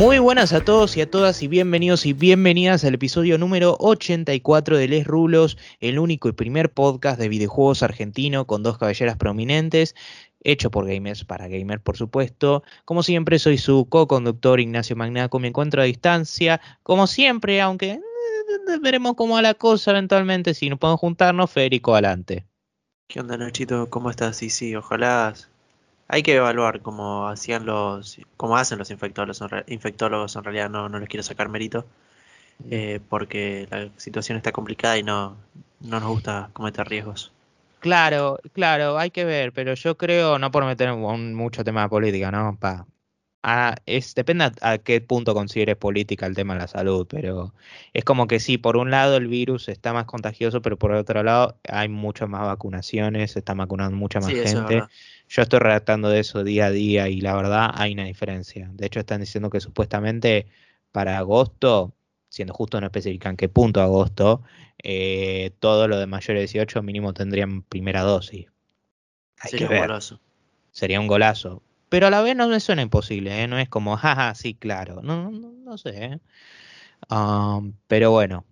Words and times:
Muy 0.00 0.18
buenas 0.18 0.54
a 0.54 0.64
todos 0.64 0.96
y 0.96 1.02
a 1.02 1.10
todas 1.10 1.42
y 1.42 1.46
bienvenidos 1.46 2.06
y 2.06 2.14
bienvenidas 2.14 2.86
al 2.86 2.94
episodio 2.94 3.36
número 3.36 3.76
84 3.80 4.78
de 4.78 4.88
Les 4.88 5.06
Rulos, 5.06 5.58
el 5.78 5.98
único 5.98 6.30
y 6.30 6.32
primer 6.32 6.72
podcast 6.72 7.20
de 7.20 7.28
videojuegos 7.28 7.82
argentino 7.82 8.46
con 8.46 8.62
dos 8.62 8.78
caballeras 8.78 9.18
prominentes, 9.18 9.94
hecho 10.42 10.70
por 10.70 10.86
gamers 10.86 11.26
para 11.26 11.48
gamers 11.48 11.82
por 11.82 11.98
supuesto. 11.98 12.62
Como 12.86 13.02
siempre 13.02 13.38
soy 13.38 13.58
su 13.58 13.90
co-conductor 13.90 14.58
Ignacio 14.58 14.96
Magnaco, 14.96 15.38
me 15.38 15.48
encuentro 15.48 15.82
a 15.82 15.84
distancia, 15.84 16.62
como 16.82 17.06
siempre, 17.06 17.60
aunque 17.60 17.90
eh, 17.90 18.00
veremos 18.80 19.16
cómo 19.16 19.34
va 19.34 19.42
la 19.42 19.52
cosa 19.52 19.90
eventualmente, 19.90 20.54
si 20.54 20.70
nos 20.70 20.78
podemos 20.78 21.00
juntarnos, 21.00 21.50
Federico, 21.50 21.92
adelante. 21.92 22.46
¿Qué 23.06 23.20
onda 23.20 23.36
Nachito? 23.36 23.90
¿Cómo 23.90 24.08
estás? 24.08 24.38
Sí, 24.38 24.48
sí, 24.48 24.74
ojalá 24.74 25.34
hay 26.10 26.22
que 26.22 26.34
evaluar 26.36 26.82
cómo 26.82 27.28
hacían 27.28 27.66
los, 27.66 28.18
cómo 28.36 28.56
hacen 28.56 28.78
los 28.78 28.90
infectólogos, 28.90 29.42
infectólogos 29.68 30.36
en 30.36 30.44
realidad 30.44 30.70
no, 30.70 30.88
no 30.88 30.98
les 30.98 31.08
quiero 31.08 31.22
sacar 31.24 31.48
mérito, 31.48 31.86
eh, 32.70 33.00
porque 33.08 33.68
la 33.70 33.90
situación 33.98 34.38
está 34.38 34.52
complicada 34.52 34.98
y 34.98 35.02
no, 35.04 35.36
no 35.80 36.00
nos 36.00 36.08
gusta 36.10 36.50
cometer 36.54 36.88
riesgos. 36.88 37.32
Claro, 37.78 38.38
claro, 38.52 38.98
hay 38.98 39.10
que 39.10 39.24
ver, 39.24 39.52
pero 39.54 39.72
yo 39.74 39.96
creo, 39.96 40.38
no 40.38 40.50
por 40.50 40.66
meter 40.66 40.90
un- 40.92 41.34
mucho 41.34 41.64
tema 41.64 41.82
de 41.82 41.88
política, 41.88 42.30
¿no? 42.30 42.58
Pa, 42.60 42.86
a- 43.42 43.76
es, 43.86 44.14
depende 44.14 44.44
a, 44.44 44.52
a 44.72 44.78
qué 44.78 45.00
punto 45.00 45.32
consideres 45.34 45.76
política 45.76 46.26
el 46.26 46.34
tema 46.34 46.54
de 46.54 46.60
la 46.60 46.66
salud, 46.68 47.06
pero 47.08 47.54
es 47.94 48.04
como 48.04 48.26
que 48.26 48.40
sí, 48.40 48.58
por 48.58 48.76
un 48.76 48.90
lado 48.90 49.16
el 49.16 49.28
virus 49.28 49.68
está 49.68 49.92
más 49.94 50.04
contagioso, 50.06 50.60
pero 50.62 50.78
por 50.78 50.92
otro 50.92 51.22
lado 51.22 51.58
hay 51.68 51.88
muchas 51.88 52.28
más 52.28 52.42
vacunaciones, 52.42 53.32
se 53.32 53.38
está 53.40 53.54
vacunando 53.54 53.96
mucha 53.96 54.20
más 54.20 54.34
Sí, 54.34 54.38
gente. 54.38 54.86
Yo 55.30 55.42
estoy 55.42 55.60
redactando 55.60 56.08
de 56.08 56.18
eso 56.18 56.42
día 56.42 56.66
a 56.66 56.70
día 56.72 57.08
y 57.08 57.20
la 57.20 57.36
verdad 57.36 57.70
hay 57.74 57.92
una 57.92 58.04
diferencia. 58.04 58.68
De 58.72 58.86
hecho, 58.86 58.98
están 58.98 59.20
diciendo 59.20 59.48
que 59.48 59.60
supuestamente 59.60 60.48
para 60.90 61.18
agosto, 61.18 61.94
siendo 62.28 62.52
justo 62.52 62.80
no 62.80 62.88
especifican 62.88 63.36
qué 63.36 63.48
punto 63.48 63.80
agosto, 63.80 64.42
eh, 64.82 65.52
todo 65.60 65.86
lo 65.86 66.00
de 66.00 66.08
mayores 66.08 66.52
de 66.52 66.58
18 66.58 66.82
mínimo 66.82 67.14
tendrían 67.14 67.62
primera 67.62 68.02
dosis. 68.02 68.48
Hay 69.38 69.52
Sería 69.52 69.68
que 69.68 69.74
ver. 69.74 69.82
goloso. 69.82 70.20
Sería 70.72 70.98
un 70.98 71.06
golazo. 71.06 71.62
Pero 71.88 72.08
a 72.08 72.10
la 72.10 72.22
vez 72.22 72.34
no 72.34 72.48
me 72.48 72.58
suena 72.58 72.82
imposible, 72.82 73.44
¿eh? 73.44 73.46
No 73.46 73.56
es 73.56 73.68
como, 73.68 73.96
jaja, 73.96 74.34
sí, 74.34 74.54
claro. 74.54 75.00
No, 75.00 75.30
no, 75.30 75.52
no 75.52 75.78
sé, 75.78 75.90
¿eh? 76.06 76.18
Um, 77.08 77.74
pero 77.86 78.10
bueno, 78.10 78.44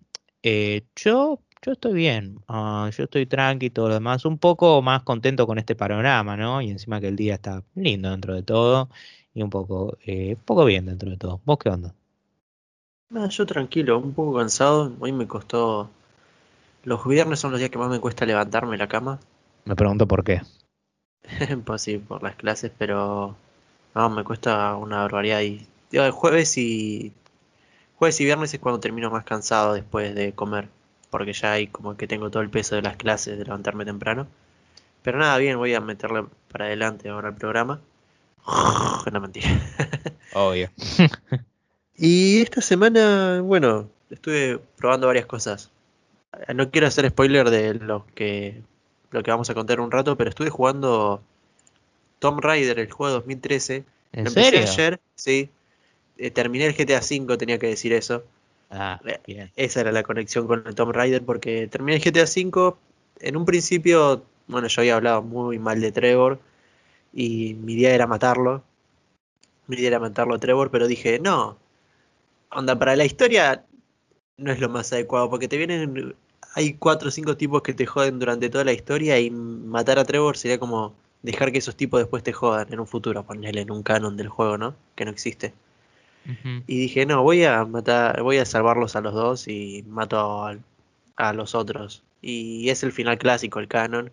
eh, 0.44 0.84
yo, 0.94 1.42
yo 1.62 1.72
estoy 1.72 1.94
bien. 1.94 2.40
ah, 2.48 2.90
yo 2.96 3.04
estoy 3.04 3.26
tranqui 3.26 3.66
y 3.66 3.70
todo 3.70 3.88
lo 3.88 3.94
demás. 3.94 4.24
Un 4.24 4.38
poco 4.38 4.82
más 4.82 5.02
contento 5.02 5.46
con 5.46 5.58
este 5.58 5.74
panorama, 5.74 6.36
¿no? 6.36 6.62
Y 6.62 6.70
encima 6.70 7.00
que 7.00 7.08
el 7.08 7.16
día 7.16 7.34
está 7.34 7.62
lindo 7.74 8.10
dentro 8.10 8.34
de 8.34 8.42
todo. 8.42 8.88
Y 9.34 9.42
un 9.42 9.50
poco, 9.50 9.96
eh, 10.04 10.34
un 10.36 10.44
poco 10.44 10.64
bien 10.64 10.86
dentro 10.86 11.10
de 11.10 11.16
todo. 11.16 11.40
¿Vos 11.44 11.58
qué 11.58 11.70
onda? 11.70 11.94
Yo 13.30 13.46
tranquilo, 13.46 13.98
un 13.98 14.12
poco 14.12 14.36
cansado, 14.36 14.92
hoy 15.00 15.12
me 15.12 15.26
costó, 15.26 15.88
los 16.84 17.06
viernes 17.06 17.40
son 17.40 17.52
los 17.52 17.58
días 17.58 17.70
que 17.70 17.78
más 17.78 17.88
me 17.88 18.00
cuesta 18.00 18.26
levantarme 18.26 18.72
de 18.72 18.78
la 18.78 18.88
cama, 18.88 19.18
Me 19.64 19.74
pregunto 19.74 20.06
por 20.06 20.24
qué. 20.24 20.42
pues 21.64 21.82
sí, 21.82 21.96
por 21.96 22.22
las 22.22 22.36
clases, 22.36 22.70
pero 22.76 23.34
no, 23.94 24.10
me 24.10 24.24
cuesta 24.24 24.76
una 24.76 24.98
barbaridad 24.98 25.40
y 25.40 25.66
digo, 25.90 26.04
el 26.04 26.10
jueves 26.10 26.58
y 26.58 27.14
jueves 27.96 28.20
y 28.20 28.26
viernes 28.26 28.52
es 28.52 28.60
cuando 28.60 28.78
termino 28.78 29.10
más 29.10 29.24
cansado 29.24 29.72
después 29.72 30.14
de 30.14 30.34
comer, 30.34 30.68
porque 31.10 31.32
ya 31.32 31.52
hay 31.52 31.66
como 31.68 31.96
que 31.96 32.06
tengo 32.06 32.30
todo 32.30 32.42
el 32.42 32.50
peso 32.50 32.74
de 32.74 32.82
las 32.82 32.96
clases 32.96 33.38
de 33.38 33.44
levantarme 33.44 33.84
temprano. 33.84 34.26
Pero 35.02 35.18
nada, 35.18 35.38
bien, 35.38 35.56
voy 35.58 35.74
a 35.74 35.80
meterle 35.80 36.24
para 36.50 36.66
adelante 36.66 37.08
ahora 37.08 37.28
el 37.30 37.34
programa. 37.34 37.80
No 39.12 39.20
mentira. 39.20 39.48
Obvio. 40.34 40.70
Y 42.00 42.42
esta 42.42 42.60
semana, 42.60 43.40
bueno, 43.42 43.90
estuve 44.08 44.60
probando 44.76 45.08
varias 45.08 45.26
cosas. 45.26 45.72
No 46.54 46.70
quiero 46.70 46.86
hacer 46.86 47.08
spoiler 47.10 47.50
de 47.50 47.74
lo 47.74 48.06
que 48.14 48.62
lo 49.10 49.22
que 49.24 49.30
vamos 49.32 49.50
a 49.50 49.54
contar 49.54 49.80
un 49.80 49.90
rato, 49.90 50.16
pero 50.16 50.30
estuve 50.30 50.48
jugando 50.48 51.20
Tomb 52.20 52.40
Raider, 52.40 52.78
el 52.78 52.92
juego 52.92 53.08
de 53.08 53.14
2013. 53.14 53.84
¿En 54.12 54.24
Lo 54.24 54.28
empecé 54.30 54.50
serio? 54.50 54.60
ayer, 54.70 55.00
sí. 55.16 55.50
Eh, 56.18 56.30
terminé 56.30 56.66
el 56.66 56.74
GTA 56.74 57.00
V, 57.00 57.36
tenía 57.36 57.58
que 57.58 57.66
decir 57.66 57.92
eso. 57.92 58.22
Ah, 58.70 59.00
Eh, 59.04 59.18
bien. 59.26 59.50
Esa 59.56 59.80
era 59.80 59.92
la 59.92 60.02
conexión 60.02 60.46
con 60.46 60.62
el 60.66 60.74
Tomb 60.74 60.92
Raider, 60.92 61.24
porque 61.24 61.68
terminé 61.68 61.96
el 61.96 62.02
GTA 62.04 62.26
V. 62.26 62.76
En 63.20 63.36
un 63.36 63.44
principio, 63.44 64.24
bueno, 64.46 64.68
yo 64.68 64.80
había 64.82 64.96
hablado 64.96 65.22
muy 65.22 65.58
mal 65.58 65.80
de 65.80 65.92
Trevor 65.92 66.40
y 67.12 67.54
mi 67.54 67.74
idea 67.74 67.94
era 67.94 68.06
matarlo. 68.06 68.64
Mi 69.68 69.76
idea 69.76 69.88
era 69.88 70.00
matarlo 70.00 70.34
a 70.34 70.38
Trevor, 70.40 70.70
pero 70.70 70.86
dije, 70.88 71.18
no, 71.20 71.58
onda, 72.50 72.78
para 72.78 72.96
la 72.96 73.04
historia 73.06 73.66
no 74.38 74.52
es 74.52 74.60
lo 74.60 74.68
más 74.70 74.92
adecuado, 74.92 75.30
porque 75.30 75.48
te 75.48 75.58
vienen, 75.58 76.16
hay 76.54 76.74
cuatro 76.74 77.08
o 77.08 77.12
cinco 77.12 77.36
tipos 77.36 77.62
que 77.62 77.74
te 77.74 77.86
joden 77.86 78.18
durante 78.20 78.50
toda 78.50 78.64
la 78.64 78.72
historia 78.74 79.18
y 79.20 79.30
matar 79.30 79.98
a 80.00 80.04
Trevor 80.06 80.36
sería 80.38 80.58
como 80.60 80.94
dejar 81.22 81.52
que 81.52 81.58
esos 81.58 81.76
tipos 81.76 82.00
después 82.00 82.22
te 82.24 82.32
jodan 82.34 82.72
en 82.72 82.80
un 82.80 82.86
futuro, 82.88 83.24
ponerle 83.26 83.62
en 83.62 83.70
un 83.72 83.82
canon 83.84 84.16
del 84.18 84.28
juego, 84.28 84.58
¿no? 84.58 84.76
Que 84.96 85.04
no 85.06 85.12
existe. 85.12 85.54
Y 86.66 86.78
dije, 86.78 87.06
no, 87.06 87.22
voy 87.22 87.44
a 87.44 87.64
matar, 87.64 88.22
voy 88.22 88.36
a 88.38 88.44
salvarlos 88.44 88.96
a 88.96 89.00
los 89.00 89.14
dos 89.14 89.48
y 89.48 89.84
mato 89.88 90.44
al- 90.44 90.62
a, 91.16 91.32
los 91.32 91.54
otros. 91.54 92.02
Y 92.20 92.68
es 92.68 92.82
el 92.82 92.92
final 92.92 93.16
clásico, 93.18 93.58
el 93.60 93.68
canon. 93.68 94.10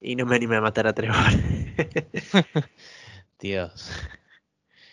Y 0.00 0.16
no 0.16 0.26
me 0.26 0.36
animé 0.36 0.56
a 0.56 0.60
matar 0.60 0.86
a 0.86 0.92
Trevor. 0.92 1.16
Dios. 3.40 3.90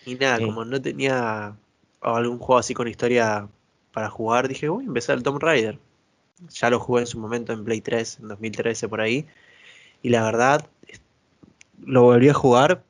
Y 0.05 0.15
nada, 0.15 0.37
Sí. 0.37 0.45
como 0.45 0.65
no 0.65 0.81
tenía 0.81 1.55
algún 2.01 2.37
juego 2.39 2.59
así 2.59 2.73
con 2.73 2.87
historia 2.87 3.47
para 3.93 4.09
jugar, 4.09 4.47
dije, 4.47 4.69
voy 4.69 4.83
a 4.83 4.87
empezar 4.87 5.17
el 5.17 5.23
Tomb 5.23 5.41
Raider. 5.41 5.79
Ya 6.49 6.69
lo 6.69 6.79
jugué 6.79 7.01
en 7.01 7.07
su 7.07 7.19
momento 7.19 7.53
en 7.53 7.63
Play 7.63 7.81
3, 7.81 8.19
en 8.19 8.27
2013 8.27 8.87
por 8.87 9.01
ahí. 9.01 9.27
Y 10.01 10.09
la 10.09 10.23
verdad, 10.23 10.67
lo 11.85 12.03
volví 12.03 12.29
a 12.29 12.33
jugar. 12.33 12.83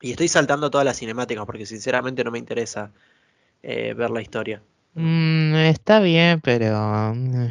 Y 0.00 0.12
estoy 0.12 0.28
saltando 0.28 0.70
todas 0.70 0.84
las 0.84 0.98
cinemáticas 0.98 1.44
porque 1.44 1.66
sinceramente 1.66 2.24
no 2.24 2.30
me 2.30 2.38
interesa 2.38 2.90
eh, 3.62 3.94
ver 3.94 4.10
la 4.10 4.22
historia. 4.22 4.62
Mm, 4.94 5.54
está 5.56 6.00
bien, 6.00 6.40
pero 6.40 7.14
mm, 7.14 7.46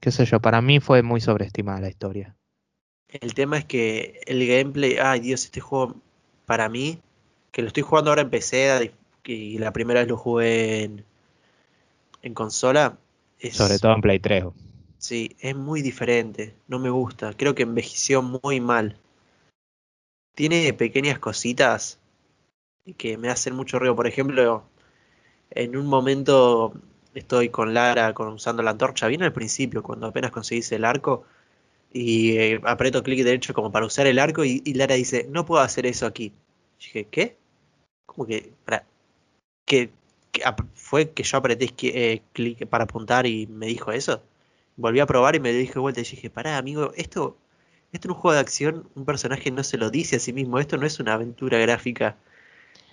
qué 0.00 0.10
sé 0.10 0.24
yo, 0.24 0.40
para 0.40 0.62
mí 0.62 0.80
fue 0.80 1.02
muy 1.02 1.20
sobreestimada 1.20 1.80
la 1.80 1.88
historia. 1.88 2.36
El 3.08 3.34
tema 3.34 3.58
es 3.58 3.64
que 3.64 4.20
el 4.26 4.46
gameplay, 4.46 4.96
ay 4.98 5.20
Dios, 5.20 5.44
este 5.44 5.60
juego 5.60 5.96
para 6.46 6.68
mí, 6.68 7.00
que 7.50 7.62
lo 7.62 7.68
estoy 7.68 7.82
jugando 7.82 8.10
ahora 8.10 8.22
en 8.22 8.30
PC 8.30 8.92
y 9.24 9.58
la 9.58 9.72
primera 9.72 10.00
vez 10.00 10.08
lo 10.08 10.16
jugué 10.16 10.84
en, 10.84 11.04
en 12.22 12.34
consola, 12.34 12.98
es, 13.40 13.56
Sobre 13.56 13.78
todo 13.78 13.94
en 13.94 14.00
Play 14.00 14.18
3. 14.18 14.44
sí, 14.98 15.36
es 15.40 15.54
muy 15.56 15.82
diferente, 15.82 16.54
no 16.66 16.78
me 16.78 16.90
gusta, 16.90 17.32
creo 17.34 17.54
que 17.54 17.62
envejeció 17.64 18.22
muy 18.22 18.60
mal. 18.60 18.96
Tiene 20.38 20.72
pequeñas 20.72 21.18
cositas 21.18 21.98
que 22.96 23.18
me 23.18 23.28
hacen 23.28 23.56
mucho 23.56 23.80
ruido, 23.80 23.96
por 23.96 24.06
ejemplo, 24.06 24.62
en 25.50 25.76
un 25.76 25.86
momento 25.86 26.74
estoy 27.12 27.48
con 27.48 27.74
Lara 27.74 28.14
con, 28.14 28.28
usando 28.28 28.62
la 28.62 28.70
antorcha, 28.70 29.08
bien 29.08 29.24
al 29.24 29.32
principio, 29.32 29.82
cuando 29.82 30.06
apenas 30.06 30.30
conseguís 30.30 30.70
el 30.70 30.84
arco. 30.84 31.24
Y 31.92 32.36
eh, 32.38 32.60
aprieto 32.62 33.02
clic 33.02 33.24
derecho 33.24 33.52
como 33.52 33.72
para 33.72 33.86
usar 33.86 34.06
el 34.06 34.20
arco 34.20 34.44
y, 34.44 34.62
y 34.64 34.74
Lara 34.74 34.94
dice, 34.94 35.26
no 35.28 35.44
puedo 35.44 35.60
hacer 35.60 35.86
eso 35.86 36.06
aquí. 36.06 36.28
Yo 36.78 36.84
dije, 36.86 37.08
¿qué? 37.10 37.36
¿Cómo 38.06 38.24
que? 38.24 38.52
Para, 38.64 38.86
fue 40.74 41.10
que 41.10 41.24
yo 41.24 41.38
apreté 41.38 41.74
eh, 41.82 42.22
clic 42.32 42.64
para 42.68 42.84
apuntar 42.84 43.26
y 43.26 43.48
me 43.48 43.66
dijo 43.66 43.90
eso. 43.90 44.22
Volví 44.76 45.00
a 45.00 45.06
probar 45.06 45.34
y 45.34 45.40
me 45.40 45.52
dije 45.52 45.80
vuelta 45.80 46.00
y 46.00 46.04
dije, 46.04 46.30
pará, 46.30 46.58
amigo, 46.58 46.92
esto, 46.94 47.36
esto 47.92 48.08
en 48.08 48.12
un 48.14 48.18
juego 48.20 48.34
de 48.34 48.40
acción, 48.40 48.88
un 48.94 49.04
personaje 49.04 49.50
no 49.50 49.64
se 49.64 49.78
lo 49.78 49.90
dice 49.90 50.16
a 50.16 50.18
sí 50.18 50.32
mismo, 50.32 50.58
esto 50.58 50.76
no 50.76 50.86
es 50.86 51.00
una 51.00 51.14
aventura 51.14 51.58
gráfica. 51.58 52.16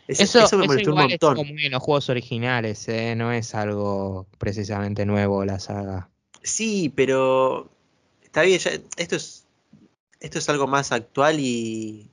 Es- 0.07 0.21
Eso, 0.21 0.39
eso 0.39 0.57
me 0.57 0.63
eso 0.63 0.67
molestó 0.67 0.91
un 0.91 0.97
igual 0.97 1.09
montón. 1.09 1.37
estuvo 1.37 1.53
muy 1.53 1.65
en 1.65 1.71
los 1.71 1.83
juegos 1.83 2.09
originales, 2.09 2.87
¿eh? 2.87 3.15
No 3.15 3.31
es 3.31 3.55
algo 3.55 4.27
precisamente 4.37 5.05
nuevo 5.05 5.43
la 5.45 5.59
saga. 5.59 6.09
Sí, 6.43 6.93
pero 6.95 7.69
está 8.23 8.43
bien, 8.43 8.59
ya- 8.59 8.71
esto 8.97 9.15
es 9.15 9.41
esto 10.19 10.39
es 10.39 10.49
algo 10.49 10.67
más 10.67 10.91
actual 10.91 11.39
y 11.39 12.07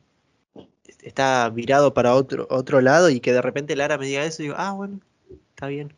está 1.03 1.49
virado 1.51 1.95
para 1.95 2.15
otro 2.15 2.47
otro 2.51 2.81
lado 2.81 3.11
y 3.11 3.21
que 3.21 3.33
de 3.33 3.43
repente 3.43 3.77
Lara 3.77 3.99
me 3.99 4.07
diga 4.07 4.25
eso 4.25 4.43
y 4.43 4.47
digo, 4.47 4.57
ah, 4.59 4.73
bueno, 4.73 5.01
está 5.51 5.67
bien. 5.69 5.93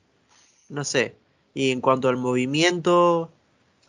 No 0.68 0.84
sé. 0.84 1.16
Y 1.54 1.70
en 1.70 1.80
cuanto 1.80 2.08
al 2.08 2.16
movimiento, 2.16 3.30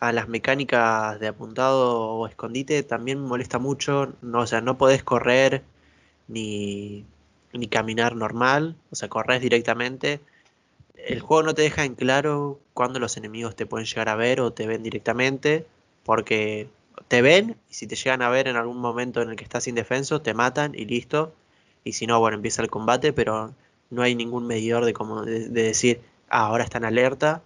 a 0.00 0.12
las 0.12 0.28
mecánicas 0.28 1.18
de 1.20 1.28
apuntado 1.28 2.10
o 2.12 2.26
escondite, 2.26 2.82
también 2.82 3.20
me 3.20 3.28
molesta 3.28 3.58
mucho. 3.58 4.12
No, 4.22 4.40
o 4.40 4.46
sea, 4.46 4.60
no 4.60 4.78
podés 4.78 5.02
correr 5.02 5.62
ni, 6.28 7.04
ni 7.52 7.68
caminar 7.68 8.16
normal, 8.16 8.76
o 8.90 8.96
sea, 8.96 9.08
corres 9.08 9.40
directamente. 9.40 10.20
El 10.96 11.20
juego 11.20 11.42
no 11.42 11.54
te 11.54 11.62
deja 11.62 11.84
en 11.84 11.94
claro 11.94 12.60
cuándo 12.74 12.98
los 12.98 13.16
enemigos 13.16 13.56
te 13.56 13.66
pueden 13.66 13.86
llegar 13.86 14.08
a 14.08 14.16
ver 14.16 14.40
o 14.40 14.52
te 14.52 14.66
ven 14.66 14.82
directamente, 14.82 15.66
porque 16.04 16.68
te 17.08 17.22
ven 17.22 17.56
y 17.70 17.74
si 17.74 17.86
te 17.86 17.96
llegan 17.96 18.22
a 18.22 18.28
ver 18.30 18.48
en 18.48 18.56
algún 18.56 18.78
momento 18.78 19.22
en 19.22 19.30
el 19.30 19.36
que 19.36 19.44
estás 19.44 19.68
indefenso, 19.68 20.22
te 20.22 20.34
matan 20.34 20.74
y 20.74 20.84
listo. 20.86 21.34
Y 21.84 21.92
si 21.92 22.06
no, 22.06 22.18
bueno, 22.20 22.36
empieza 22.36 22.62
el 22.62 22.70
combate, 22.70 23.12
pero 23.12 23.54
no 23.90 24.02
hay 24.02 24.14
ningún 24.14 24.46
medidor 24.46 24.84
de, 24.84 24.92
como 24.92 25.24
de, 25.24 25.48
decir, 25.48 26.00
ah, 26.28 26.46
ahora 26.46 26.64
está 26.64 26.78
en 26.78 26.84
alerta, 26.84 27.42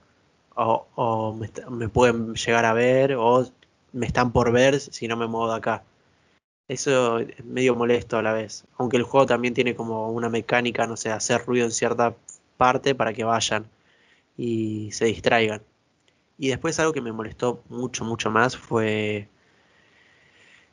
o, 0.55 1.37
me, 1.70 1.88
pueden 1.88 2.35
llegar 2.35 2.64
a 2.64 2.73
ver, 2.73 3.14
o 3.17 3.47
me 3.93 4.06
están 4.06 4.32
por 4.32 4.52
ver 4.52 4.81
si 4.81 5.08
no 5.08 5.17
me 5.17 5.26
muevo 5.26 5.50
de 5.50 5.56
acá. 5.56 5.85
Eso 6.69 7.19
es 7.19 7.44
medio 7.44 7.75
molesto 7.75 8.19
a 8.19 8.23
la 8.23 8.32
vez. 8.32 8.64
Aunque 8.79 8.97
el 8.97 9.02
juego 9.02 9.26
también 9.26 9.55
tiene 9.55 9.75
como 9.75 10.11
una 10.11 10.29
mecánica, 10.29 10.87
no 10.87 10.97
sé, 10.97 11.11
hacer 11.11 11.44
ruido 11.44 11.67
en 11.67 11.73
cierta 11.73 12.14
parte 12.56 12.94
para 12.94 13.12
que 13.12 13.25
vayan 13.25 13.67
y 14.37 14.93
se 14.93 15.06
distraigan. 15.06 15.62
Y 16.38 16.49
después 16.49 16.79
algo 16.81 16.93
que 16.93 17.02
me 17.02 17.12
molestó 17.12 17.62
mucho, 17.69 18.05
mucho 18.05 18.31
más 18.31 18.56
fue 18.56 19.29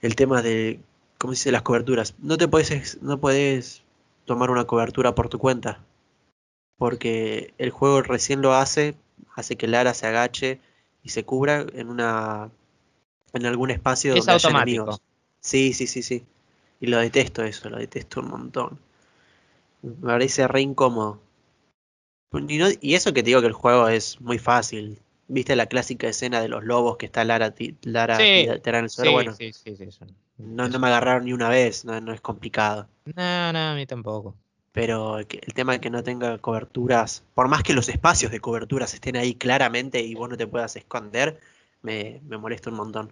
el 0.02 0.16
tema 0.16 0.42
de, 0.42 0.80
¿cómo 1.18 1.34
se 1.34 1.40
dice? 1.40 1.52
Las 1.52 1.64
coberturas. 1.64 2.16
No 2.20 2.38
te 2.38 2.48
puedes, 2.48 3.02
no 3.02 3.20
puedes 3.20 3.84
tomar 4.26 4.52
una 4.52 4.66
cobertura 4.66 5.16
por 5.16 5.30
tu 5.30 5.40
cuenta. 5.40 5.84
Porque 6.78 7.54
el 7.58 7.72
juego 7.72 8.02
recién 8.04 8.42
lo 8.42 8.54
hace, 8.54 8.96
hace 9.36 9.56
que 9.56 9.68
Lara 9.68 9.94
se 9.94 10.08
agache 10.08 10.60
y 11.04 11.10
se 11.10 11.24
cubra 11.24 11.66
en 11.74 11.90
una 11.90 12.50
en 13.34 13.46
algún 13.46 13.72
espacio 13.72 14.16
donde 14.16 14.32
haya 14.32 14.50
enemigos. 14.50 15.02
Sí, 15.40 15.74
sí, 15.74 15.88
sí, 15.88 16.02
sí. 16.02 16.26
Y 16.80 16.88
lo 16.88 16.98
detesto 16.98 17.44
eso, 17.44 17.70
lo 17.70 17.78
detesto 17.78 18.22
un 18.22 18.30
montón. 18.30 18.80
Me 19.82 20.08
parece 20.08 20.48
re 20.48 20.62
incómodo. 20.62 21.22
Y, 22.48 22.94
eso 22.94 23.14
que 23.14 23.24
te 23.24 23.28
digo 23.28 23.42
que 23.42 23.48
el 23.48 23.54
juego 23.54 23.88
es 23.88 24.20
muy 24.22 24.38
fácil. 24.38 25.00
¿Viste 25.28 25.56
la 25.56 25.66
clásica 25.66 26.08
escena 26.08 26.42
de 26.42 26.50
los 26.50 26.64
lobos 26.64 26.98
que 26.98 27.06
está 27.06 27.24
Lara, 27.26 27.54
Lara 27.84 28.18
sí, 28.18 28.48
sí, 28.88 29.10
bueno, 29.10 29.34
sí, 29.34 29.52
sí, 29.54 29.76
no, 30.38 30.70
no, 30.70 30.80
me 30.80 30.88
agarraron 30.88 31.26
ni 31.26 31.34
una 31.34 31.50
vez, 31.50 31.84
no, 31.84 32.00
no 32.00 32.14
es 32.14 32.22
complicado. 32.22 32.88
No, 33.06 33.54
no, 33.54 33.60
a 33.60 33.76
mí 33.76 33.86
tampoco. 33.86 34.36
Pero 34.72 35.20
el 35.20 35.54
tema 35.54 35.74
de 35.74 35.80
que 35.80 35.90
no 35.90 36.04
tenga 36.04 36.38
coberturas, 36.38 37.24
por 37.34 37.48
más 37.48 37.64
que 37.64 37.74
los 37.74 37.90
espacios 37.90 38.32
de 38.32 38.40
coberturas 38.40 38.94
estén 38.94 39.16
ahí 39.16 39.34
claramente 39.34 40.02
y 40.02 40.14
vos 40.14 40.30
no 40.30 40.38
te 40.38 40.48
puedas 40.48 40.76
esconder, 40.76 41.40
me, 41.82 42.22
me 42.28 42.38
molesta 42.38 42.70
un 42.70 42.76
montón. 42.76 43.12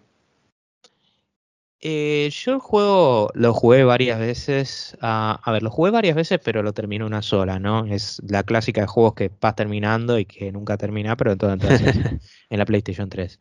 Eh, 1.88 2.32
yo 2.32 2.54
el 2.54 2.60
juego 2.60 3.30
lo 3.36 3.54
jugué 3.54 3.84
varias 3.84 4.20
veces. 4.20 4.98
a 5.02 5.52
ver, 5.52 5.62
lo 5.62 5.70
jugué 5.70 5.92
varias 5.92 6.16
veces, 6.16 6.40
pero 6.44 6.64
lo 6.64 6.74
terminé 6.74 7.06
una 7.06 7.22
sola, 7.22 7.60
¿no? 7.60 7.86
Es 7.86 8.22
la 8.28 8.44
clásica 8.44 8.82
de 8.82 8.88
juegos 8.88 9.14
que 9.14 9.32
vas 9.40 9.56
terminando 9.56 10.18
y 10.18 10.26
que 10.26 10.52
nunca 10.52 10.78
termina, 10.78 11.16
pero 11.16 11.34
entonces 11.34 11.82
en 12.50 12.58
la 12.60 12.66
PlayStation 12.66 13.10
3. 13.10 13.40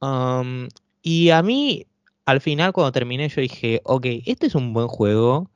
Um, 0.00 0.68
y 1.02 1.30
a 1.30 1.42
mí, 1.42 1.86
al 2.26 2.40
final, 2.40 2.72
cuando 2.72 2.92
terminé, 2.92 3.28
yo 3.28 3.40
dije, 3.40 3.80
ok, 3.84 4.06
este 4.26 4.48
es 4.48 4.54
un 4.54 4.74
buen 4.74 4.88
juego, 4.88 5.50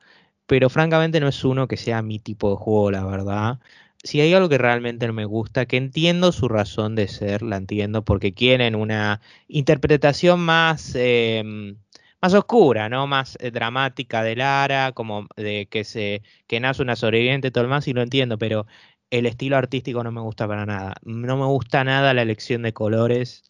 pero 0.47 0.69
francamente 0.69 1.19
no 1.19 1.27
es 1.27 1.43
uno 1.43 1.67
que 1.67 1.77
sea 1.77 2.01
mi 2.01 2.19
tipo 2.19 2.51
de 2.51 2.57
juego, 2.57 2.91
la 2.91 3.05
verdad. 3.05 3.59
Si 4.03 4.21
hay 4.21 4.33
algo 4.33 4.49
que 4.49 4.57
realmente 4.57 5.07
no 5.07 5.13
me 5.13 5.25
gusta, 5.25 5.65
que 5.65 5.77
entiendo 5.77 6.31
su 6.31 6.47
razón 6.47 6.95
de 6.95 7.07
ser, 7.07 7.41
la 7.41 7.57
entiendo, 7.57 8.03
porque 8.03 8.33
quieren 8.33 8.75
una 8.75 9.21
interpretación 9.47 10.39
más. 10.41 10.93
Em, 10.95 11.77
más 12.21 12.33
oscura, 12.33 12.89
¿no? 12.89 13.05
Más 13.07 13.37
eh, 13.39 13.51
dramática 13.51 14.23
de 14.23 14.35
Lara, 14.35 14.93
como 14.93 15.27
de 15.35 15.67
que 15.69 15.83
se 15.83 16.23
que 16.47 16.59
nace 16.59 16.81
una 16.81 16.95
sobreviviente 16.95 17.51
todo 17.51 17.63
el 17.63 17.69
más, 17.69 17.87
y 17.87 17.93
lo 17.93 18.01
entiendo, 18.01 18.37
pero 18.37 18.65
el 19.11 19.25
estilo 19.25 19.57
artístico 19.57 20.03
no 20.03 20.11
me 20.11 20.21
gusta 20.21 20.47
para 20.47 20.65
nada. 20.65 20.95
No 21.03 21.37
me 21.37 21.45
gusta 21.45 21.83
nada 21.83 22.13
la 22.13 22.21
elección 22.21 22.63
de 22.63 22.73
colores. 22.73 23.43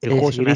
El 0.00 0.10
juego 0.10 0.32
se 0.32 0.42
me 0.42 0.54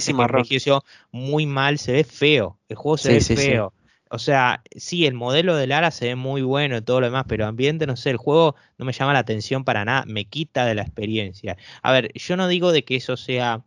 muy 1.10 1.46
mal, 1.46 1.78
se 1.78 1.92
ve 1.92 2.04
feo. 2.04 2.58
El 2.68 2.76
juego 2.76 2.96
se 2.96 3.14
ve 3.14 3.20
feo. 3.20 3.72
O 4.12 4.18
sea, 4.18 4.62
sí, 4.76 5.06
el 5.06 5.14
modelo 5.14 5.56
de 5.56 5.66
Lara 5.66 5.90
se 5.90 6.08
ve 6.08 6.16
muy 6.16 6.42
bueno 6.42 6.76
y 6.76 6.82
todo 6.82 7.00
lo 7.00 7.06
demás, 7.06 7.24
pero 7.26 7.46
ambiente, 7.46 7.86
no 7.86 7.96
sé, 7.96 8.10
el 8.10 8.18
juego 8.18 8.56
no 8.76 8.84
me 8.84 8.92
llama 8.92 9.14
la 9.14 9.20
atención 9.20 9.64
para 9.64 9.86
nada, 9.86 10.04
me 10.06 10.26
quita 10.26 10.66
de 10.66 10.74
la 10.74 10.82
experiencia. 10.82 11.56
A 11.82 11.92
ver, 11.92 12.12
yo 12.14 12.36
no 12.36 12.46
digo 12.46 12.72
de 12.72 12.84
que 12.84 12.96
eso 12.96 13.16
sea 13.16 13.64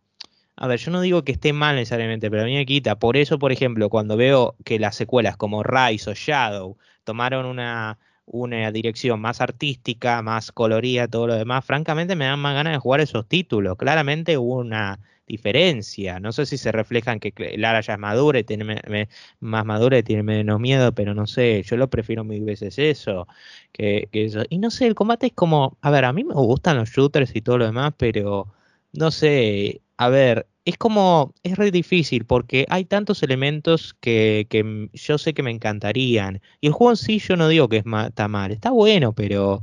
a 0.56 0.66
ver, 0.68 0.78
yo 0.78 0.90
no 0.90 1.00
digo 1.02 1.24
que 1.24 1.32
esté 1.32 1.52
mal 1.52 1.76
necesariamente, 1.76 2.30
pero 2.30 2.42
a 2.42 2.46
mí 2.46 2.54
me 2.54 2.64
quita. 2.64 2.98
Por 2.98 3.16
eso, 3.16 3.38
por 3.38 3.52
ejemplo, 3.52 3.90
cuando 3.90 4.16
veo 4.16 4.56
que 4.64 4.78
las 4.78 4.96
secuelas 4.96 5.36
como 5.36 5.62
Rise 5.62 6.10
o 6.10 6.14
Shadow 6.14 6.78
tomaron 7.04 7.44
una, 7.46 7.98
una 8.24 8.72
dirección 8.72 9.20
más 9.20 9.40
artística, 9.40 10.22
más 10.22 10.52
colorida, 10.52 11.08
todo 11.08 11.26
lo 11.26 11.34
demás, 11.34 11.64
francamente 11.64 12.16
me 12.16 12.24
dan 12.26 12.38
más 12.40 12.54
ganas 12.54 12.72
de 12.72 12.78
jugar 12.78 13.00
esos 13.00 13.26
títulos. 13.28 13.76
Claramente 13.76 14.38
hubo 14.38 14.56
una 14.56 15.00
diferencia. 15.26 16.20
No 16.20 16.32
sé 16.32 16.46
si 16.46 16.58
se 16.58 16.72
refleja 16.72 17.12
en 17.12 17.20
que 17.20 17.32
Lara 17.58 17.80
ya 17.80 17.94
es 17.94 17.98
madura 17.98 18.38
y 18.38 18.44
tiene 18.44 19.08
más 19.40 19.64
madura 19.66 19.98
y 19.98 20.02
tiene 20.02 20.22
menos 20.22 20.60
miedo, 20.60 20.92
pero 20.94 21.14
no 21.14 21.26
sé, 21.26 21.62
yo 21.62 21.76
lo 21.76 21.90
prefiero 21.90 22.24
mil 22.24 22.44
veces 22.44 22.78
eso 22.78 23.26
que, 23.72 24.08
que 24.12 24.24
eso. 24.26 24.42
Y 24.48 24.58
no 24.58 24.70
sé, 24.70 24.86
el 24.86 24.94
combate 24.94 25.26
es 25.28 25.32
como, 25.34 25.78
a 25.80 25.90
ver, 25.90 26.04
a 26.04 26.12
mí 26.12 26.24
me 26.24 26.34
gustan 26.34 26.76
los 26.76 26.90
shooters 26.90 27.34
y 27.34 27.42
todo 27.42 27.58
lo 27.58 27.66
demás, 27.66 27.94
pero 27.96 28.52
no 28.92 29.10
sé, 29.10 29.82
a 29.96 30.08
ver, 30.08 30.46
es 30.66 30.76
como, 30.78 31.32
es 31.44 31.56
re 31.56 31.70
difícil 31.70 32.26
porque 32.26 32.66
hay 32.68 32.84
tantos 32.84 33.22
elementos 33.22 33.94
que, 34.00 34.46
que, 34.50 34.90
yo 34.92 35.18
sé 35.18 35.32
que 35.32 35.42
me 35.44 35.52
encantarían. 35.52 36.42
Y 36.60 36.66
el 36.68 36.72
juego 36.72 36.90
en 36.92 36.96
sí 36.96 37.18
yo 37.20 37.36
no 37.36 37.48
digo 37.48 37.68
que 37.68 37.78
es 37.78 37.84
está 38.06 38.28
mal, 38.28 38.50
está 38.50 38.70
bueno, 38.70 39.12
pero 39.14 39.62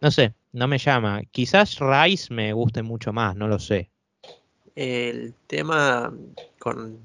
no 0.00 0.10
sé, 0.10 0.34
no 0.52 0.68
me 0.68 0.78
llama. 0.78 1.22
Quizás 1.30 1.78
Rise 1.80 2.32
me 2.34 2.52
guste 2.52 2.82
mucho 2.82 3.12
más, 3.12 3.34
no 3.34 3.48
lo 3.48 3.58
sé. 3.58 3.91
El 4.74 5.34
tema 5.46 6.12
con, 6.58 6.98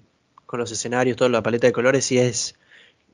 con 0.46 0.60
los 0.60 0.72
escenarios, 0.72 1.18
toda 1.18 1.30
la 1.30 1.44
paleta 1.44 1.68
de 1.68 1.74
colores, 1.74 2.06
sí 2.06 2.18
es 2.18 2.56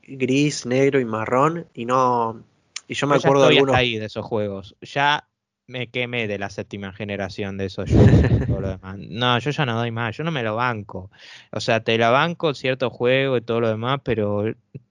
gris, 0.06 0.66
negro 0.66 1.00
y 1.00 1.04
marrón. 1.04 1.66
Y 1.74 1.84
no. 1.84 2.42
Y 2.86 2.94
yo 2.94 3.06
me 3.06 3.16
acuerdo 3.16 3.48
de 3.48 3.56
algunos. 3.56 3.76
ahí 3.76 3.98
de 3.98 4.06
esos 4.06 4.24
juegos. 4.24 4.76
Ya 4.80 5.26
me 5.66 5.88
quemé 5.88 6.28
de 6.28 6.38
la 6.38 6.50
séptima 6.50 6.92
generación 6.92 7.56
de 7.56 7.66
esos 7.66 7.90
No, 8.98 9.38
yo 9.38 9.50
ya 9.50 9.66
no 9.66 9.76
doy 9.76 9.90
más, 9.90 10.16
yo 10.16 10.24
no 10.24 10.30
me 10.30 10.42
lo 10.42 10.56
banco. 10.56 11.10
O 11.52 11.60
sea, 11.60 11.80
te 11.80 11.96
la 11.96 12.10
banco 12.10 12.54
cierto 12.54 12.90
juego 12.90 13.36
y 13.36 13.40
todo 13.40 13.60
lo 13.60 13.68
demás, 13.68 14.00
pero 14.04 14.44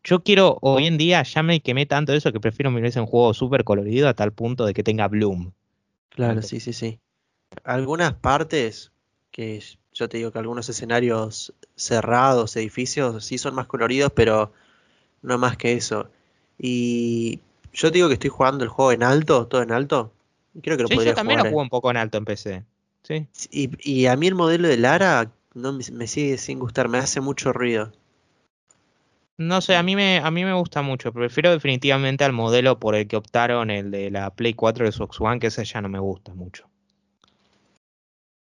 yo 0.04 0.24
quiero, 0.24 0.58
hoy 0.62 0.88
en 0.88 0.98
día 0.98 1.24
ya 1.24 1.44
me 1.44 1.62
quemé 1.62 1.86
tanto 1.86 2.12
de 2.12 2.18
eso 2.18 2.32
que 2.32 2.40
prefiero 2.40 2.72
mirarse 2.72 3.00
un 3.00 3.06
juego 3.06 3.34
súper 3.34 3.64
colorido 3.64 4.08
a 4.08 4.14
tal 4.14 4.32
punto 4.32 4.66
de 4.66 4.74
que 4.74 4.84
tenga 4.84 5.08
Bloom. 5.08 5.52
Claro, 6.10 6.42
sí, 6.42 6.60
sí, 6.60 6.74
sí. 6.74 7.00
Algunas 7.64 8.14
partes, 8.14 8.92
que 9.34 9.62
yo 9.92 10.08
te 10.08 10.18
digo 10.18 10.32
que 10.32 10.40
algunos 10.40 10.70
escenarios 10.70 11.54
cerrados, 11.76 12.56
edificios, 12.56 13.26
sí 13.26 13.38
son 13.38 13.56
más 13.56 13.68
coloridos, 13.68 14.14
pero 14.16 14.54
no 15.22 15.38
más 15.38 15.58
que 15.58 15.74
eso. 15.74 16.10
Y 16.58 17.42
yo 17.74 17.92
te 17.92 17.98
digo 17.98 18.08
que 18.08 18.14
estoy 18.14 18.30
jugando 18.30 18.64
el 18.64 18.70
juego 18.70 18.94
en 18.94 19.04
alto, 19.04 19.48
todo 19.48 19.62
en 19.62 19.74
alto 19.74 20.14
Creo 20.62 20.78
que 20.78 20.84
lo 20.84 20.90
yo 20.90 21.14
también 21.14 21.40
lo 21.40 21.46
juego 21.46 21.62
un 21.62 21.70
poco 21.70 21.90
en 21.90 21.98
alto 21.98 22.18
en 22.18 22.26
PC. 22.26 22.64
Sí. 23.02 23.28
Y, 23.52 24.06
a 24.06 24.16
mí 24.16 24.28
el 24.28 24.36
modelo 24.36 24.68
de 24.68 24.78
Lara 24.78 25.32
no 25.54 25.74
me, 25.74 26.08
sigue 26.08 26.38
sin 26.38 26.60
gustar, 26.60 26.88
me 26.90 27.00
hace 27.00 27.22
mucho 27.22 27.52
ruido. 27.52 27.92
No 29.38 29.62
sé, 29.62 29.76
a 29.76 29.84
mí 29.84 29.96
me 29.96 30.20
a 30.20 30.30
mí 30.30 30.46
me 30.46 30.54
gusta 30.54 30.84
mucho, 30.84 31.12
prefiero 31.12 31.52
definitivamente 31.52 32.24
al 32.24 32.34
modelo 32.34 32.80
por 32.80 32.94
el 32.94 33.08
que 33.08 33.18
optaron 33.18 33.72
el 33.72 33.90
de 33.90 34.12
la 34.12 34.30
Play 34.30 34.54
4 34.54 34.86
de 34.86 34.92
Xbox 34.92 35.20
One, 35.20 35.40
que 35.40 35.48
ese 35.48 35.66
ya 35.66 35.82
no 35.82 35.90
me 35.90 36.00
gusta 36.00 36.34
mucho. 36.36 36.70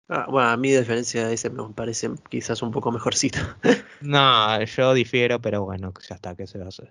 Ah, 0.09 0.27
bueno, 0.29 0.49
a 0.49 0.57
mí 0.57 0.71
de 0.71 0.81
diferencia 0.81 1.29
de 1.29 1.35
ese 1.35 1.51
me 1.51 1.63
parece 1.75 2.11
quizás 2.31 2.63
un 2.63 2.71
poco 2.71 2.91
mejorcito. 2.91 3.39
no, 4.01 4.65
yo 4.65 4.95
difiero, 4.95 5.41
pero 5.41 5.65
bueno, 5.65 5.93
ya 6.09 6.15
está, 6.15 6.35
¿qué 6.35 6.47
se 6.47 6.59
va 6.59 6.67
a 6.67 6.69
hacer? 6.69 6.91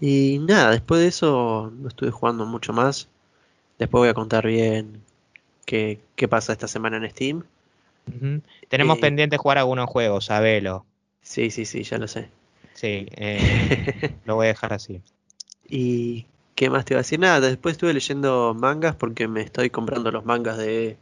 Y 0.00 0.40
nada, 0.40 0.72
después 0.72 1.00
de 1.00 1.06
eso 1.06 1.72
no 1.76 1.88
estuve 1.88 2.10
jugando 2.10 2.46
mucho 2.46 2.72
más. 2.72 3.08
Después 3.78 4.00
voy 4.00 4.08
a 4.08 4.14
contar 4.14 4.46
bien 4.46 5.02
qué, 5.64 6.00
qué 6.16 6.26
pasa 6.26 6.52
esta 6.52 6.66
semana 6.66 6.96
en 6.96 7.08
Steam. 7.10 7.44
Tenemos 8.68 8.98
eh, 8.98 9.00
pendiente 9.00 9.36
jugar 9.36 9.58
algunos 9.58 9.88
juegos, 9.88 10.26
sabelo. 10.26 10.84
Sí, 11.22 11.50
sí, 11.50 11.64
sí, 11.64 11.84
ya 11.84 11.98
lo 11.98 12.08
sé. 12.08 12.28
Sí, 12.74 13.06
eh, 13.12 13.40
lo 14.24 14.34
voy 14.34 14.46
a 14.46 14.48
dejar 14.48 14.72
así. 14.72 15.00
¿Y 15.68 16.26
qué 16.54 16.70
más 16.70 16.84
te 16.84 16.94
iba 16.94 16.98
a 16.98 17.02
decir? 17.02 17.20
Nada, 17.20 17.40
después 17.40 17.74
estuve 17.74 17.94
leyendo 17.94 18.54
mangas 18.54 18.96
porque 18.96 19.28
me 19.28 19.42
estoy 19.42 19.70
comprando 19.70 20.10
los 20.10 20.24
mangas 20.24 20.58
de 20.58 20.98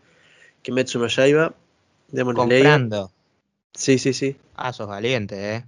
Kimetsu 0.63 0.99
no 0.99 1.07
Yaiba. 1.09 1.55
Demon 2.09 2.35
¿Comprando? 2.35 3.11
Sí, 3.75 3.99
sí, 3.99 4.13
sí. 4.13 4.37
Ah, 4.55 4.73
sos 4.73 4.89
valiente, 4.89 5.57
eh. 5.57 5.65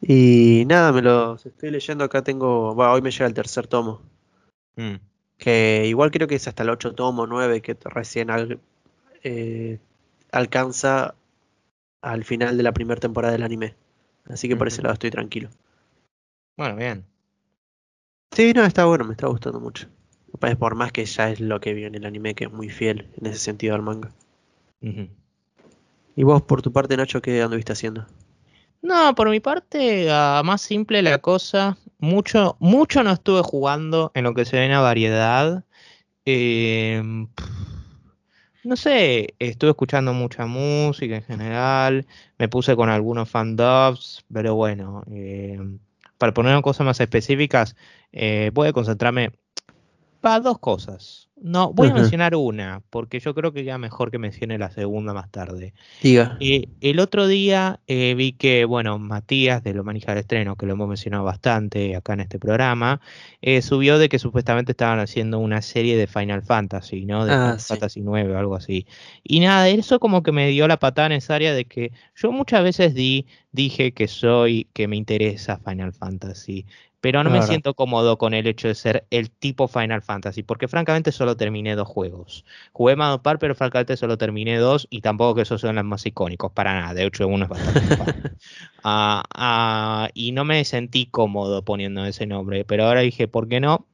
Y 0.00 0.64
nada, 0.66 0.92
me 0.92 1.02
los 1.02 1.44
estoy 1.46 1.70
leyendo. 1.70 2.04
Acá 2.04 2.22
tengo. 2.22 2.72
hoy 2.72 3.02
me 3.02 3.10
llega 3.10 3.26
el 3.26 3.34
tercer 3.34 3.66
tomo. 3.66 4.02
Mm 4.76 4.96
que 5.38 5.84
igual 5.86 6.10
creo 6.10 6.28
que 6.28 6.36
es 6.36 6.48
hasta 6.48 6.62
el 6.62 6.70
8 6.70 6.94
tomo 6.94 7.26
9 7.26 7.60
que 7.60 7.76
recién 7.84 8.28
eh, 9.22 9.78
alcanza 10.32 11.14
al 12.02 12.24
final 12.24 12.56
de 12.56 12.62
la 12.62 12.72
primera 12.72 13.00
temporada 13.00 13.32
del 13.32 13.42
anime. 13.42 13.74
Así 14.26 14.48
que 14.48 14.56
por 14.56 14.68
ese 14.68 14.82
lado 14.82 14.94
estoy 14.94 15.10
tranquilo. 15.10 15.50
Bueno, 16.56 16.76
bien. 16.76 17.04
Sí, 18.32 18.52
no, 18.54 18.64
está 18.64 18.84
bueno, 18.84 19.04
me 19.04 19.12
está 19.12 19.26
gustando 19.26 19.60
mucho. 19.60 19.86
Por 20.38 20.74
más 20.74 20.92
que 20.92 21.04
ya 21.04 21.30
es 21.30 21.40
lo 21.40 21.60
que 21.60 21.74
vi 21.74 21.84
en 21.84 21.94
el 21.94 22.04
anime, 22.04 22.34
que 22.34 22.44
es 22.44 22.52
muy 22.52 22.68
fiel 22.68 23.08
en 23.20 23.26
ese 23.26 23.38
sentido 23.38 23.74
al 23.74 23.82
manga. 23.82 24.10
¿Y 26.16 26.22
vos, 26.22 26.42
por 26.42 26.62
tu 26.62 26.72
parte, 26.72 26.96
Nacho, 26.96 27.22
qué 27.22 27.42
anduviste 27.42 27.72
haciendo? 27.72 28.06
No, 28.82 29.14
por 29.14 29.30
mi 29.30 29.40
parte, 29.40 30.06
más 30.44 30.60
simple 30.60 31.00
la 31.02 31.18
cosa. 31.18 31.78
mucho, 31.98 32.56
mucho 32.60 33.02
no 33.02 33.12
estuve 33.12 33.42
jugando 33.42 34.12
en 34.14 34.24
lo 34.24 34.34
que 34.34 34.44
se 34.44 34.58
ve 34.58 34.66
en 34.66 34.72
la 34.72 34.80
variedad. 34.80 35.64
Eh, 36.26 37.02
no 38.64 38.76
sé, 38.76 39.34
estuve 39.38 39.70
escuchando 39.70 40.12
mucha 40.12 40.46
música 40.46 41.16
en 41.16 41.22
general, 41.22 42.06
me 42.38 42.48
puse 42.48 42.74
con 42.76 42.88
algunos 42.88 43.28
fan 43.28 43.56
dubs, 43.56 44.24
pero 44.32 44.54
bueno, 44.54 45.04
eh, 45.10 45.58
para 46.18 46.32
poner 46.32 46.60
cosas 46.62 46.86
más 46.86 47.00
específicas, 47.00 47.76
eh, 48.12 48.50
voy 48.54 48.68
a 48.68 48.72
concentrarme 48.72 49.32
para 50.24 50.40
dos 50.40 50.58
cosas. 50.58 51.28
No, 51.36 51.74
voy 51.74 51.88
a 51.88 51.94
mencionar 51.94 52.34
una, 52.34 52.80
porque 52.88 53.20
yo 53.20 53.34
creo 53.34 53.52
que 53.52 53.64
ya 53.64 53.76
mejor 53.76 54.10
que 54.10 54.18
mencione 54.18 54.56
la 54.56 54.70
segunda 54.70 55.12
más 55.12 55.30
tarde. 55.30 55.74
Diga. 56.00 56.38
Eh, 56.40 56.68
el 56.80 56.98
otro 57.00 57.26
día 57.26 57.80
eh, 57.86 58.14
vi 58.16 58.32
que, 58.32 58.64
bueno, 58.64 58.98
Matías 58.98 59.62
de 59.62 59.74
Lo 59.74 59.84
Manija 59.84 60.12
del 60.12 60.20
Estreno, 60.20 60.56
que 60.56 60.64
lo 60.64 60.72
hemos 60.72 60.88
mencionado 60.88 61.24
bastante 61.24 61.94
acá 61.96 62.14
en 62.14 62.20
este 62.20 62.38
programa, 62.38 63.02
eh, 63.42 63.60
subió 63.60 63.98
de 63.98 64.08
que 64.08 64.18
supuestamente 64.18 64.72
estaban 64.72 65.00
haciendo 65.00 65.38
una 65.40 65.60
serie 65.60 65.98
de 65.98 66.06
Final 66.06 66.42
Fantasy, 66.42 67.04
¿no? 67.04 67.26
De 67.26 67.32
Ah, 67.32 67.36
Final 67.36 67.60
sí. 67.60 67.66
Fantasy 67.68 68.00
9 68.00 68.34
o 68.34 68.38
algo 68.38 68.54
así. 68.54 68.86
Y 69.22 69.40
nada, 69.40 69.68
eso 69.68 70.00
como 70.00 70.22
que 70.22 70.32
me 70.32 70.48
dio 70.48 70.66
la 70.68 70.78
patada 70.78 71.10
necesaria 71.10 71.52
de 71.52 71.66
que 71.66 71.92
yo 72.14 72.32
muchas 72.32 72.62
veces 72.64 72.94
di, 72.94 73.26
dije 73.52 73.92
que 73.92 74.08
soy, 74.08 74.68
que 74.72 74.88
me 74.88 74.96
interesa 74.96 75.58
Final 75.58 75.92
Fantasy. 75.92 76.64
Pero 77.04 77.22
no 77.22 77.28
me 77.28 77.42
siento 77.42 77.74
cómodo 77.74 78.16
con 78.16 78.32
el 78.32 78.46
hecho 78.46 78.66
de 78.66 78.74
ser 78.74 79.06
el 79.10 79.30
tipo 79.30 79.68
Final 79.68 80.00
Fantasy, 80.00 80.42
porque 80.42 80.68
francamente 80.68 81.12
solo 81.12 81.36
terminé 81.36 81.76
dos 81.76 81.86
juegos. 81.86 82.46
Jugué 82.72 82.96
Mado 82.96 83.20
Par, 83.22 83.38
pero 83.38 83.54
francamente 83.54 83.98
solo 83.98 84.16
terminé 84.16 84.56
dos 84.56 84.86
y 84.88 85.02
tampoco 85.02 85.34
que 85.34 85.42
esos 85.42 85.60
son 85.60 85.76
los 85.76 85.84
más 85.84 86.06
icónicos, 86.06 86.52
para 86.52 86.72
nada. 86.72 86.94
De 86.94 87.04
hecho, 87.04 87.28
uno 87.28 87.44
es 87.44 87.50
bastante 87.50 88.30
ah, 88.84 90.08
y 90.14 90.32
no 90.32 90.46
me 90.46 90.64
sentí 90.64 91.04
cómodo 91.04 91.62
poniendo 91.62 92.06
ese 92.06 92.26
nombre, 92.26 92.64
pero 92.64 92.86
ahora 92.86 93.00
dije, 93.00 93.28
¿por 93.28 93.48
qué 93.48 93.60
no? 93.60 93.86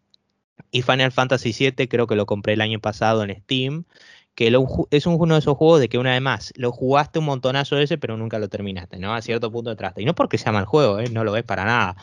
Y 0.71 0.83
Final 0.83 1.11
Fantasy 1.11 1.53
VII 1.53 1.89
creo 1.89 2.07
que 2.07 2.15
lo 2.15 2.27
compré 2.27 2.53
el 2.53 2.61
año 2.61 2.79
pasado 2.79 3.25
en 3.25 3.35
Steam, 3.43 3.87
que 4.35 4.51
lo 4.51 4.67
es 4.91 5.07
un- 5.07 5.17
uno 5.21 5.35
de 5.35 5.41
esos 5.41 5.57
juegos 5.57 5.81
de 5.81 5.89
que 5.89 5.99
una 5.99 6.13
vez 6.13 6.23
más, 6.23 6.53
lo 6.57 6.73
jugaste 6.73 7.19
un 7.19 7.27
montonazo 7.27 7.79
ese, 7.79 7.99
pero 7.99 8.17
nunca 8.17 8.39
lo 8.39 8.49
terminaste, 8.49 8.99
¿no? 8.99 9.15
A 9.15 9.21
cierto 9.23 9.51
punto 9.53 9.71
entraste. 9.71 10.03
Y 10.03 10.05
no 10.07 10.15
porque 10.15 10.39
sea 10.39 10.53
mal 10.53 10.65
juego, 10.65 10.99
¿eh? 10.99 11.09
No 11.11 11.25
lo 11.25 11.33
ves 11.33 11.45
para 11.45 11.65
nada. 11.65 11.97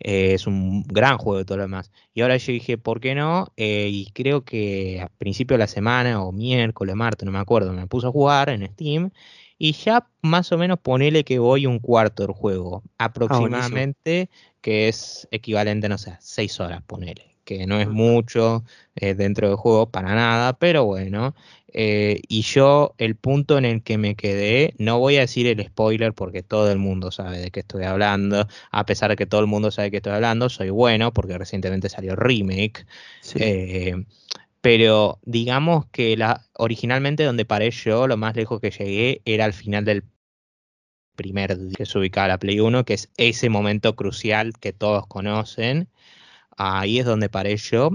Eh, 0.00 0.34
es 0.34 0.46
un 0.46 0.82
gran 0.84 1.18
juego 1.18 1.40
y 1.40 1.44
todo 1.44 1.58
lo 1.58 1.64
demás. 1.64 1.90
Y 2.14 2.22
ahora 2.22 2.36
yo 2.36 2.52
dije, 2.52 2.78
¿por 2.78 3.00
qué 3.00 3.14
no? 3.14 3.52
Eh, 3.56 3.88
y 3.92 4.10
creo 4.12 4.44
que 4.44 5.00
a 5.02 5.08
principio 5.18 5.54
de 5.54 5.58
la 5.58 5.66
semana, 5.66 6.22
o 6.22 6.32
miércoles, 6.32 6.94
martes, 6.96 7.26
no 7.26 7.32
me 7.32 7.38
acuerdo, 7.38 7.72
me 7.72 7.86
puse 7.86 8.06
a 8.06 8.10
jugar 8.10 8.48
en 8.50 8.66
Steam. 8.66 9.10
Y 9.58 9.72
ya 9.72 10.08
más 10.22 10.50
o 10.52 10.58
menos 10.58 10.78
ponele 10.80 11.24
que 11.24 11.38
voy 11.38 11.66
un 11.66 11.78
cuarto 11.78 12.24
del 12.26 12.32
juego, 12.34 12.82
aproximadamente, 12.98 14.28
que 14.60 14.88
es 14.88 15.28
equivalente, 15.30 15.88
no 15.88 15.98
sé, 15.98 16.16
seis 16.20 16.58
horas, 16.60 16.82
ponele, 16.86 17.31
que 17.44 17.66
no 17.66 17.80
es 17.80 17.88
mucho 17.88 18.64
eh, 18.94 19.14
dentro 19.14 19.48
del 19.48 19.56
juego 19.56 19.90
para 19.90 20.14
nada, 20.14 20.54
pero 20.54 20.84
bueno. 20.84 21.34
Eh, 21.74 22.20
y 22.28 22.42
yo, 22.42 22.94
el 22.98 23.16
punto 23.16 23.56
en 23.56 23.64
el 23.64 23.82
que 23.82 23.96
me 23.96 24.14
quedé, 24.14 24.74
no 24.78 24.98
voy 24.98 25.16
a 25.16 25.20
decir 25.20 25.46
el 25.46 25.64
spoiler 25.64 26.12
porque 26.12 26.42
todo 26.42 26.70
el 26.70 26.78
mundo 26.78 27.10
sabe 27.10 27.38
de 27.38 27.50
qué 27.50 27.60
estoy 27.60 27.84
hablando, 27.84 28.46
a 28.70 28.86
pesar 28.86 29.10
de 29.10 29.16
que 29.16 29.26
todo 29.26 29.40
el 29.40 29.46
mundo 29.46 29.70
sabe 29.70 29.86
de 29.86 29.90
qué 29.92 29.96
estoy 29.98 30.12
hablando, 30.12 30.50
soy 30.50 30.70
bueno 30.70 31.12
porque 31.12 31.38
recientemente 31.38 31.88
salió 31.88 32.14
remake. 32.14 32.86
Sí. 33.20 33.38
Eh, 33.40 34.04
pero 34.60 35.18
digamos 35.24 35.86
que 35.86 36.16
la, 36.16 36.46
originalmente 36.54 37.24
donde 37.24 37.44
paré 37.44 37.70
yo, 37.70 38.06
lo 38.06 38.16
más 38.16 38.36
lejos 38.36 38.60
que 38.60 38.70
llegué 38.70 39.22
era 39.24 39.44
al 39.44 39.52
final 39.52 39.84
del 39.84 40.04
primer 41.16 41.58
día 41.58 41.74
que 41.76 41.86
se 41.86 41.98
ubicaba 41.98 42.28
la 42.28 42.38
Play 42.38 42.60
1, 42.60 42.84
que 42.84 42.94
es 42.94 43.10
ese 43.16 43.48
momento 43.48 43.96
crucial 43.96 44.52
que 44.58 44.72
todos 44.72 45.06
conocen. 45.06 45.88
Ahí 46.56 46.98
es 46.98 47.06
donde 47.06 47.28
paré 47.28 47.56
yo, 47.56 47.90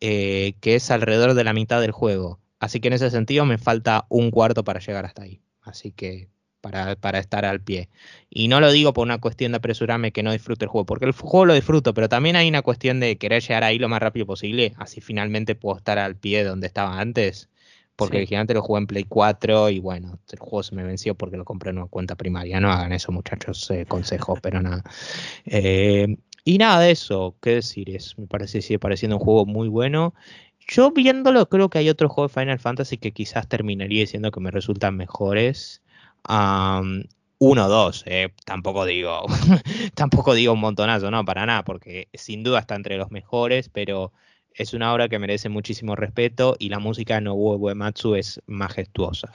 eh, 0.00 0.54
que 0.60 0.74
es 0.74 0.90
alrededor 0.90 1.34
de 1.34 1.44
la 1.44 1.52
mitad 1.52 1.80
del 1.80 1.92
juego. 1.92 2.40
Así 2.58 2.80
que 2.80 2.88
en 2.88 2.94
ese 2.94 3.10
sentido 3.10 3.44
me 3.44 3.58
falta 3.58 4.06
un 4.08 4.30
cuarto 4.30 4.64
para 4.64 4.80
llegar 4.80 5.04
hasta 5.04 5.22
ahí. 5.22 5.40
Así 5.62 5.92
que 5.92 6.28
para, 6.60 6.96
para 6.96 7.18
estar 7.18 7.44
al 7.44 7.60
pie. 7.60 7.88
Y 8.30 8.48
no 8.48 8.60
lo 8.60 8.72
digo 8.72 8.92
por 8.92 9.04
una 9.04 9.18
cuestión 9.20 9.52
de 9.52 9.58
apresurarme 9.58 10.10
que 10.12 10.22
no 10.22 10.32
disfrute 10.32 10.64
el 10.64 10.68
juego, 10.68 10.86
porque 10.86 11.04
el 11.04 11.12
juego 11.12 11.46
lo 11.46 11.54
disfruto, 11.54 11.94
pero 11.94 12.08
también 12.08 12.34
hay 12.34 12.48
una 12.48 12.62
cuestión 12.62 12.98
de 12.98 13.18
querer 13.18 13.42
llegar 13.42 13.62
ahí 13.62 13.78
lo 13.78 13.88
más 13.88 14.00
rápido 14.00 14.26
posible, 14.26 14.74
así 14.78 15.00
finalmente 15.00 15.54
puedo 15.54 15.76
estar 15.76 15.98
al 15.98 16.16
pie 16.16 16.44
donde 16.44 16.66
estaba 16.66 16.98
antes. 16.98 17.48
Porque 17.94 18.16
Sí. 18.16 18.18
originalmente 18.18 18.52
lo 18.54 18.62
jugué 18.62 18.80
en 18.80 18.86
Play 18.86 19.04
4 19.04 19.70
y 19.70 19.78
bueno, 19.80 20.18
el 20.30 20.38
juego 20.38 20.62
se 20.62 20.74
me 20.74 20.82
venció 20.82 21.14
porque 21.14 21.36
lo 21.38 21.44
compré 21.44 21.70
en 21.70 21.78
una 21.78 21.86
cuenta 21.86 22.14
primaria. 22.14 22.60
No 22.60 22.70
hagan 22.70 22.92
eso, 22.92 23.10
muchachos, 23.12 23.70
eh, 23.70 23.86
consejo, 23.86 24.36
pero 24.42 24.60
nada. 24.60 24.82
Eh, 25.46 26.16
y 26.46 26.58
nada 26.58 26.78
de 26.80 26.92
eso, 26.92 27.36
qué 27.42 27.56
decir, 27.56 27.90
es, 27.90 28.16
me 28.18 28.28
parece, 28.28 28.62
sigue 28.62 28.78
pareciendo 28.78 29.16
un 29.16 29.24
juego 29.24 29.46
muy 29.46 29.68
bueno. 29.68 30.14
Yo 30.68 30.92
viéndolo, 30.92 31.48
creo 31.48 31.68
que 31.70 31.78
hay 31.78 31.88
otros 31.90 32.12
juegos 32.12 32.32
de 32.32 32.40
Final 32.40 32.60
Fantasy 32.60 32.98
que 32.98 33.10
quizás 33.12 33.48
terminaría 33.48 34.02
diciendo 34.02 34.30
que 34.30 34.38
me 34.40 34.52
resultan 34.52 34.96
mejores. 34.96 35.82
Am, 36.22 37.02
uno 37.38 37.66
o 37.66 37.68
dos, 37.68 38.04
eh, 38.06 38.32
tampoco 38.44 38.84
digo, 38.84 39.26
tampoco 39.94 40.34
digo 40.34 40.52
un 40.52 40.60
montonazo, 40.60 41.10
no, 41.10 41.24
para 41.24 41.46
nada, 41.46 41.64
porque 41.64 42.08
sin 42.14 42.44
duda 42.44 42.60
está 42.60 42.76
entre 42.76 42.96
los 42.96 43.10
mejores, 43.10 43.68
pero 43.68 44.12
es 44.54 44.72
una 44.72 44.92
obra 44.94 45.08
que 45.08 45.18
merece 45.18 45.48
muchísimo 45.48 45.96
respeto 45.96 46.54
y 46.60 46.68
la 46.68 46.78
música 46.78 47.16
de 47.16 47.22
Nobuo 47.22 47.56
Uematsu 47.56 48.14
es 48.14 48.40
majestuosa. 48.46 49.32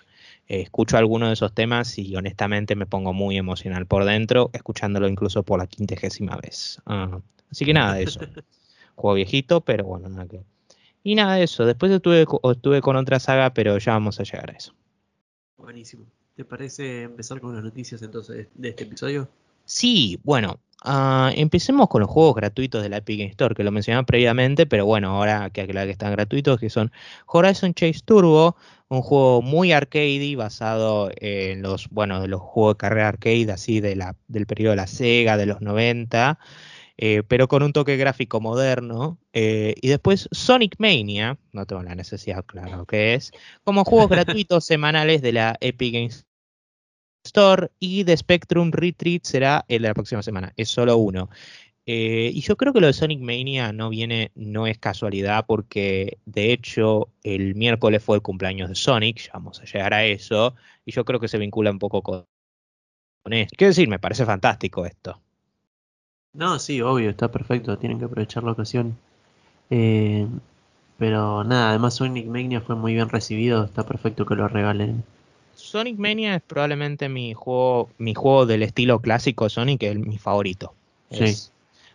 Escucho 0.59 0.97
algunos 0.97 1.29
de 1.29 1.33
esos 1.33 1.53
temas 1.53 1.97
y 1.97 2.13
honestamente 2.13 2.75
me 2.75 2.85
pongo 2.85 3.13
muy 3.13 3.37
emocional 3.37 3.85
por 3.85 4.03
dentro, 4.03 4.49
escuchándolo 4.51 5.07
incluso 5.07 5.43
por 5.43 5.59
la 5.59 5.67
quintagésima 5.67 6.35
vez. 6.35 6.81
Ah, 6.85 7.21
así 7.49 7.63
que 7.63 7.73
nada 7.73 7.93
de 7.93 8.03
eso. 8.03 8.19
Juego 8.95 9.15
viejito, 9.15 9.61
pero 9.61 9.85
bueno, 9.85 10.09
nada 10.09 10.27
que. 10.27 10.43
Y 11.03 11.15
nada 11.15 11.35
de 11.35 11.43
eso. 11.43 11.65
Después 11.65 11.89
estuve, 11.89 12.25
estuve 12.51 12.81
con 12.81 12.97
otra 12.97 13.21
saga, 13.21 13.53
pero 13.53 13.77
ya 13.77 13.93
vamos 13.93 14.19
a 14.19 14.23
llegar 14.23 14.51
a 14.51 14.53
eso. 14.53 14.73
Buenísimo. 15.55 16.05
¿Te 16.35 16.43
parece 16.43 17.03
empezar 17.03 17.39
con 17.39 17.55
las 17.55 17.63
noticias 17.63 18.01
entonces 18.01 18.49
de 18.53 18.69
este 18.69 18.83
episodio? 18.83 19.29
Sí, 19.65 20.19
bueno, 20.23 20.59
ah, 20.83 21.31
empecemos 21.35 21.87
con 21.87 22.01
los 22.01 22.09
juegos 22.09 22.35
gratuitos 22.35 22.83
de 22.83 22.89
la 22.89 22.97
Epic 22.97 23.21
Store, 23.31 23.55
que 23.55 23.63
lo 23.63 23.71
mencionaba 23.71 24.05
previamente, 24.05 24.65
pero 24.65 24.85
bueno, 24.85 25.09
ahora 25.15 25.49
que 25.49 25.61
aclarar 25.61 25.87
que 25.87 25.93
están 25.93 26.11
gratuitos, 26.11 26.59
que 26.59 26.69
son 26.69 26.91
Horizon 27.27 27.73
Chase 27.73 28.01
Turbo, 28.03 28.55
un 28.89 29.01
juego 29.01 29.41
muy 29.41 29.71
arcade 29.71 30.35
basado 30.35 31.09
en 31.15 31.61
los, 31.61 31.89
bueno, 31.89 32.27
los 32.27 32.41
juegos 32.41 32.75
de 32.75 32.77
carrera 32.79 33.07
arcade, 33.09 33.51
así 33.51 33.79
de 33.79 33.95
la, 33.95 34.15
del 34.27 34.45
periodo 34.45 34.71
de 34.71 34.77
la 34.77 34.87
Sega, 34.87 35.37
de 35.37 35.45
los 35.45 35.61
90, 35.61 36.37
eh, 36.97 37.23
pero 37.27 37.47
con 37.47 37.63
un 37.63 37.73
toque 37.73 37.97
gráfico 37.97 38.41
moderno. 38.41 39.17
eh, 39.33 39.75
y 39.81 39.87
después 39.87 40.27
Sonic 40.31 40.75
Mania, 40.77 41.37
no 41.53 41.65
tengo 41.65 41.83
la 41.83 41.95
necesidad, 41.95 42.43
claro 42.45 42.85
que 42.85 43.13
es, 43.13 43.31
como 43.63 43.85
juegos 43.85 44.09
gratuitos 44.45 44.65
semanales 44.65 45.21
de 45.21 45.31
la 45.33 45.57
Epic 45.61 45.93
Games 45.93 46.27
Store 47.23 47.69
y 47.79 48.03
de 48.03 48.17
Spectrum 48.17 48.71
Retreat 48.71 49.23
será 49.23 49.65
el 49.67 49.83
de 49.83 49.87
la 49.89 49.93
próxima 49.93 50.23
semana. 50.23 50.53
Es 50.55 50.69
solo 50.69 50.97
uno. 50.97 51.29
Eh, 51.85 52.31
y 52.33 52.41
yo 52.41 52.55
creo 52.57 52.73
que 52.73 52.79
lo 52.79 52.87
de 52.87 52.93
Sonic 52.93 53.19
Mania 53.19 53.73
no 53.73 53.89
viene, 53.89 54.31
no 54.35 54.67
es 54.67 54.77
casualidad, 54.77 55.45
porque 55.47 56.19
de 56.25 56.53
hecho 56.53 57.09
el 57.23 57.55
miércoles 57.55 58.03
fue 58.03 58.17
el 58.17 58.21
cumpleaños 58.21 58.69
de 58.69 58.75
Sonic, 58.75 59.17
ya 59.17 59.33
vamos 59.33 59.59
a 59.59 59.65
llegar 59.65 59.93
a 59.93 60.05
eso, 60.05 60.55
y 60.85 60.91
yo 60.91 61.03
creo 61.05 61.19
que 61.19 61.27
se 61.27 61.39
vincula 61.39 61.71
un 61.71 61.79
poco 61.79 62.01
con, 62.01 62.25
con 63.23 63.33
esto. 63.33 63.55
Quiero 63.57 63.71
decir, 63.71 63.87
me 63.89 63.99
parece 63.99 64.25
fantástico 64.25 64.85
esto. 64.85 65.19
No, 66.33 66.59
sí, 66.59 66.81
obvio, 66.81 67.09
está 67.09 67.31
perfecto, 67.31 67.77
tienen 67.77 67.99
que 67.99 68.05
aprovechar 68.05 68.43
la 68.43 68.51
ocasión. 68.51 68.97
Eh, 69.69 70.27
pero 70.97 71.43
nada, 71.43 71.69
además 71.71 71.95
Sonic 71.95 72.27
Mania 72.27 72.61
fue 72.61 72.75
muy 72.75 72.93
bien 72.93 73.09
recibido, 73.09 73.65
está 73.65 73.85
perfecto 73.85 74.25
que 74.25 74.35
lo 74.35 74.47
regalen. 74.47 75.03
Sonic 75.71 75.97
Mania 75.97 76.35
es 76.35 76.41
probablemente 76.41 77.07
mi 77.07 77.33
juego, 77.33 77.89
mi 77.97 78.13
juego 78.13 78.45
del 78.45 78.63
estilo 78.63 78.99
clásico 78.99 79.49
Sonic, 79.49 79.83
es 79.83 79.97
mi 79.97 80.17
favorito. 80.17 80.73
Sí. 81.09 81.23
Es 81.23 81.53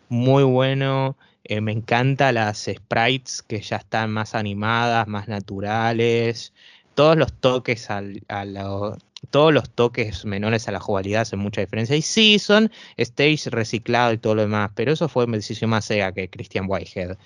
muy 0.09 0.43
bueno. 0.43 1.15
eh, 1.43 1.61
me 1.61 1.71
encanta 1.71 2.31
las 2.31 2.65
sprites 2.65 3.41
que 3.43 3.61
ya 3.61 3.77
están 3.77 4.11
más 4.11 4.35
animadas, 4.35 5.07
más 5.07 5.27
naturales. 5.27 6.53
Todos 6.95 7.15
los 7.15 7.31
toques 7.33 7.89
al, 7.89 8.21
a 8.27 8.43
lo- 8.45 8.97
todos 9.31 9.53
los 9.53 9.69
toques 9.69 10.25
menores 10.25 10.67
a 10.67 10.71
la 10.71 10.79
jugabilidad 10.79 11.21
hacen 11.23 11.39
mucha 11.39 11.61
diferencia. 11.61 11.95
Y 11.95 12.01
sí, 12.01 12.39
son 12.39 12.71
stage 12.97 13.49
reciclado 13.49 14.13
y 14.13 14.17
todo 14.17 14.35
lo 14.35 14.43
demás, 14.43 14.71
pero 14.75 14.91
eso 14.91 15.09
fue 15.09 15.25
una 15.25 15.37
decisión 15.37 15.71
más 15.71 15.85
Sega 15.85 16.11
que 16.11 16.29
Christian 16.29 16.65
Whitehead. 16.67 17.17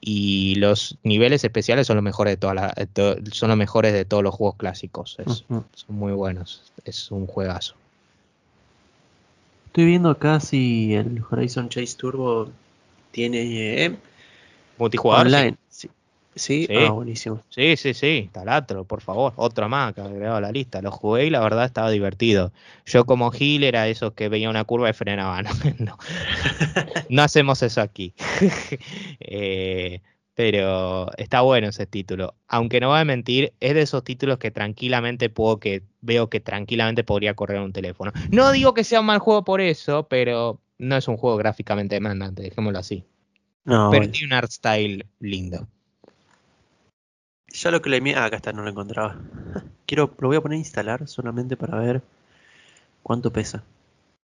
Y 0.00 0.56
los 0.56 0.98
niveles 1.04 1.44
especiales 1.44 1.86
son 1.86 1.96
los 1.96 2.02
mejores 2.02 2.32
de 2.32 2.36
todas 2.36 2.56
las- 2.56 2.74
de 2.74 2.86
to- 2.86 3.16
son 3.32 3.48
los 3.50 3.58
mejores 3.58 3.92
de 3.92 4.04
todos 4.04 4.22
los 4.22 4.34
juegos 4.34 4.56
clásicos. 4.56 5.16
Es- 5.24 5.44
son 5.48 5.64
muy 5.96 6.12
buenos. 6.12 6.72
Es 6.84 7.10
un 7.10 7.26
juegazo. 7.26 7.74
Estoy 9.66 9.84
viendo 9.86 10.10
acá 10.10 10.40
si 10.40 10.94
el 10.94 11.22
Horizon 11.30 11.68
Chase 11.68 11.96
Turbo 11.96 12.50
tiene 13.10 13.84
eh, 13.84 13.96
Multijugador. 14.78 15.26
online. 15.26 15.50
Sí. 15.52 15.56
Sí, 16.36 16.66
Sí. 16.66 16.76
ah, 16.76 16.90
buenísimo. 16.90 17.40
Sí, 17.48 17.76
sí, 17.78 17.94
sí, 17.94 18.28
talatro, 18.30 18.84
por 18.84 19.00
favor, 19.00 19.32
otro 19.36 19.68
más 19.70 19.94
que 19.94 20.02
agregado 20.02 20.36
a 20.36 20.40
la 20.42 20.52
lista. 20.52 20.82
Lo 20.82 20.90
jugué 20.90 21.24
y 21.26 21.30
la 21.30 21.40
verdad 21.40 21.64
estaba 21.64 21.90
divertido. 21.90 22.52
Yo 22.84 23.06
como 23.06 23.30
Gil 23.30 23.64
era 23.64 23.88
esos 23.88 24.12
que 24.12 24.28
veía 24.28 24.50
una 24.50 24.64
curva 24.64 24.90
y 24.90 24.92
frenaba. 24.92 25.42
No, 25.78 25.96
no, 27.08 27.22
hacemos 27.22 27.62
eso 27.62 27.80
aquí. 27.80 28.12
Eh, 29.20 30.02
pero 30.34 31.10
está 31.16 31.40
bueno 31.40 31.68
ese 31.68 31.86
título. 31.86 32.34
Aunque 32.48 32.78
no 32.80 32.88
voy 32.90 33.00
a 33.00 33.04
mentir, 33.06 33.54
es 33.60 33.74
de 33.74 33.80
esos 33.80 34.04
títulos 34.04 34.36
que 34.38 34.50
tranquilamente 34.50 35.30
puedo 35.30 35.58
que 35.58 35.82
veo 36.02 36.28
que 36.28 36.40
tranquilamente 36.40 37.02
podría 37.04 37.32
correr 37.34 37.60
un 37.62 37.72
teléfono. 37.72 38.12
No 38.30 38.52
digo 38.52 38.74
que 38.74 38.84
sea 38.84 39.00
un 39.00 39.06
mal 39.06 39.18
juego 39.20 39.44
por 39.44 39.62
eso, 39.62 40.06
pero 40.08 40.60
no 40.76 40.96
es 40.96 41.08
un 41.08 41.16
juego 41.16 41.38
gráficamente 41.38 41.94
demandante, 41.94 42.42
dejémoslo 42.42 42.78
así. 42.78 43.04
No, 43.64 43.88
Pero 43.90 44.00
bueno. 44.02 44.12
tiene 44.12 44.26
un 44.26 44.32
art 44.34 44.50
style 44.50 45.06
lindo. 45.20 45.66
Ya 47.62 47.70
lo 47.70 47.82
que 47.82 47.90
le 47.90 48.14
ah, 48.14 48.24
acá 48.26 48.36
está, 48.36 48.52
no 48.52 48.62
lo 48.62 48.70
encontraba. 48.70 49.16
Quiero, 49.86 50.14
lo 50.18 50.28
voy 50.28 50.36
a 50.36 50.40
poner 50.40 50.56
a 50.56 50.60
instalar 50.60 51.06
solamente 51.08 51.56
para 51.56 51.78
ver 51.78 52.02
cuánto 53.02 53.32
pesa. 53.32 53.62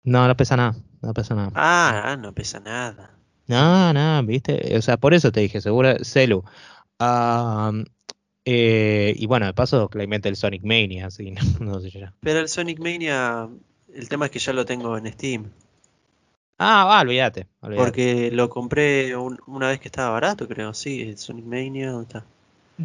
No, 0.03 0.27
no 0.27 0.35
pesa 0.35 0.55
nada, 0.57 0.75
no 1.01 1.13
pesa 1.13 1.35
nada. 1.35 1.51
Ah, 1.55 2.17
no 2.19 2.33
pesa 2.33 2.59
nada. 2.59 3.09
No, 3.47 3.91
no, 3.93 4.23
viste, 4.25 4.77
o 4.77 4.81
sea, 4.81 4.97
por 4.97 5.13
eso 5.13 5.31
te 5.31 5.41
dije, 5.41 5.61
seguro, 5.61 6.03
Celu. 6.03 6.43
Eh, 8.45 9.13
y 9.17 9.25
bueno, 9.27 9.45
de 9.45 9.53
paso, 9.53 9.87
claramente 9.89 10.27
el 10.29 10.35
Sonic 10.35 10.63
Mania, 10.63 11.07
así, 11.07 11.31
no, 11.31 11.41
no 11.59 11.79
sé 11.79 11.91
ya. 11.91 12.13
Pero 12.21 12.39
el 12.39 12.47
Sonic 12.49 12.79
Mania, 12.79 13.47
el 13.93 14.09
tema 14.09 14.25
es 14.25 14.31
que 14.31 14.39
ya 14.39 14.53
lo 14.53 14.65
tengo 14.65 14.97
en 14.97 15.11
Steam. 15.13 15.51
Ah, 16.57 16.85
va, 16.85 17.01
olvídate, 17.01 17.47
olvídate. 17.61 17.99
Porque 17.99 18.31
lo 18.31 18.49
compré 18.49 19.13
un- 19.17 19.39
una 19.45 19.67
vez 19.67 19.81
que 19.81 19.89
estaba 19.89 20.11
barato, 20.11 20.47
creo. 20.47 20.73
Sí, 20.73 21.01
el 21.01 21.17
Sonic 21.17 21.43
Mania, 21.43 21.91
¿dónde 21.91 22.03
está? 22.07 22.25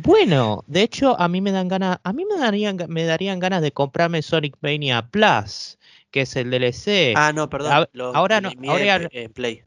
Bueno, 0.03 0.63
de 0.67 0.83
hecho, 0.83 1.19
a 1.19 1.27
mí 1.27 1.41
me 1.41 1.53
dan 1.53 1.69
ganas, 1.69 1.99
a 2.03 2.13
mí 2.13 2.27
me 2.27 2.37
darían, 2.39 2.77
me 2.89 3.05
darían 3.05 3.39
ganas 3.39 3.63
de 3.63 3.73
comprarme 3.73 4.21
Sonic 4.21 4.57
Mania 4.61 5.09
Plus, 5.11 5.79
que 6.11 6.23
es 6.23 6.37
el 6.37 6.51
DLC. 6.51 7.15
Ah, 7.17 7.33
no, 7.33 7.49
perdón. 7.49 7.73
a- 7.73 7.89
lo 7.93 8.15
ahora 8.15 8.41
no- 8.43 8.53
ahora 8.69 9.09
en, 9.11 9.33
Play-. 9.33 9.65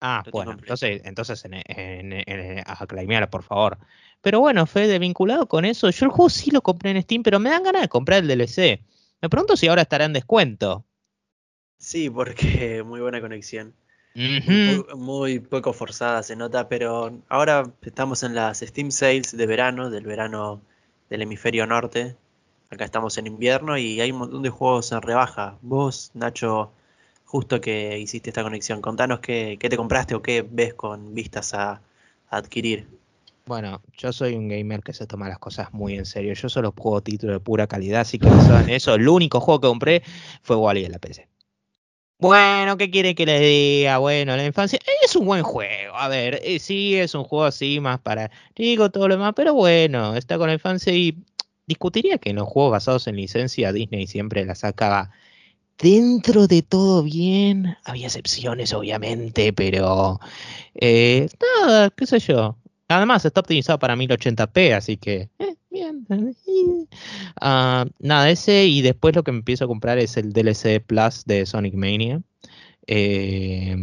Ah, 0.00 0.22
Lo 0.24 0.30
bueno, 0.32 0.52
en 0.52 0.58
Play. 0.58 0.68
entonces, 0.68 1.02
entonces 1.04 1.44
en, 1.44 2.12
en, 2.12 3.30
por 3.30 3.42
favor. 3.42 3.78
Pero 4.22 4.40
bueno, 4.40 4.64
Fede, 4.66 4.98
vinculado 5.00 5.48
con 5.48 5.64
eso, 5.64 5.90
yo 5.90 6.06
el 6.06 6.12
juego 6.12 6.30
sí 6.30 6.50
lo 6.52 6.62
compré 6.62 6.90
en 6.92 7.02
Steam, 7.02 7.22
pero 7.22 7.40
me 7.40 7.50
dan 7.50 7.64
ganas 7.64 7.82
de 7.82 7.88
comprar 7.88 8.20
el 8.22 8.28
DLC. 8.28 8.80
Me 9.20 9.28
pregunto 9.28 9.56
si 9.56 9.66
ahora 9.66 9.82
estará 9.82 10.04
en 10.04 10.12
descuento. 10.12 10.84
Sí, 11.78 12.08
porque 12.08 12.82
muy 12.86 13.00
buena 13.00 13.20
conexión. 13.20 13.74
Muy, 14.14 15.40
poco 15.40 15.72
forzada 15.72 16.22
se 16.22 16.36
nota, 16.36 16.68
pero 16.68 17.18
ahora 17.28 17.72
estamos 17.82 18.22
en 18.22 18.34
las 18.34 18.60
Steam 18.60 18.92
Sales 18.92 19.36
de 19.36 19.46
verano, 19.46 19.90
del 19.90 20.04
verano 20.06 20.60
del 21.10 21.22
hemisferio 21.22 21.66
norte. 21.66 22.16
Acá 22.70 22.84
estamos 22.84 23.18
en 23.18 23.26
invierno 23.26 23.76
y 23.76 24.00
hay 24.00 24.12
un 24.12 24.18
montón 24.18 24.42
de 24.42 24.50
juegos 24.50 24.92
en 24.92 25.02
rebaja. 25.02 25.58
Vos, 25.62 26.12
Nacho, 26.14 26.70
justo 27.24 27.60
que 27.60 27.98
hiciste 27.98 28.30
esta 28.30 28.44
conexión, 28.44 28.80
contanos 28.80 29.18
qué, 29.18 29.56
qué 29.58 29.68
te 29.68 29.76
compraste 29.76 30.14
o 30.14 30.22
qué 30.22 30.46
ves 30.48 30.74
con 30.74 31.14
vistas 31.14 31.52
a, 31.54 31.72
a 32.30 32.36
adquirir. 32.36 32.86
Bueno, 33.46 33.82
yo 33.98 34.12
soy 34.12 34.34
un 34.36 34.48
gamer 34.48 34.82
que 34.82 34.94
se 34.94 35.06
toma 35.06 35.28
las 35.28 35.38
cosas 35.38 35.72
muy 35.72 35.96
en 35.96 36.06
serio. 36.06 36.32
Yo 36.32 36.48
solo 36.48 36.72
juego 36.76 37.02
títulos 37.02 37.34
de 37.34 37.40
pura 37.40 37.66
calidad, 37.66 38.02
así 38.02 38.18
que 38.18 38.28
en 38.28 38.70
eso, 38.70 38.94
el 38.94 39.08
único 39.08 39.40
juego 39.40 39.60
que 39.60 39.68
compré 39.68 40.02
fue 40.42 40.56
Wally 40.56 40.84
en 40.84 40.92
la 40.92 40.98
PC. 40.98 41.28
Bueno, 42.20 42.76
¿qué 42.76 42.90
quiere 42.90 43.14
que 43.14 43.26
le 43.26 43.40
diga? 43.40 43.98
Bueno, 43.98 44.36
la 44.36 44.44
infancia 44.46 44.78
es 45.04 45.16
un 45.16 45.26
buen 45.26 45.42
juego. 45.42 45.94
A 45.96 46.08
ver, 46.08 46.40
eh, 46.44 46.58
sí, 46.60 46.94
es 46.96 47.14
un 47.14 47.24
juego 47.24 47.44
así 47.44 47.80
más 47.80 48.00
para, 48.00 48.30
digo 48.54 48.90
todo 48.90 49.08
lo 49.08 49.16
demás, 49.16 49.32
pero 49.36 49.52
bueno, 49.52 50.14
está 50.14 50.38
con 50.38 50.46
la 50.46 50.54
infancia 50.54 50.92
y 50.92 51.16
discutiría 51.66 52.18
que 52.18 52.30
en 52.30 52.36
los 52.36 52.48
juegos 52.48 52.70
basados 52.72 53.06
en 53.08 53.16
licencia 53.16 53.72
Disney 53.72 54.06
siempre 54.06 54.44
la 54.44 54.54
sacaba 54.54 55.10
dentro 55.78 56.46
de 56.48 56.62
todo 56.62 57.02
bien. 57.04 57.76
Había 57.84 58.06
excepciones, 58.06 58.72
obviamente, 58.74 59.52
pero 59.52 60.20
eh, 60.74 61.28
nada, 61.66 61.90
qué 61.90 62.06
sé 62.06 62.20
yo. 62.20 62.58
Además, 62.88 63.24
está 63.24 63.40
optimizado 63.40 63.78
para 63.78 63.96
1080p, 63.96 64.74
así 64.74 64.96
que, 64.96 65.30
eh, 65.38 65.56
bien. 65.70 66.06
Ah, 67.40 67.86
nada, 67.98 68.30
ese 68.30 68.66
y 68.66 68.82
después 68.82 69.14
lo 69.14 69.24
que 69.24 69.32
me 69.32 69.38
empiezo 69.38 69.64
a 69.64 69.68
comprar 69.68 69.98
es 69.98 70.16
el 70.16 70.32
DLC 70.32 70.80
Plus 70.80 71.24
de 71.24 71.46
Sonic 71.46 71.74
Mania. 71.74 72.22
Eh, 72.86 73.76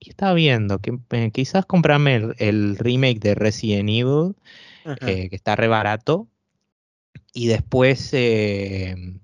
y 0.00 0.10
estaba 0.10 0.34
viendo 0.34 0.78
que 0.78 0.98
eh, 1.10 1.30
quizás 1.32 1.66
comprarme 1.66 2.16
el, 2.16 2.34
el 2.38 2.76
remake 2.76 3.20
de 3.20 3.34
Resident 3.34 3.88
Evil, 3.88 4.34
eh, 4.84 5.28
que 5.28 5.36
está 5.36 5.56
re 5.56 5.68
barato. 5.68 6.28
Y 7.32 7.48
después 7.48 8.10
Final 8.10 9.20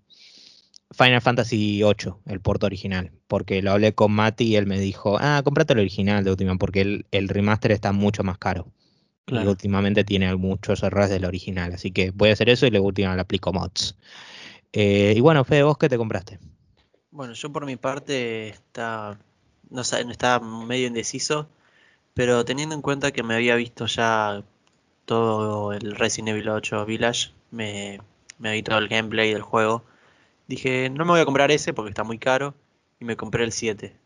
Fantasy 1.20 1.82
VIII, 1.82 2.14
el 2.26 2.40
porto 2.40 2.66
original. 2.66 3.12
Porque 3.28 3.62
lo 3.62 3.72
hablé 3.72 3.94
con 3.94 4.12
Mati 4.12 4.44
y 4.44 4.56
él 4.56 4.66
me 4.66 4.80
dijo, 4.80 5.18
ah, 5.20 5.42
cómprate 5.44 5.74
el 5.74 5.80
original 5.80 6.24
de 6.24 6.30
última, 6.30 6.56
porque 6.56 6.80
el, 6.80 7.06
el 7.12 7.28
remaster 7.28 7.72
está 7.72 7.92
mucho 7.92 8.24
más 8.24 8.38
caro. 8.38 8.72
Y 9.26 9.36
últimamente 9.46 10.02
tiene 10.02 10.34
muchos 10.34 10.82
errores 10.82 11.10
del 11.10 11.24
original. 11.24 11.72
Así 11.72 11.92
que 11.92 12.10
voy 12.10 12.30
a 12.30 12.32
hacer 12.32 12.48
eso 12.48 12.66
y 12.66 12.70
luego 12.70 12.86
última 12.86 13.14
le 13.14 13.20
aplico 13.20 13.52
mods. 13.52 13.96
Eh, 14.72 15.14
y 15.16 15.20
bueno, 15.20 15.44
Fede, 15.44 15.62
¿vos 15.62 15.78
qué 15.78 15.88
te 15.88 15.96
compraste? 15.96 16.38
Bueno, 17.10 17.32
yo 17.32 17.52
por 17.52 17.66
mi 17.66 17.76
parte 17.76 18.48
está, 18.48 19.18
no 19.68 19.84
sé, 19.84 20.00
estaba 20.02 20.44
medio 20.44 20.86
indeciso, 20.86 21.48
pero 22.14 22.44
teniendo 22.44 22.74
en 22.74 22.82
cuenta 22.82 23.12
que 23.12 23.22
me 23.22 23.34
había 23.34 23.56
visto 23.56 23.86
ya 23.86 24.44
todo 25.06 25.72
el 25.72 25.96
Resident 25.96 26.30
Evil 26.30 26.48
8 26.48 26.86
Village, 26.86 27.32
me, 27.50 28.00
me 28.38 28.52
vi 28.52 28.62
todo 28.62 28.78
el 28.78 28.88
gameplay 28.88 29.32
del 29.32 29.42
juego, 29.42 29.84
dije, 30.46 30.88
no 30.88 31.04
me 31.04 31.12
voy 31.12 31.20
a 31.20 31.24
comprar 31.24 31.50
ese 31.50 31.72
porque 31.72 31.90
está 31.90 32.04
muy 32.04 32.18
caro, 32.18 32.54
y 33.00 33.04
me 33.04 33.16
compré 33.16 33.42
el 33.42 33.52
7. 33.52 33.96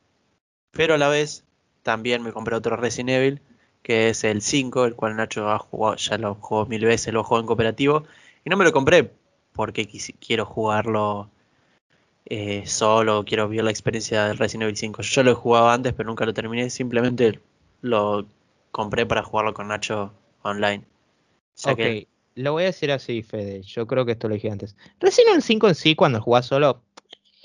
Pero 0.70 0.94
a 0.94 0.98
la 0.98 1.08
vez, 1.08 1.44
también 1.82 2.22
me 2.22 2.32
compré 2.32 2.56
otro 2.56 2.76
Resident 2.76 3.10
Evil, 3.10 3.42
que 3.84 4.08
es 4.08 4.24
el 4.24 4.42
5, 4.42 4.86
el 4.86 4.96
cual 4.96 5.14
Nacho 5.14 5.48
ha 5.50 5.58
jugado, 5.58 5.94
ya 5.96 6.18
lo 6.18 6.34
jugó 6.34 6.66
mil 6.66 6.84
veces, 6.84 7.12
lo 7.14 7.22
jugó 7.22 7.38
en 7.38 7.46
cooperativo, 7.46 8.04
y 8.44 8.50
no 8.50 8.56
me 8.56 8.64
lo 8.64 8.72
compré 8.72 9.12
porque 9.52 9.86
quiero 10.18 10.46
jugarlo 10.46 11.30
eh, 12.26 12.66
solo, 12.66 13.24
quiero 13.24 13.48
vivir 13.48 13.62
la 13.62 13.70
experiencia 13.70 14.26
del 14.26 14.38
Resident 14.38 14.64
Evil 14.64 14.76
5. 14.76 15.02
Yo 15.02 15.22
lo 15.22 15.30
he 15.30 15.34
jugado 15.34 15.68
antes, 15.68 15.92
pero 15.92 16.08
nunca 16.08 16.24
lo 16.26 16.34
terminé. 16.34 16.70
Simplemente 16.70 17.40
lo 17.82 18.26
compré 18.72 19.06
para 19.06 19.22
jugarlo 19.22 19.54
con 19.54 19.68
Nacho 19.68 20.12
online. 20.42 20.84
O 20.84 21.52
sea 21.54 21.72
ok, 21.72 21.78
que, 21.78 22.08
lo 22.34 22.52
voy 22.52 22.64
a 22.64 22.66
decir 22.66 22.90
así, 22.90 23.22
Fede. 23.22 23.62
Yo 23.62 23.86
creo 23.86 24.04
que 24.04 24.12
esto 24.12 24.28
lo 24.28 24.34
dije 24.34 24.50
antes. 24.50 24.76
Resident 24.98 25.34
Evil 25.34 25.42
5 25.42 25.68
en 25.68 25.74
sí, 25.74 25.94
cuando 25.94 26.20
jugás 26.20 26.46
solo, 26.46 26.82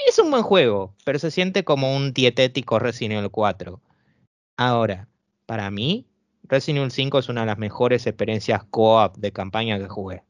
es 0.07 0.17
un 0.17 0.31
buen 0.31 0.43
juego, 0.43 0.95
pero 1.03 1.19
se 1.19 1.29
siente 1.29 1.63
como 1.63 1.95
un 1.95 2.13
dietético 2.13 2.79
Resident 2.79 3.19
Evil 3.19 3.29
4. 3.29 3.79
Ahora, 4.57 5.07
para 5.45 5.69
mí, 5.69 6.08
Resident 6.49 6.79
Evil 6.79 6.91
5 6.91 7.19
es 7.19 7.29
una 7.29 7.41
de 7.41 7.47
las 7.47 7.59
mejores 7.59 8.07
experiencias 8.07 8.63
co-op 8.71 9.15
de 9.17 9.31
campaña 9.31 9.77
que 9.77 9.87
jugué. 9.87 10.23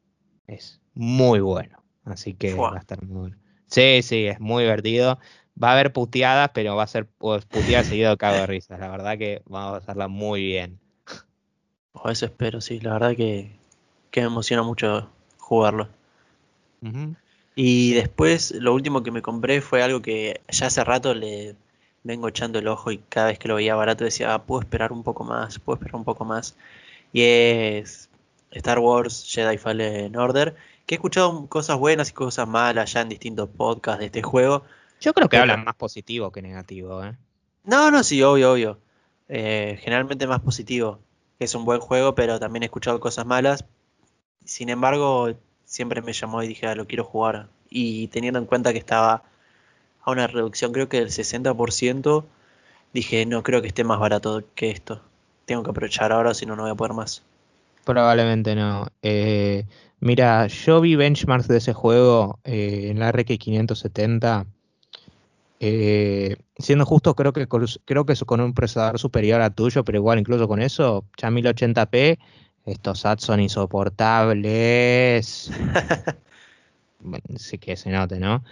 Es 0.47 0.81
muy 0.93 1.39
bueno. 1.39 1.81
Así 2.03 2.33
que 2.33 2.53
va 2.53 2.75
a 2.75 2.79
estar 2.79 3.01
muy 3.03 3.19
bueno. 3.21 3.37
Sí, 3.67 4.01
sí, 4.01 4.25
es 4.25 4.39
muy 4.39 4.63
divertido. 4.63 5.17
Va 5.61 5.69
a 5.69 5.73
haber 5.73 5.93
puteadas, 5.93 6.51
pero 6.53 6.75
va 6.75 6.83
a 6.83 6.87
ser 6.87 7.07
puteadas 7.07 7.87
seguido 7.87 8.11
de 8.11 8.17
cago 8.17 8.37
de 8.37 8.47
risas. 8.47 8.79
La 8.79 8.89
verdad 8.89 9.17
que 9.17 9.41
vamos 9.45 9.75
a 9.75 9.77
hacerla 9.77 10.09
muy 10.09 10.43
bien. 10.43 10.79
o 11.93 12.09
eso 12.09 12.25
espero, 12.25 12.59
sí. 12.59 12.81
La 12.81 12.93
verdad 12.93 13.15
que, 13.15 13.51
que 14.11 14.21
me 14.21 14.27
emociona 14.27 14.63
mucho 14.63 15.09
jugarlo. 15.37 15.87
Y 17.55 17.93
después, 17.93 18.51
lo 18.51 18.73
último 18.73 19.03
que 19.03 19.11
me 19.11 19.21
compré 19.21 19.61
fue 19.61 19.83
algo 19.83 20.01
que 20.01 20.41
ya 20.49 20.67
hace 20.67 20.83
rato 20.83 21.13
le 21.13 21.55
vengo 22.03 22.27
echando 22.27 22.59
el 22.59 22.67
ojo 22.67 22.91
y 22.91 22.97
cada 23.09 23.27
vez 23.27 23.39
que 23.39 23.47
lo 23.47 23.55
veía 23.55 23.75
barato 23.75 24.03
decía, 24.03 24.33
"Ah, 24.33 24.43
puedo 24.43 24.61
esperar 24.61 24.91
un 24.91 25.03
poco 25.03 25.23
más, 25.23 25.59
puedo 25.59 25.75
esperar 25.77 25.95
un 25.95 26.03
poco 26.05 26.25
más. 26.25 26.55
Y 27.13 27.21
es 27.23 28.09
Star 28.51 28.79
Wars 28.79 29.25
Jedi 29.29 29.57
Fallen 29.57 30.15
Order, 30.15 30.55
que 30.85 30.95
he 30.95 30.97
escuchado 30.97 31.47
cosas 31.47 31.77
buenas 31.77 32.09
y 32.09 32.13
cosas 32.13 32.47
malas 32.47 32.93
ya 32.93 33.01
en 33.01 33.09
distintos 33.09 33.49
podcasts 33.49 33.99
de 33.99 34.05
este 34.07 34.21
juego. 34.21 34.63
Yo 35.01 35.13
creo 35.13 35.27
que 35.29 35.37
Pero- 35.37 35.43
hablan 35.53 35.65
más 35.65 35.75
positivo 35.75 36.31
que 36.31 36.41
negativo, 36.41 37.03
¿eh? 37.03 37.15
No, 37.63 37.91
no, 37.91 38.03
sí, 38.03 38.21
obvio, 38.23 38.53
obvio. 38.53 38.79
Eh, 39.27 39.77
generalmente 39.81 40.25
más 40.27 40.39
positivo. 40.41 40.99
Es 41.37 41.53
un 41.55 41.63
buen 41.65 41.79
juego, 41.79 42.15
pero 42.15 42.39
también 42.39 42.63
he 42.63 42.65
escuchado 42.65 42.99
cosas 42.99 43.25
malas. 43.25 43.63
Sin 44.43 44.69
embargo, 44.69 45.29
siempre 45.65 46.01
me 46.01 46.13
llamó 46.13 46.41
y 46.41 46.47
dije, 46.47 46.65
ah, 46.67 46.75
lo 46.75 46.87
quiero 46.87 47.03
jugar. 47.03 47.49
Y 47.69 48.07
teniendo 48.07 48.39
en 48.39 48.45
cuenta 48.45 48.71
que 48.73 48.79
estaba 48.79 49.23
a 50.01 50.11
una 50.11 50.27
reducción, 50.27 50.71
creo 50.71 50.89
que 50.89 50.99
del 50.99 51.09
60%, 51.09 52.25
dije, 52.93 53.25
no 53.25 53.43
creo 53.43 53.61
que 53.61 53.67
esté 53.67 53.83
más 53.83 53.99
barato 53.99 54.43
que 54.55 54.71
esto. 54.71 55.01
Tengo 55.45 55.63
que 55.63 55.71
aprovechar 55.71 56.11
ahora, 56.11 56.33
si 56.33 56.45
no, 56.45 56.55
no 56.55 56.63
voy 56.63 56.71
a 56.71 56.75
poder 56.75 56.93
más. 56.93 57.23
Probablemente 57.85 58.55
no. 58.55 58.87
Eh, 59.01 59.65
mira, 59.99 60.47
yo 60.47 60.81
vi 60.81 60.95
benchmarks 60.95 61.47
de 61.47 61.57
ese 61.57 61.73
juego 61.73 62.39
eh, 62.43 62.89
en 62.91 62.99
la 62.99 63.11
RX 63.11 63.37
570. 63.37 64.45
Eh, 65.61 66.37
siendo 66.57 66.85
justo, 66.85 67.15
creo 67.15 67.33
que, 67.33 67.47
creo 67.47 68.05
que 68.05 68.15
con 68.25 68.41
un 68.41 68.53
procesador 68.53 68.99
superior 68.99 69.41
a 69.41 69.49
tuyo, 69.49 69.83
pero 69.83 69.97
igual 69.97 70.19
incluso 70.19 70.47
con 70.47 70.61
eso, 70.61 71.05
ya 71.17 71.29
1080p 71.29 72.17
estos 72.65 73.05
ads 73.05 73.23
son 73.23 73.39
insoportables. 73.39 75.51
bueno, 76.99 77.23
sí 77.37 77.57
que 77.57 77.75
se 77.75 77.89
note, 77.89 78.19
¿no? 78.19 78.43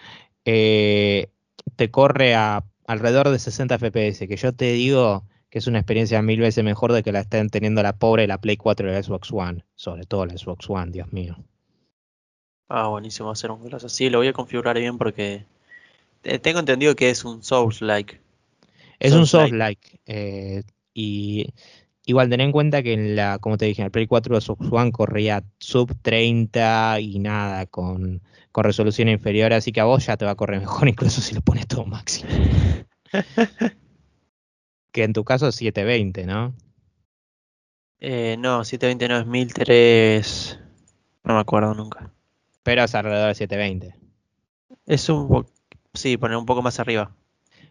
Eh, 0.45 1.29
te 1.77 1.89
corre 1.89 2.35
a 2.35 2.65
alrededor 2.85 3.29
de 3.29 3.39
60 3.39 3.77
FPS, 3.77 4.27
que 4.27 4.35
yo 4.35 4.51
te 4.53 4.73
digo 4.73 5.23
que 5.49 5.59
es 5.59 5.67
una 5.67 5.79
experiencia 5.79 6.21
mil 6.21 6.41
veces 6.41 6.63
mejor 6.63 6.91
de 6.91 7.03
que 7.03 7.13
la 7.13 7.21
estén 7.21 7.49
teniendo 7.49 7.81
la 7.81 7.93
pobre 7.93 8.27
la 8.27 8.39
Play 8.39 8.57
4 8.57 8.89
y 8.89 8.91
la 8.91 9.01
Xbox 9.01 9.31
One, 9.31 9.63
sobre 9.75 10.03
todo 10.03 10.25
la 10.25 10.37
Xbox 10.37 10.69
One, 10.69 10.91
Dios 10.91 11.13
mío. 11.13 11.37
Ah, 12.67 12.87
buenísimo 12.87 13.31
hacer 13.31 13.51
un 13.51 13.63
gloss 13.63 13.85
así, 13.85 14.09
lo 14.09 14.17
voy 14.17 14.27
a 14.27 14.33
configurar 14.33 14.77
bien 14.77 14.97
porque 14.97 15.45
tengo 16.41 16.59
entendido 16.59 16.95
que 16.95 17.09
es 17.09 17.23
un 17.23 17.43
Souls-like. 17.43 18.19
Es 18.99 19.13
un 19.13 19.25
Souls-like. 19.25 20.01
Eh, 20.05 20.63
y 20.93 21.53
igual 22.05 22.29
ten 22.29 22.41
en 22.41 22.51
cuenta 22.51 22.83
que 22.83 22.93
en 22.93 23.15
la, 23.15 23.37
como 23.39 23.57
te 23.57 23.65
dije, 23.65 23.81
en 23.81 23.85
el 23.85 23.91
Play 23.91 24.07
4 24.07 24.35
de 24.35 24.41
Xbox 24.41 24.67
One 24.69 24.91
corría 24.91 25.43
sub 25.59 25.95
30 26.01 26.99
y 26.99 27.19
nada, 27.19 27.67
con, 27.67 28.21
con 28.57 28.63
resolución 28.63 29.07
inferior, 29.07 29.53
así 29.53 29.71
que 29.71 29.81
a 29.81 29.83
vos 29.83 30.07
ya 30.07 30.17
te 30.17 30.25
va 30.25 30.31
a 30.31 30.35
correr 30.35 30.59
mejor 30.59 30.87
incluso 30.89 31.21
si 31.21 31.35
lo 31.35 31.41
pones 31.41 31.67
todo 31.67 31.85
máximo. 31.85 32.31
que 34.91 35.03
en 35.03 35.13
tu 35.13 35.23
caso 35.23 35.49
es 35.49 35.55
720, 35.57 36.25
¿no? 36.25 36.55
Eh, 37.99 38.35
no, 38.39 38.63
720 38.63 39.09
no 39.09 39.19
es 39.19 39.27
1003. 39.27 40.59
No 41.23 41.35
me 41.35 41.39
acuerdo 41.39 41.75
nunca. 41.75 42.11
Pero 42.63 42.83
es 42.83 42.95
alrededor 42.95 43.27
de 43.27 43.35
720. 43.35 43.95
Es 44.87 45.07
un 45.07 45.45
sí, 45.93 46.17
poner 46.17 46.37
un 46.37 46.47
poco 46.47 46.63
más 46.63 46.79
arriba. 46.79 47.15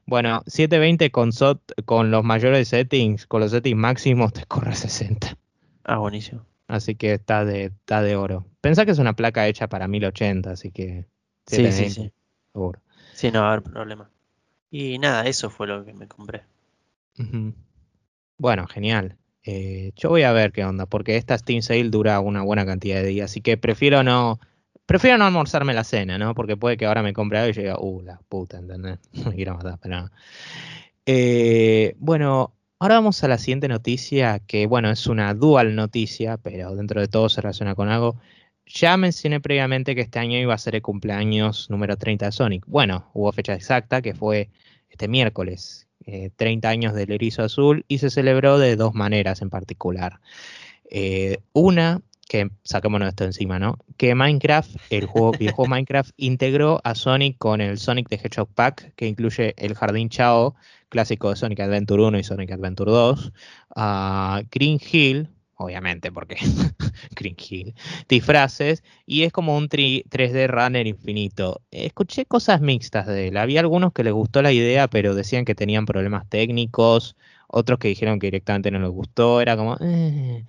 Bueno, 0.05 0.45
720 0.47 1.11
con, 1.11 1.31
con 1.85 2.13
los 2.13 2.23
mayores 2.23 2.69
settings, 2.69 3.27
con 3.27 3.41
los 3.41 3.51
settings 3.51 3.77
máximos, 3.77 4.33
te 4.33 4.45
corre 4.45 4.77
60. 4.77 5.37
Ah, 5.83 5.99
buenísimo. 5.99 6.47
Así 6.69 6.97
que 6.97 7.13
está 7.13 7.45
de, 7.45 7.67
está 7.67 8.03
de 8.03 8.17
oro. 8.17 8.47
Pensá 8.61 8.85
que 8.85 8.91
es 8.91 8.99
una 8.99 9.15
placa 9.15 9.47
hecha 9.47 9.69
para 9.69 9.89
1080, 9.89 10.51
así 10.51 10.73
que. 10.73 11.07
Sí, 11.47 11.71
sí, 11.71 11.91
sí. 11.91 12.13
Seguro. 12.53 12.81
Sí, 13.15 13.31
no 13.31 13.43
va 13.43 13.51
a 13.51 13.53
haber 13.53 13.63
problema. 13.63 14.11
Y 14.71 14.99
nada, 14.99 15.27
eso 15.27 15.49
fue 15.49 15.67
lo 15.67 15.85
que 15.85 15.95
me 15.95 16.09
compré. 16.09 16.43
Bueno, 18.37 18.67
genial. 18.67 19.17
Eh, 19.45 19.93
yo 19.95 20.09
voy 20.09 20.25
a 20.25 20.33
ver 20.33 20.53
qué 20.53 20.65
onda, 20.65 20.87
porque 20.87 21.17
esta 21.17 21.39
Steam 21.39 21.63
Sale 21.63 21.89
dura 21.89 22.19
una 22.19 22.43
buena 22.43 22.67
cantidad 22.67 22.97
de 22.97 23.07
días, 23.07 23.31
así 23.31 23.41
que 23.41 23.57
prefiero 23.57 24.03
no, 24.03 24.41
prefiero 24.87 25.19
no 25.19 25.25
almorzarme 25.25 25.73
la 25.73 25.85
cena, 25.85 26.19
¿no? 26.19 26.35
Porque 26.35 26.57
puede 26.57 26.77
que 26.77 26.87
ahora 26.87 27.03
me 27.03 27.13
compre 27.13 27.39
algo 27.39 27.61
y 27.61 27.65
yo 27.65 27.79
uh, 27.79 28.03
la 28.03 28.21
puta, 28.29 28.59
¿entendés? 28.59 28.99
me 29.25 29.37
quiero 29.37 29.55
matar, 29.55 29.79
pero 29.81 30.11
eh, 31.07 31.95
bueno, 31.99 32.56
ahora 32.79 32.97
vamos 32.97 33.23
a 33.25 33.29
la 33.29 33.39
siguiente 33.39 33.69
noticia, 33.69 34.41
que 34.41 34.67
bueno, 34.67 34.91
es 34.91 35.07
una 35.07 35.35
dual 35.35 35.75
noticia, 35.75 36.37
pero 36.37 36.75
dentro 36.75 37.01
de 37.01 37.09
todo 37.09 37.29
se 37.29 37.41
relaciona 37.41 37.75
con 37.75 37.89
algo. 37.89 38.17
Ya 38.67 38.97
mencioné 38.97 39.41
previamente 39.41 39.95
que 39.95 40.01
este 40.03 40.19
año 40.19 40.39
iba 40.39 40.55
a 40.55 40.59
ser 40.59 40.75
el 40.75 40.83
cumpleaños 40.83 41.71
número 41.71 41.97
30 41.97 42.27
de 42.27 42.33
Sonic. 42.33 42.65
Bueno, 42.67 43.11
hubo 43.15 43.31
fecha 43.33 43.55
exacta, 43.55 44.03
que 44.03 44.15
fue 44.15 44.51
este 44.91 45.09
miércoles, 45.09 45.89
30 46.37 46.69
eh, 46.69 46.71
años 46.71 46.95
del 46.95 47.13
erizo 47.13 47.43
azul 47.43 47.85
y 47.89 47.99
se 47.99 48.11
celebró 48.11 48.59
de 48.59 48.77
dos 48.77 48.95
maneras 48.95 49.43
en 49.43 49.51
particular. 49.51 50.21
Eh, 50.91 51.39
una, 51.53 52.03
que 52.29 52.51
saquémonos 52.65 53.09
esto 53.09 53.25
encima, 53.25 53.59
¿no? 53.59 53.79
Que 53.97 54.15
Minecraft, 54.15 54.77
el 54.91 55.07
juego 55.07 55.33
viejo 55.33 55.67
Minecraft, 55.67 56.11
integró 56.17 56.81
a 56.85 56.95
Sonic 56.95 57.39
con 57.39 57.61
el 57.61 57.79
Sonic 57.79 58.09
the 58.09 58.17
Hedgehog 58.17 58.49
Pack, 58.55 58.95
que 58.97 59.07
incluye 59.07 59.55
el 59.57 59.75
Jardín 59.75 60.09
Chao, 60.09 60.55
clásico 60.89 61.31
de 61.31 61.37
Sonic 61.37 61.61
Adventure 61.61 62.03
1 62.03 62.19
y 62.19 62.25
Sonic 62.25 62.51
Adventure 62.53 62.91
2, 62.91 63.33
a 63.77 64.43
Green 64.51 64.81
Hill, 64.81 65.29
obviamente, 65.57 66.11
porque 66.11 66.37
Green 67.17 67.37
Hill, 67.39 67.75
disfraces, 68.09 68.83
y 69.07 69.23
es 69.23 69.33
como 69.33 69.57
un 69.57 69.69
3D 69.69 70.49
runner 70.49 70.87
infinito. 70.87 71.63
Escuché 71.71 72.27
cosas 72.27 72.61
mixtas 72.61 73.07
de 73.07 73.29
él. 73.29 73.37
Había 73.37 73.61
algunos 73.61 73.93
que 73.93 74.05
les 74.05 74.13
gustó 74.13 74.43
la 74.43 74.53
idea, 74.53 74.89
pero 74.89 75.15
decían 75.15 75.45
que 75.45 75.55
tenían 75.55 75.87
problemas 75.87 76.29
técnicos, 76.29 77.17
otros 77.49 77.79
que 77.79 77.89
dijeron 77.89 78.19
que 78.19 78.27
directamente 78.27 78.71
no 78.71 78.81
les 78.81 78.91
gustó, 78.91 79.41
era 79.41 79.57
como... 79.57 79.77
Eh". 79.81 80.45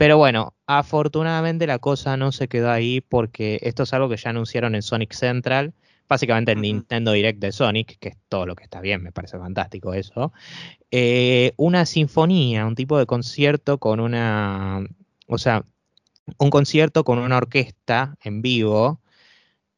Pero 0.00 0.16
bueno, 0.16 0.54
afortunadamente 0.66 1.66
la 1.66 1.78
cosa 1.78 2.16
no 2.16 2.32
se 2.32 2.48
quedó 2.48 2.70
ahí 2.70 3.02
porque 3.02 3.58
esto 3.60 3.82
es 3.82 3.92
algo 3.92 4.08
que 4.08 4.16
ya 4.16 4.30
anunciaron 4.30 4.74
en 4.74 4.80
Sonic 4.80 5.12
Central 5.12 5.74
básicamente 6.08 6.52
el 6.52 6.62
Nintendo 6.62 7.12
Direct 7.12 7.38
de 7.38 7.52
Sonic, 7.52 7.98
que 7.98 8.08
es 8.08 8.16
todo 8.30 8.46
lo 8.46 8.56
que 8.56 8.64
está 8.64 8.80
bien, 8.80 9.02
me 9.02 9.12
parece 9.12 9.36
fantástico 9.36 9.92
eso, 9.92 10.32
eh, 10.90 11.52
una 11.58 11.84
sinfonía, 11.84 12.66
un 12.66 12.76
tipo 12.76 12.98
de 12.98 13.04
concierto 13.04 13.76
con 13.76 14.00
una, 14.00 14.84
o 15.28 15.36
sea, 15.36 15.66
un 16.38 16.48
concierto 16.48 17.04
con 17.04 17.18
una 17.18 17.36
orquesta 17.36 18.16
en 18.24 18.40
vivo 18.40 19.02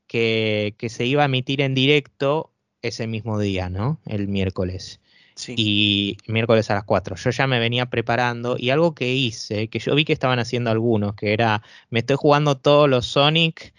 que, 0.06 0.76
se 0.88 1.04
iba 1.04 1.22
a 1.22 1.26
emitir 1.26 1.60
en 1.62 1.74
directo 1.74 2.52
ese 2.80 3.08
mismo 3.08 3.40
día, 3.40 3.68
¿no? 3.68 4.00
El 4.06 4.28
miércoles. 4.28 5.00
Sí. 5.34 5.54
Y 5.56 6.16
miércoles 6.26 6.70
a 6.70 6.74
las 6.74 6.84
4. 6.84 7.16
Yo 7.16 7.30
ya 7.30 7.46
me 7.46 7.58
venía 7.58 7.86
preparando 7.86 8.56
y 8.58 8.70
algo 8.70 8.94
que 8.94 9.14
hice, 9.14 9.68
que 9.68 9.78
yo 9.78 9.94
vi 9.94 10.04
que 10.04 10.12
estaban 10.12 10.38
haciendo 10.38 10.70
algunos, 10.70 11.14
que 11.14 11.32
era, 11.32 11.62
me 11.90 12.00
estoy 12.00 12.16
jugando 12.16 12.56
todos 12.56 12.88
los 12.88 13.06
Sonic 13.06 13.72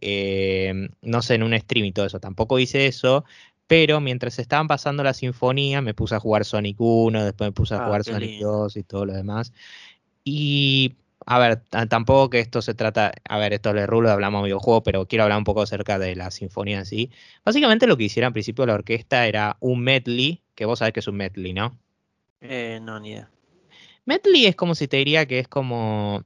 eh, 0.00 0.88
no 1.02 1.22
sé, 1.22 1.34
en 1.34 1.42
un 1.42 1.58
stream 1.58 1.86
y 1.86 1.92
todo 1.92 2.06
eso. 2.06 2.20
Tampoco 2.20 2.58
hice 2.58 2.86
eso, 2.86 3.24
pero 3.66 4.00
mientras 4.00 4.38
estaban 4.38 4.68
pasando 4.68 5.02
la 5.02 5.14
sinfonía 5.14 5.80
me 5.80 5.94
puse 5.94 6.14
a 6.14 6.20
jugar 6.20 6.44
Sonic 6.44 6.76
1, 6.78 7.24
después 7.24 7.48
me 7.48 7.52
puse 7.52 7.74
a 7.74 7.78
ah, 7.78 7.86
jugar 7.86 8.04
Sonic 8.04 8.40
2 8.40 8.76
y 8.76 8.82
todo 8.82 9.06
lo 9.06 9.12
demás. 9.12 9.52
Y 10.24 10.96
a 11.26 11.38
ver, 11.38 11.62
tampoco 11.88 12.30
que 12.30 12.40
esto 12.40 12.62
se 12.62 12.74
trata, 12.74 13.12
a 13.28 13.38
ver, 13.38 13.52
esto 13.52 13.72
le 13.72 13.86
rulo, 13.86 14.10
hablamos 14.10 14.42
de 14.42 14.46
videojuego, 14.46 14.82
pero 14.82 15.06
quiero 15.06 15.24
hablar 15.24 15.38
un 15.38 15.44
poco 15.44 15.62
acerca 15.62 15.98
de 15.98 16.16
la 16.16 16.30
sinfonía 16.30 16.78
en 16.78 16.86
sí. 16.86 17.10
Básicamente 17.44 17.86
lo 17.86 17.96
que 17.96 18.04
hicieron 18.04 18.28
al 18.28 18.32
principio 18.32 18.66
la 18.66 18.74
orquesta 18.74 19.26
era 19.26 19.56
un 19.60 19.80
medley, 19.80 20.42
que 20.54 20.64
vos 20.64 20.78
sabés 20.78 20.94
que 20.94 21.00
es 21.00 21.08
un 21.08 21.16
medley, 21.16 21.52
¿no? 21.52 21.78
Eh, 22.40 22.80
no, 22.82 22.98
ni 22.98 23.10
idea. 23.10 23.30
Medley 24.04 24.46
es 24.46 24.56
como 24.56 24.74
si 24.74 24.88
te 24.88 24.96
diría 24.96 25.26
que 25.26 25.38
es 25.38 25.48
como 25.48 26.24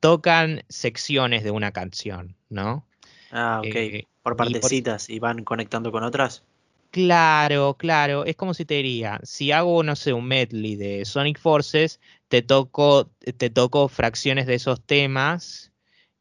tocan 0.00 0.64
secciones 0.68 1.44
de 1.44 1.50
una 1.50 1.72
canción, 1.72 2.36
¿no? 2.48 2.86
Ah, 3.30 3.60
ok. 3.60 3.74
Eh, 3.74 4.06
por 4.22 4.36
partecitas 4.36 5.10
y, 5.10 5.18
van 5.18 5.44
conectando 5.44 5.92
con 5.92 6.04
otras. 6.04 6.44
Claro, 6.90 7.74
claro. 7.78 8.24
Es 8.24 8.36
como 8.36 8.52
si 8.52 8.64
te 8.64 8.74
diría, 8.74 9.18
si 9.22 9.50
hago, 9.50 9.82
no 9.82 9.96
sé, 9.96 10.12
un 10.12 10.26
medley 10.26 10.76
de 10.76 11.04
Sonic 11.04 11.38
Forces, 11.38 12.00
te 12.32 12.40
toco, 12.40 13.10
te 13.36 13.50
toco 13.50 13.88
fracciones 13.88 14.46
de 14.46 14.54
esos 14.54 14.80
temas 14.80 15.70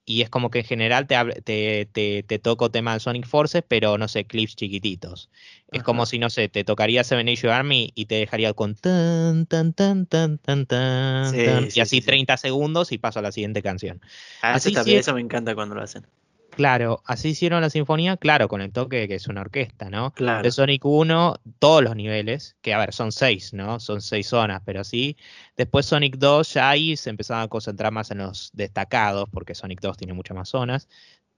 y 0.03 0.23
es 0.23 0.29
como 0.29 0.49
que 0.51 0.59
en 0.59 0.65
general 0.65 1.07
te, 1.07 1.85
te, 1.85 2.23
te, 2.23 2.39
toco 2.39 2.69
temas 2.69 2.95
de 2.95 2.99
Sonic 2.99 3.25
Forces, 3.25 3.63
pero 3.65 3.97
no 3.97 4.09
sé, 4.09 4.25
clips 4.25 4.57
chiquititos. 4.57 5.29
Es 5.71 5.83
como 5.83 6.05
si, 6.05 6.19
no 6.19 6.29
sé, 6.29 6.49
te 6.49 6.65
tocaría 6.65 7.05
Seven 7.05 7.29
Age 7.29 7.49
Army 7.49 7.93
y 7.95 8.07
te 8.07 8.15
dejaría 8.15 8.51
con 8.51 8.75
tan, 8.75 9.45
tan, 9.45 9.71
tan, 9.71 10.05
tan, 10.05 10.37
tan, 10.37 10.65
tan, 10.65 11.69
y 11.73 11.79
así 11.79 12.01
30 12.01 12.35
segundos 12.35 12.91
y 12.91 12.97
paso 12.97 13.19
a 13.19 13.21
la 13.21 13.31
siguiente 13.31 13.61
canción. 13.61 14.01
Ah, 14.41 14.55
así 14.55 14.73
eso 14.93 15.13
me 15.13 15.21
encanta 15.21 15.55
cuando 15.55 15.75
lo 15.75 15.81
hacen. 15.81 16.05
Claro, 16.55 17.01
así 17.05 17.29
hicieron 17.29 17.61
la 17.61 17.69
sinfonía, 17.69 18.17
claro, 18.17 18.47
con 18.49 18.61
el 18.61 18.73
toque 18.73 19.07
que 19.07 19.15
es 19.15 19.27
una 19.27 19.41
orquesta, 19.41 19.89
¿no? 19.89 20.11
Claro. 20.11 20.43
De 20.43 20.51
Sonic 20.51 20.83
1, 20.85 21.35
todos 21.59 21.81
los 21.81 21.95
niveles, 21.95 22.57
que 22.61 22.73
a 22.73 22.77
ver, 22.77 22.93
son 22.93 23.11
seis, 23.11 23.53
¿no? 23.53 23.79
Son 23.79 24.01
seis 24.01 24.27
zonas, 24.27 24.61
pero 24.65 24.83
sí. 24.83 25.15
Después 25.55 25.85
Sonic 25.85 26.17
2, 26.17 26.53
ya 26.53 26.69
ahí 26.69 26.97
se 26.97 27.09
empezaron 27.09 27.43
a 27.43 27.47
concentrar 27.47 27.93
más 27.93 28.11
en 28.11 28.19
los 28.19 28.51
destacados, 28.53 29.29
porque 29.31 29.55
Sonic 29.55 29.79
2 29.79 29.97
tiene 29.97 30.13
muchas 30.13 30.35
más 30.35 30.49
zonas. 30.49 30.89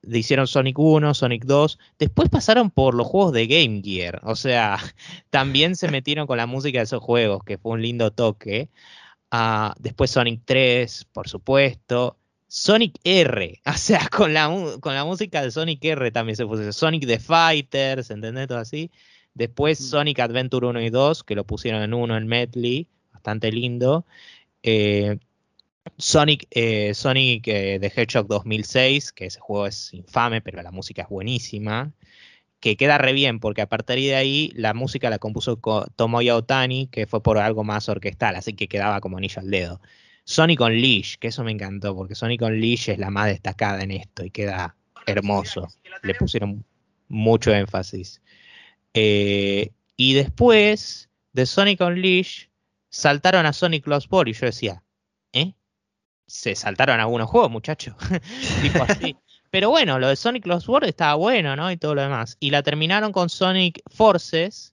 Hicieron 0.02 0.48
Sonic 0.48 0.80
1, 0.80 1.14
Sonic 1.14 1.46
2, 1.46 1.80
después 2.00 2.30
pasaron 2.30 2.72
por 2.72 2.96
los 2.96 3.08
juegos 3.08 3.34
de 3.34 3.48
Game 3.48 3.82
Gear, 3.84 4.20
o 4.24 4.36
sea, 4.36 4.78
también 5.30 5.76
se 5.76 5.90
metieron 5.90 6.28
con 6.28 6.38
la 6.38 6.48
música 6.48 6.80
de 6.80 6.86
esos 6.86 7.02
juegos, 7.04 7.44
que 7.44 7.58
fue 7.58 7.74
un 7.74 7.82
lindo 7.82 8.12
toque. 8.12 8.70
Ah, 9.32 9.76
después 9.80 10.12
Sonic 10.12 10.42
3, 10.46 11.06
por 11.14 11.28
supuesto. 11.30 12.18
Sonic 12.56 13.00
R, 13.04 13.62
o 13.66 13.74
sea, 13.74 14.08
con 14.10 14.32
la, 14.32 14.48
con 14.80 14.94
la 14.94 15.04
música 15.06 15.42
de 15.42 15.50
Sonic 15.50 15.84
R 15.84 16.12
también 16.12 16.36
se 16.36 16.46
puso 16.46 16.72
Sonic 16.72 17.08
the 17.08 17.18
Fighters, 17.18 18.12
¿entendés? 18.12 18.48
Todo 18.48 18.60
así. 18.60 18.92
Después 19.34 19.82
mm. 19.82 19.84
Sonic 19.84 20.20
Adventure 20.20 20.68
1 20.68 20.82
y 20.82 20.92
2, 20.92 21.24
que 21.24 21.34
lo 21.34 21.46
pusieron 21.48 21.82
en 21.82 21.96
uno 21.96 22.16
en 22.16 22.28
medley, 22.28 22.88
bastante 23.12 23.52
lindo. 23.52 24.06
Eh, 24.62 25.18
Sonic, 25.98 26.46
eh, 26.52 26.94
Sonic 26.94 27.48
eh, 27.48 27.80
The 27.82 27.88
Hedgehog 27.88 28.28
2006, 28.28 29.14
que 29.14 29.26
ese 29.26 29.40
juego 29.40 29.66
es 29.66 29.92
infame, 29.92 30.42
pero 30.42 30.62
la 30.62 30.72
música 30.72 31.02
es 31.02 31.10
buenísima. 31.10 31.92
Que 32.60 32.78
queda 32.78 33.00
re 33.00 33.14
bien, 33.14 33.40
porque 33.40 33.64
a 33.64 33.68
partir 33.68 33.98
de 33.98 34.16
ahí 34.16 34.52
la 34.56 34.76
música 34.76 35.10
la 35.10 35.18
compuso 35.18 35.60
Tomoya 35.96 36.36
Otani, 36.36 36.86
que 36.88 37.08
fue 37.08 37.24
por 37.24 37.40
algo 37.40 37.64
más 37.64 37.90
orquestal, 37.90 38.36
así 38.36 38.54
que 38.54 38.68
quedaba 38.68 39.02
como 39.02 39.18
anillo 39.18 39.42
al 39.42 39.50
dedo. 39.50 39.82
Sonic 40.26 40.62
on 40.62 40.74
Leash, 40.74 41.18
que 41.18 41.28
eso 41.28 41.44
me 41.44 41.52
encantó, 41.52 41.96
porque 41.96 42.16
Sonic 42.16 42.42
on 42.42 42.60
Leash 42.60 42.90
es 42.90 42.98
la 42.98 43.10
más 43.10 43.28
destacada 43.28 43.82
en 43.82 43.92
esto 43.92 44.24
y 44.24 44.32
queda 44.32 44.76
hermoso. 45.06 45.68
Le 46.02 46.16
pusieron 46.16 46.64
mucho 47.08 47.54
énfasis. 47.54 48.22
Eh, 48.94 49.72
y 49.98 50.14
después 50.14 51.10
de 51.34 51.46
Sonic 51.46 51.82
on 51.82 52.02
Leash 52.02 52.48
saltaron 52.90 53.46
a 53.46 53.54
Sonic 53.54 53.88
Lost 53.88 54.10
Ball 54.10 54.30
y 54.30 54.34
yo 54.34 54.46
decía, 54.46 54.84
¿eh? 55.34 55.54
se 56.28 56.56
saltaron 56.56 57.00
algunos 57.00 57.30
juegos, 57.30 57.52
muchachos. 57.52 57.96
tipo 58.62 58.84
así. 58.84 59.16
Pero 59.50 59.70
bueno, 59.70 60.00
lo 60.00 60.08
de 60.08 60.16
Sonic 60.16 60.48
Lost 60.48 60.68
World 60.68 60.90
estaba 60.90 61.14
bueno, 61.14 61.56
¿no? 61.56 61.72
Y 61.72 61.78
todo 61.78 61.94
lo 61.94 62.02
demás. 62.02 62.38
Y 62.40 62.50
la 62.50 62.64
terminaron 62.64 63.12
con 63.12 63.30
Sonic 63.30 63.82
Forces, 63.88 64.73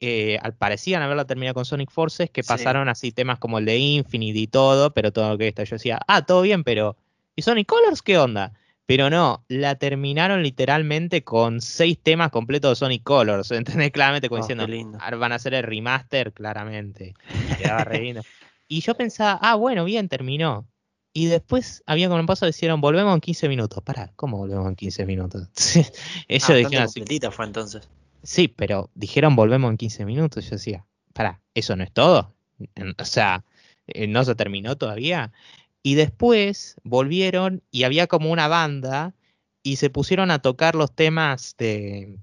que 0.00 0.38
al 0.42 0.54
parecían 0.54 1.02
haberla 1.02 1.24
terminado 1.26 1.54
con 1.54 1.64
Sonic 1.64 1.90
Forces, 1.90 2.30
que 2.30 2.42
Sí. 2.42 2.48
pasaron 2.48 2.88
así 2.88 3.12
temas 3.12 3.38
como 3.38 3.58
el 3.58 3.64
de 3.64 3.78
Infinite 3.78 4.38
y 4.38 4.46
todo, 4.46 4.92
pero 4.94 5.12
todo 5.12 5.30
lo 5.30 5.38
que 5.38 5.48
está. 5.48 5.64
Yo 5.64 5.76
decía, 5.76 6.00
ah, 6.06 6.24
todo 6.24 6.42
bien, 6.42 6.64
pero. 6.64 6.96
¿Y 7.36 7.42
Sonic 7.42 7.66
Colors 7.68 8.02
qué 8.02 8.18
onda? 8.18 8.52
Pero 8.86 9.10
no, 9.10 9.44
la 9.48 9.74
terminaron 9.74 10.42
literalmente 10.42 11.22
con 11.22 11.60
seis 11.60 11.98
temas 12.02 12.30
completos 12.30 12.70
de 12.70 12.76
Sonic 12.76 13.02
Colors. 13.02 13.50
¿Entendés? 13.84 13.90
Claramente 13.92 14.28
como 14.28 14.40
Oh, 14.40 14.42
diciendo, 14.44 14.66
lindo. 14.66 14.98
"Ah, 15.00 15.14
van 15.16 15.32
a 15.32 15.34
hacer 15.34 15.54
el 15.54 15.62
remaster, 15.62 16.32
claramente. 16.32 17.14
Y 17.28 17.56
quedaba 17.56 17.84
re 17.84 18.00
lindo. 18.00 18.22
Y 18.70 18.80
yo 18.82 18.94
pensaba, 18.94 19.38
ah, 19.40 19.54
bueno, 19.54 19.84
bien, 19.86 20.08
terminó. 20.08 20.66
Y 21.14 21.26
después 21.26 21.82
había 21.86 22.08
con 22.10 22.20
un 22.20 22.26
paso 22.26 22.44
dijeron, 22.44 22.80
volvemos 22.82 23.14
en 23.14 23.20
15 23.20 23.48
minutos. 23.48 23.82
Pará, 23.82 24.12
¿cómo 24.14 24.36
volvemos 24.36 24.68
en 24.68 24.76
15 24.76 25.06
minutos? 25.06 25.48
Ellos 26.28 26.50
Ah, 26.50 26.54
dijeron 26.54 26.84
así. 26.84 27.02
fue 27.30 27.46
entonces. 27.46 27.88
Sí, 28.22 28.48
pero 28.48 28.90
dijeron 28.94 29.36
volvemos 29.36 29.70
en 29.70 29.76
15 29.76 30.04
minutos. 30.04 30.44
Yo 30.44 30.50
decía, 30.56 30.84
pará, 31.12 31.40
¿eso 31.54 31.76
no 31.76 31.84
es 31.84 31.92
todo? 31.92 32.34
O 32.98 33.04
sea, 33.04 33.44
eh, 33.86 34.06
¿no 34.06 34.24
se 34.24 34.34
terminó 34.34 34.76
todavía? 34.76 35.32
Y 35.82 35.94
después 35.94 36.76
volvieron 36.82 37.62
y 37.70 37.84
había 37.84 38.06
como 38.08 38.30
una 38.30 38.48
banda 38.48 39.14
y 39.62 39.76
se 39.76 39.90
pusieron 39.90 40.30
a 40.30 40.40
tocar 40.40 40.74
los 40.74 40.92
temas 40.94 41.54
de... 41.58 42.16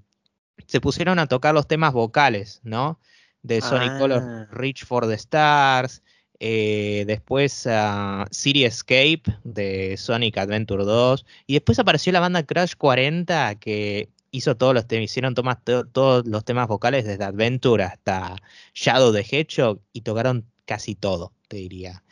Se 0.66 0.80
pusieron 0.80 1.18
a 1.18 1.26
tocar 1.26 1.54
los 1.54 1.66
temas 1.68 1.92
vocales, 1.92 2.60
¿no? 2.64 2.98
De 3.42 3.60
Sonic 3.60 3.92
Ah. 3.92 3.98
Color 3.98 4.48
Reach 4.52 4.84
for 4.84 5.06
the 5.06 5.14
Stars. 5.14 6.02
eh, 6.38 7.04
después 7.06 7.66
ah, 7.66 8.26
City 8.30 8.64
Escape 8.64 9.22
de 9.44 9.96
Sonic 9.96 10.36
Adventure 10.38 10.84
2. 10.84 11.24
Y 11.46 11.54
después 11.54 11.78
apareció 11.78 12.12
la 12.12 12.20
banda 12.20 12.42
Crash 12.44 12.74
40 12.76 13.54
que 13.54 14.10
hizo 14.36 14.56
todos 14.56 14.74
los 14.74 14.86
temas, 14.86 15.04
hicieron 15.04 15.34
tomas- 15.34 15.62
to- 15.64 15.86
todos 15.86 16.26
los 16.26 16.44
temas 16.44 16.68
vocales 16.68 17.04
desde 17.04 17.24
Adventure 17.24 17.84
hasta 17.84 18.36
Shadow 18.74 19.12
the 19.12 19.20
Hedgehog 19.28 19.80
y 19.92 20.02
tocaron 20.02 20.44
casi 20.64 20.94
todo, 20.94 21.32
te 21.48 21.56
diría. 21.56 22.02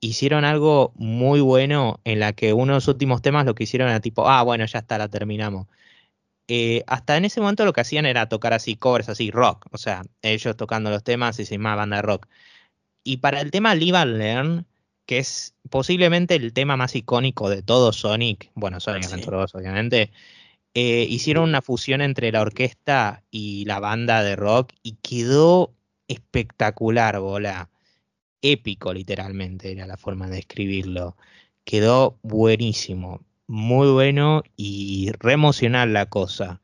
Hicieron 0.00 0.44
algo 0.44 0.92
muy 0.96 1.40
bueno 1.40 2.00
en 2.04 2.20
la 2.20 2.32
que 2.32 2.52
uno 2.54 2.72
de 2.72 2.76
los 2.78 2.88
últimos 2.88 3.20
temas 3.22 3.44
lo 3.44 3.54
que 3.54 3.64
hicieron 3.64 3.88
era 3.88 4.00
tipo, 4.00 4.28
ah, 4.28 4.42
bueno, 4.42 4.64
ya 4.66 4.78
está, 4.78 4.96
la 4.98 5.08
terminamos. 5.08 5.66
Eh, 6.48 6.82
hasta 6.86 7.16
en 7.16 7.24
ese 7.26 7.40
momento 7.40 7.64
lo 7.64 7.72
que 7.72 7.82
hacían 7.82 8.06
era 8.06 8.28
tocar 8.28 8.52
así, 8.52 8.74
covers 8.74 9.08
así, 9.08 9.30
rock, 9.30 9.66
o 9.70 9.78
sea, 9.78 10.02
ellos 10.22 10.56
tocando 10.56 10.90
los 10.90 11.04
temas 11.04 11.38
y 11.38 11.44
sin 11.44 11.60
más 11.60 11.76
banda 11.76 11.96
de 11.96 12.02
rock. 12.02 12.26
Y 13.04 13.18
para 13.18 13.40
el 13.40 13.50
tema 13.50 13.74
Live 13.74 13.96
and 13.96 14.16
Learn, 14.16 14.66
que 15.06 15.18
es 15.18 15.54
posiblemente 15.70 16.34
el 16.34 16.52
tema 16.52 16.76
más 16.76 16.96
icónico 16.96 17.48
de 17.50 17.62
todo 17.62 17.92
Sonic, 17.92 18.50
bueno, 18.54 18.80
Sonic 18.80 19.04
Sí. 19.04 19.08
Adventure 19.12 19.36
2, 19.36 19.54
obviamente, 19.54 20.10
eh, 20.74 21.06
hicieron 21.08 21.48
una 21.48 21.62
fusión 21.62 22.00
entre 22.00 22.32
la 22.32 22.42
orquesta 22.42 23.24
y 23.30 23.64
la 23.66 23.80
banda 23.80 24.22
de 24.22 24.36
rock 24.36 24.72
y 24.82 24.94
quedó 25.02 25.74
espectacular, 26.08 27.20
bola. 27.20 27.70
Épico, 28.42 28.92
literalmente, 28.94 29.72
era 29.72 29.86
la 29.86 29.96
forma 29.96 30.28
de 30.28 30.38
escribirlo. 30.40 31.16
Quedó 31.64 32.18
buenísimo, 32.22 33.22
muy 33.46 33.90
bueno 33.92 34.42
y 34.56 35.10
re 35.20 35.34
emocional 35.34 35.92
la 35.92 36.06
cosa. 36.06 36.62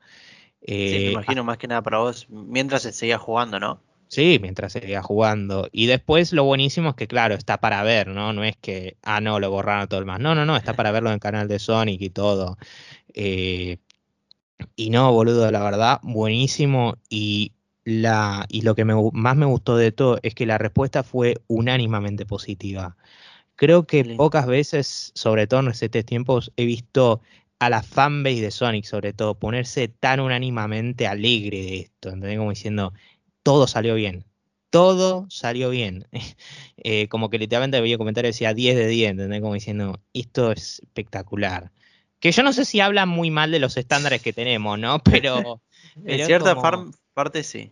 Sí, 0.84 1.00
me 1.00 1.08
Eh, 1.08 1.10
imagino 1.10 1.44
más 1.44 1.58
que 1.58 1.68
nada 1.68 1.82
para 1.82 1.98
vos, 1.98 2.26
mientras 2.30 2.80
se 2.82 2.92
seguía 2.92 3.18
jugando, 3.18 3.60
¿no? 3.60 3.82
Sí, 4.08 4.38
mientras 4.40 4.72
seguía 4.72 5.02
jugando. 5.02 5.68
Y 5.72 5.86
después 5.86 6.32
lo 6.32 6.44
buenísimo 6.44 6.90
es 6.90 6.94
que, 6.96 7.08
claro, 7.08 7.34
está 7.34 7.58
para 7.60 7.82
ver, 7.82 8.08
¿no? 8.08 8.32
No 8.32 8.44
es 8.44 8.56
que, 8.56 8.96
ah, 9.02 9.20
no, 9.20 9.40
lo 9.40 9.50
borraron 9.50 9.88
todo 9.88 9.98
el 10.00 10.06
más. 10.06 10.20
No, 10.20 10.34
no, 10.34 10.46
no, 10.46 10.56
está 10.56 10.74
para 10.74 10.92
verlo 10.92 11.08
en 11.10 11.14
el 11.14 11.20
canal 11.20 11.48
de 11.48 11.58
Sonic 11.58 12.00
y 12.00 12.10
todo. 12.10 12.56
Eh, 13.14 13.78
y 14.76 14.90
no, 14.90 15.12
boludo, 15.12 15.50
la 15.50 15.62
verdad, 15.62 16.00
buenísimo. 16.02 16.96
Y, 17.08 17.52
la, 17.84 18.46
y 18.48 18.62
lo 18.62 18.74
que 18.74 18.84
me 18.84 18.94
más 19.12 19.36
me 19.36 19.46
gustó 19.46 19.76
de 19.76 19.92
todo 19.92 20.18
es 20.22 20.34
que 20.34 20.46
la 20.46 20.58
respuesta 20.58 21.02
fue 21.02 21.36
unánimamente 21.46 22.26
positiva. 22.26 22.96
Creo 23.56 23.86
que 23.86 24.04
pocas 24.16 24.46
veces, 24.46 25.12
sobre 25.14 25.46
todo 25.46 25.60
en 25.60 25.68
estos 25.68 26.04
tiempos, 26.06 26.52
he 26.56 26.66
visto 26.66 27.20
a 27.58 27.70
la 27.70 27.82
fanbase 27.82 28.42
de 28.42 28.50
Sonic, 28.50 28.84
sobre 28.84 29.12
todo, 29.12 29.38
ponerse 29.38 29.88
tan 29.88 30.20
unánimemente 30.20 31.06
alegre 31.06 31.58
de 31.62 31.78
esto, 31.80 32.10
¿entendés? 32.10 32.38
Como 32.38 32.50
diciendo, 32.50 32.92
todo 33.42 33.66
salió 33.66 33.94
bien. 33.94 34.24
Todo 34.70 35.26
salió 35.30 35.70
bien. 35.70 36.06
Eh, 36.84 37.08
como 37.08 37.30
que 37.30 37.38
literalmente 37.38 37.78
había 37.78 37.98
comentarios 37.98 38.34
decía 38.36 38.54
10 38.54 38.76
de 38.76 38.86
10, 38.86 39.10
¿entendés? 39.12 39.40
Como 39.40 39.54
diciendo, 39.54 40.00
esto 40.14 40.52
es 40.52 40.80
espectacular. 40.80 41.72
Que 42.20 42.32
yo 42.32 42.42
no 42.42 42.52
sé 42.52 42.64
si 42.64 42.80
habla 42.80 43.06
muy 43.06 43.30
mal 43.30 43.50
de 43.50 43.58
los 43.58 43.76
estándares 43.76 44.22
que 44.22 44.32
tenemos, 44.32 44.78
¿no? 44.78 44.98
Pero, 45.00 45.60
pero 46.04 46.22
En 46.22 46.26
cierta 46.26 46.54
como- 46.54 46.90
parte 47.14 47.42
sí. 47.42 47.70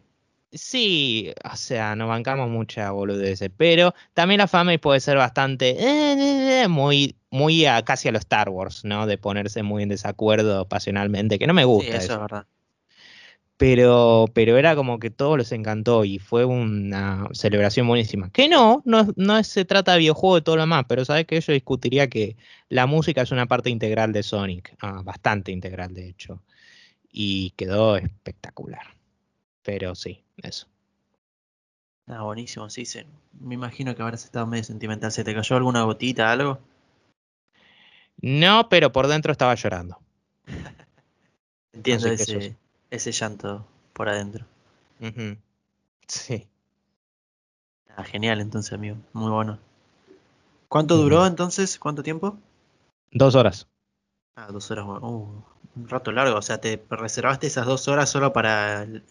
Sí, 0.52 1.32
o 1.52 1.56
sea, 1.56 1.96
nos 1.96 2.08
bancamos 2.08 2.48
mucha 2.48 2.92
boludeces, 2.92 3.50
pero 3.56 3.92
también 4.12 4.38
la 4.38 4.46
fanbase 4.46 4.78
puede 4.78 5.00
ser 5.00 5.16
bastante 5.16 5.70
eh, 5.70 6.12
eh, 6.12 6.62
eh, 6.62 6.68
muy, 6.68 7.16
muy 7.30 7.66
a, 7.66 7.82
casi 7.82 8.06
a 8.08 8.12
los 8.12 8.20
Star 8.20 8.48
Wars, 8.50 8.84
¿no? 8.84 9.06
De 9.08 9.18
ponerse 9.18 9.64
muy 9.64 9.82
en 9.82 9.88
desacuerdo 9.88 10.68
pasionalmente, 10.68 11.40
que 11.40 11.48
no 11.48 11.54
me 11.54 11.62
Sí, 11.62 11.66
gusta 11.68 11.96
eso 11.96 12.04
eso. 12.04 12.12
es 12.14 12.20
verdad. 12.20 12.46
Pero, 13.56 14.26
pero 14.34 14.58
era 14.58 14.74
como 14.74 14.98
que 14.98 15.10
todo 15.10 15.36
les 15.36 15.52
encantó 15.52 16.04
y 16.04 16.18
fue 16.18 16.44
una 16.44 17.28
celebración 17.32 17.86
buenísima. 17.86 18.30
Que 18.30 18.48
no, 18.48 18.82
no, 18.84 19.06
no 19.16 19.42
se 19.44 19.64
trata 19.64 19.92
de 19.92 20.00
videojuego 20.00 20.38
y 20.38 20.42
todo 20.42 20.56
lo 20.56 20.62
demás, 20.62 20.86
pero 20.88 21.04
sabes 21.04 21.26
que 21.26 21.40
yo 21.40 21.52
discutiría 21.52 22.08
que 22.08 22.36
la 22.68 22.86
música 22.86 23.22
es 23.22 23.30
una 23.30 23.46
parte 23.46 23.70
integral 23.70 24.12
de 24.12 24.24
Sonic, 24.24 24.76
ah, 24.80 25.02
bastante 25.04 25.52
integral 25.52 25.94
de 25.94 26.08
hecho, 26.08 26.42
y 27.12 27.50
quedó 27.56 27.96
espectacular. 27.96 28.86
Pero 29.62 29.94
sí, 29.94 30.24
eso. 30.42 30.66
Ah, 32.06 32.22
buenísimo, 32.22 32.68
sí, 32.68 32.84
sí. 32.84 33.00
Me 33.40 33.54
imagino 33.54 33.94
que 33.94 34.02
habrás 34.02 34.24
estado 34.24 34.46
medio 34.46 34.64
sentimental. 34.64 35.10
¿Se 35.10 35.24
te 35.24 35.34
cayó 35.34 35.56
alguna 35.56 35.84
gotita, 35.84 36.30
algo? 36.30 36.58
No, 38.20 38.68
pero 38.68 38.92
por 38.92 39.06
dentro 39.06 39.32
estaba 39.32 39.54
llorando. 39.54 39.98
Entiendo 41.72 42.08
ese, 42.08 42.56
ese 42.94 43.12
llanto 43.12 43.66
por 43.92 44.08
adentro. 44.08 44.46
Sí. 46.08 46.48
Ah, 47.96 48.04
genial, 48.04 48.42
entonces, 48.42 48.74
amigo. 48.74 48.98
Muy 49.14 49.30
bueno. 49.30 49.58
¿Cuánto 50.68 50.98
duró 50.98 51.26
entonces? 51.26 51.78
¿Cuánto 51.78 52.02
tiempo? 52.02 52.36
Dos 53.12 53.34
horas. 53.34 53.66
Ah, 54.36 54.48
dos 54.52 54.70
horas. 54.70 54.84
uh, 54.86 55.42
un 55.76 55.88
rato 55.88 56.12
largo. 56.12 56.36
O 56.38 56.42
sea, 56.42 56.58
te 56.60 56.82
reservaste 56.90 57.46
esas 57.46 57.66
dos 57.66 57.88
horas 57.88 58.10
solo 58.10 58.32
para. 58.32 58.82
el- 58.82 59.04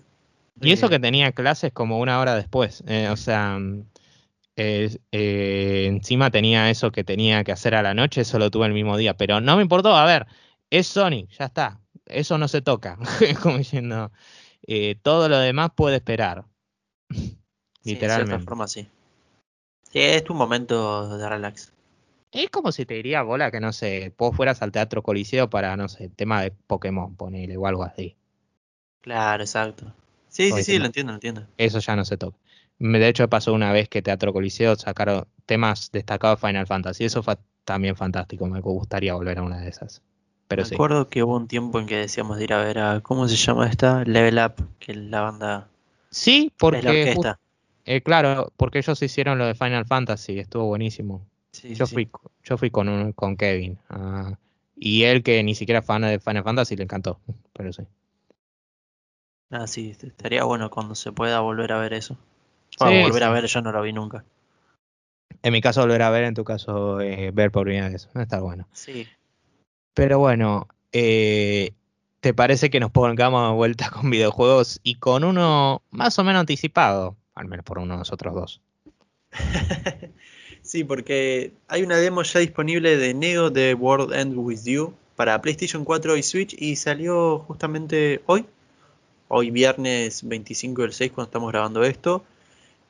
Y 0.62 0.72
eso 0.72 0.88
eh, 0.88 0.90
que 0.90 1.00
tenía 1.00 1.32
clases 1.32 1.72
como 1.74 2.00
una 2.00 2.20
hora 2.20 2.36
después. 2.36 2.84
eh, 2.88 3.10
o 3.10 3.18
sea, 3.18 3.58
mm, 3.60 3.86
eh, 4.58 4.98
eh, 5.14 5.86
encima 5.90 6.32
tenía 6.32 6.72
eso 6.72 6.92
que 6.92 7.06
tenía 7.06 7.44
que 7.46 7.54
hacer 7.54 7.76
a 7.76 7.84
la 7.84 7.96
noche, 7.96 8.22
eso 8.24 8.40
lo 8.40 8.52
tuve 8.52 8.68
el 8.68 8.74
mismo 8.74 8.98
día. 8.98 9.16
Pero 9.18 9.42
no 9.42 9.58
me 9.58 9.64
importó, 9.64 9.96
a 9.96 10.06
ver, 10.08 10.28
es 10.72 10.88
Sonic, 10.88 11.32
ya 11.32 11.48
está. 11.48 11.82
Eso 12.06 12.38
no 12.38 12.48
se 12.48 12.62
toca. 12.62 12.98
Como 13.42 13.58
diciendo, 13.58 14.12
eh, 14.68 14.96
todo 15.02 15.30
lo 15.30 15.38
demás 15.40 15.72
puede 15.76 15.98
esperar. 15.98 16.46
sí, 17.10 17.38
de 17.82 17.92
Literalmente. 17.92 18.30
cierta 18.32 18.46
forma, 18.46 18.68
sí. 18.68 18.88
Sí, 19.92 20.00
es 20.00 20.24
tu 20.24 20.34
momento 20.34 21.18
de 21.18 21.30
relax. 21.30 21.72
Es 22.32 22.50
como 22.50 22.72
si 22.72 22.84
te 22.86 22.96
diría, 22.96 23.22
bola, 23.22 23.52
que 23.52 23.60
no 23.60 23.72
sé, 23.72 24.12
vos 24.18 24.36
fueras 24.36 24.64
al 24.64 24.72
Teatro 24.72 25.04
Coliseo 25.04 25.52
para, 25.52 25.78
no 25.78 25.88
sé, 25.88 26.10
tema 26.10 26.42
de 26.42 26.50
Pokémon, 26.50 27.16
ponele, 27.16 27.58
o 27.58 27.68
algo 27.68 27.84
así. 27.84 28.16
Claro, 29.02 29.44
exacto. 29.44 29.94
Sí, 30.30 30.52
sí, 30.52 30.64
sí, 30.64 30.80
lo 30.80 30.88
entiendo, 30.88 31.12
lo 31.12 31.18
entiendo. 31.18 31.46
Eso 31.58 31.78
ya 31.78 31.96
no 31.96 32.06
se 32.06 32.18
toca. 32.18 32.36
De 32.80 33.08
hecho, 33.08 33.30
pasó 33.30 33.54
una 33.54 33.72
vez 33.72 33.88
que 33.88 34.02
Teatro 34.02 34.34
Coliseo 34.34 34.76
sacaron 34.76 35.28
temas 35.46 35.92
destacados 35.92 36.42
de 36.42 36.48
Final 36.48 36.66
Fantasy. 36.66 37.06
Eso 37.06 37.22
fue 37.22 37.38
también 37.66 37.96
fantástico. 37.96 38.48
Me 38.48 38.62
gustaría 38.62 39.14
volver 39.14 39.38
a 39.38 39.44
una 39.44 39.62
de 39.62 39.70
esas. 39.70 40.02
Pero 40.56 40.64
Me 40.64 40.70
sí. 40.70 40.76
acuerdo 40.76 41.10
que 41.10 41.24
hubo 41.24 41.36
un 41.36 41.48
tiempo 41.48 41.80
en 41.80 41.88
que 41.88 41.98
decíamos 41.98 42.38
de 42.38 42.44
ir 42.44 42.54
a 42.54 42.64
ver 42.64 42.78
a. 42.80 43.02
¿Cómo 43.02 43.28
se 43.28 43.36
llama 43.36 43.68
esta? 43.68 44.04
Level 44.04 44.38
Up, 44.38 44.54
que 44.80 44.92
es 44.92 44.98
la 44.98 45.22
banda. 45.22 45.68
Sí, 46.12 46.46
es 46.46 46.52
la 46.52 46.58
porque. 46.60 47.00
orquesta. 47.00 47.40
eh, 47.86 48.02
claro, 48.02 48.52
porque 48.56 48.78
ellos 48.80 49.02
hicieron 49.02 49.38
lo 49.40 49.46
de 49.48 49.56
Final 49.56 49.86
Fantasy. 49.86 50.38
Estuvo 50.40 50.66
buenísimo. 50.66 51.26
Sí, 51.52 51.74
Yo 51.76 51.86
sí, 51.88 51.94
fui, 51.96 52.10
yo 52.44 52.58
fui 52.58 52.70
con, 52.72 52.88
un- 52.90 53.14
con 53.14 53.36
Kevin. 53.36 53.78
ah, 53.90 54.38
y 54.76 55.04
él, 55.04 55.24
que 55.24 55.42
ni 55.44 55.56
siquiera 55.56 55.80
es 55.80 55.86
fan 55.86 56.02
de 56.04 56.20
Final 56.20 56.44
Fantasy, 56.44 56.76
le 56.76 56.84
encantó. 56.84 57.20
Pero 57.54 57.74
sí. 57.74 57.84
Ah, 59.52 59.68
sí, 59.68 59.92
est- 59.92 60.04
estaría 60.04 60.44
bueno 60.44 60.70
cuando 60.70 60.96
se 60.96 61.12
pueda 61.12 61.40
volver 61.40 61.72
a 61.74 61.80
ver 61.80 61.94
eso. 61.94 62.18
Bueno, 62.80 62.96
Sí, 62.98 63.02
volver 63.04 63.24
a 63.24 63.30
ver, 63.32 63.46
yo 63.46 63.62
no 63.62 63.72
lo 63.72 63.82
vi 63.82 63.94
nunca. 63.94 64.24
En 65.44 65.52
mi 65.54 65.62
caso, 65.62 65.82
volver 65.82 66.02
a 66.02 66.10
ver. 66.10 66.24
En 66.24 66.34
tu 66.34 66.44
caso, 66.44 67.02
eh, 67.02 67.32
ver 67.34 67.52
por 67.52 67.64
primera 67.64 67.90
vez. 67.90 68.10
Estar 68.16 68.42
bueno. 68.42 68.68
Sí. 68.72 69.08
Pero 69.94 70.20
bueno, 70.20 70.68
eh, 70.92 71.74
¿te 72.20 72.34
parece 72.34 72.70
que 72.70 72.80
nos 72.80 72.92
pongamos 72.92 73.50
de 73.50 73.56
vuelta 73.56 73.90
con 73.94 74.10
videojuegos 74.10 74.80
y 74.84 74.96
con 74.96 75.24
uno 75.24 75.82
más 75.92 76.18
o 76.20 76.24
menos 76.24 76.42
anticipado? 76.42 77.16
Al 77.36 77.48
menos 77.48 77.66
por 77.66 77.80
uno 77.80 77.94
de 77.94 78.00
nosotros 78.00 78.34
dos. 78.34 78.62
Sí, 80.64 80.86
porque 80.86 81.52
hay 81.68 81.84
una 81.84 81.98
demo 81.98 82.24
ya 82.24 82.40
disponible 82.40 82.96
de 82.96 83.14
Neo 83.14 83.50
de 83.50 83.74
World 83.74 84.14
End 84.14 84.34
With 84.38 84.64
You 84.64 84.94
para 85.18 85.42
PlayStation 85.42 85.84
4 85.84 86.16
y 86.16 86.24
Switch 86.24 86.56
y 86.58 86.78
salió 86.78 87.40
justamente 87.40 88.22
hoy, 88.28 88.46
hoy 89.28 89.52
viernes 89.52 90.26
25 90.26 90.84
del 90.84 90.94
6 90.94 91.12
cuando 91.12 91.28
estamos 91.28 91.52
grabando 91.52 91.84
esto, 91.84 92.24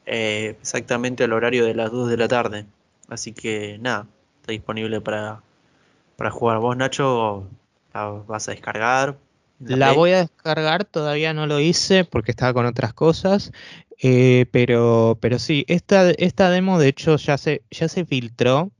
eh, 0.05 0.55
exactamente 0.61 1.23
al 1.23 1.33
horario 1.33 1.65
de 1.65 1.73
las 1.73 1.91
2 1.91 2.09
de 2.09 2.17
la 2.17 2.27
tarde. 2.27 2.65
Así 3.09 3.33
que 3.33 3.79
nada, 3.81 4.05
está 4.41 4.51
disponible 4.51 5.01
para, 5.01 5.41
para 6.15 6.31
jugar. 6.31 6.59
Vos 6.59 6.77
Nacho, 6.77 7.47
la 7.93 8.05
vas 8.27 8.47
a 8.47 8.51
descargar. 8.51 9.17
La 9.59 9.93
voy 9.93 10.11
a 10.11 10.19
descargar, 10.19 10.83
todavía 10.83 11.33
no 11.33 11.47
lo 11.47 11.59
hice 11.59 12.03
porque 12.03 12.31
estaba 12.31 12.53
con 12.53 12.65
otras 12.65 12.93
cosas. 12.93 13.51
Eh, 14.01 14.47
pero, 14.51 15.17
pero 15.21 15.39
sí, 15.39 15.63
esta, 15.67 16.09
esta 16.11 16.49
demo 16.49 16.79
de 16.79 16.89
hecho 16.89 17.15
ya 17.15 17.37
se, 17.37 17.63
ya 17.71 17.87
se 17.87 18.05
filtró 18.05 18.71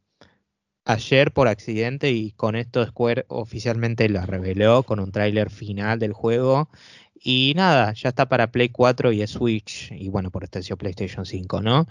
ayer 0.85 1.31
por 1.31 1.47
accidente 1.47 2.11
y 2.11 2.31
con 2.31 2.55
esto 2.55 2.85
Square 2.85 3.25
oficialmente 3.29 4.09
la 4.09 4.25
reveló 4.25 4.83
con 4.83 4.99
un 4.99 5.11
tráiler 5.11 5.49
final 5.49 5.99
del 5.99 6.13
juego. 6.13 6.69
Y 7.15 7.53
nada, 7.55 7.93
ya 7.93 8.09
está 8.09 8.27
para 8.27 8.51
Play 8.51 8.69
4 8.69 9.13
y 9.13 9.25
Switch 9.27 9.91
y 9.91 10.09
bueno, 10.09 10.29
por 10.29 10.43
extensión 10.43 10.77
PlayStation 10.77 11.25
5, 11.25 11.61
¿no? 11.61 11.87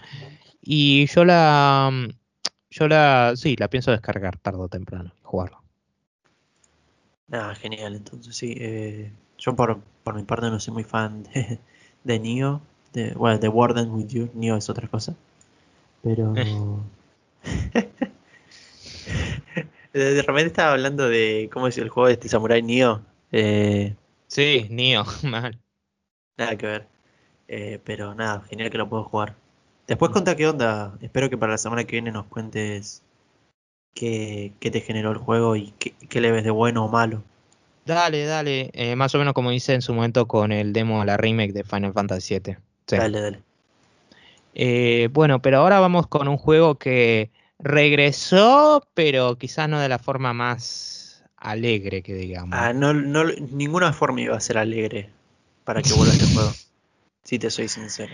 Y 0.61 1.07
yo 1.07 1.25
la, 1.25 1.91
yo 2.73 2.87
la, 2.87 3.33
sí, 3.35 3.55
la 3.57 3.69
pienso 3.69 3.91
descargar 3.91 4.37
tarde 4.39 4.59
o 4.59 4.67
temprano, 4.67 5.13
jugarlo. 5.21 5.61
Ah, 7.31 7.53
genial, 7.55 7.95
entonces 7.95 8.35
sí. 8.35 8.55
Eh, 8.57 9.11
yo 9.37 9.55
por, 9.55 9.79
por 10.03 10.15
mi 10.15 10.23
parte 10.23 10.49
no 10.49 10.59
soy 10.59 10.73
muy 10.73 10.83
fan 10.83 11.23
de, 11.23 11.59
de 12.03 12.19
Neo, 12.19 12.61
de, 12.93 13.13
bueno, 13.13 13.37
de 13.37 13.47
Warden 13.47 13.91
With 13.91 14.07
You, 14.07 14.29
Neo 14.33 14.57
es 14.57 14.69
otra 14.69 14.87
cosa. 14.87 15.15
Pero... 16.01 16.33
de 19.93 20.21
repente 20.21 20.47
estaba 20.47 20.71
hablando 20.71 21.07
de 21.07 21.49
cómo 21.53 21.67
es 21.67 21.77
el 21.77 21.89
juego 21.89 22.07
de 22.07 22.13
este 22.13 22.27
Samurai 22.27 22.63
Neo. 22.63 23.01
Eh, 23.31 23.95
sí, 24.27 24.67
Neo, 24.69 25.05
mal. 25.23 25.59
Nada 26.37 26.57
que 26.57 26.65
ver. 26.65 26.87
Eh, 27.47 27.79
pero 27.83 28.15
nada, 28.15 28.41
genial 28.49 28.71
que 28.71 28.79
lo 28.79 28.89
puedo 28.89 29.03
jugar. 29.03 29.35
Después 29.87 30.11
contá 30.11 30.35
qué 30.35 30.47
onda. 30.47 30.97
Espero 31.01 31.29
que 31.29 31.37
para 31.37 31.53
la 31.53 31.57
semana 31.57 31.83
que 31.83 31.93
viene 31.93 32.11
nos 32.11 32.25
cuentes 32.25 33.03
qué, 33.93 34.53
qué 34.59 34.71
te 34.71 34.81
generó 34.81 35.11
el 35.11 35.17
juego 35.17 35.55
y 35.55 35.73
qué, 35.79 35.93
qué, 36.09 36.21
le 36.21 36.31
ves 36.31 36.43
de 36.43 36.51
bueno 36.51 36.85
o 36.85 36.89
malo. 36.89 37.23
Dale, 37.85 38.25
dale. 38.25 38.69
Eh, 38.73 38.95
más 38.95 39.13
o 39.13 39.19
menos 39.19 39.33
como 39.33 39.51
hice 39.51 39.73
en 39.73 39.81
su 39.81 39.93
momento 39.93 40.27
con 40.27 40.51
el 40.51 40.71
demo, 40.71 41.03
la 41.03 41.17
remake 41.17 41.51
de 41.51 41.63
Final 41.63 41.93
Fantasy 41.93 42.39
VII. 42.39 42.57
Sí. 42.87 42.95
Dale, 42.95 43.21
dale. 43.21 43.41
Eh, 44.55 45.09
bueno, 45.11 45.41
pero 45.41 45.59
ahora 45.59 45.79
vamos 45.79 46.07
con 46.07 46.27
un 46.27 46.37
juego 46.37 46.75
que 46.75 47.31
regresó, 47.59 48.87
pero 48.93 49.37
quizás 49.37 49.67
no 49.67 49.79
de 49.79 49.89
la 49.89 49.99
forma 49.99 50.33
más 50.33 51.23
alegre 51.37 52.01
que 52.03 52.13
digamos. 52.13 52.57
Ah, 52.57 52.71
no, 52.73 52.93
no, 52.93 53.25
ninguna 53.51 53.91
forma 53.93 54.21
iba 54.21 54.37
a 54.37 54.39
ser 54.39 54.57
alegre 54.57 55.09
para 55.63 55.81
que 55.81 55.93
vuelva 55.93 56.13
este 56.13 56.25
juego. 56.33 56.51
Si 57.23 57.39
te 57.39 57.49
soy 57.49 57.67
sincero. 57.67 58.13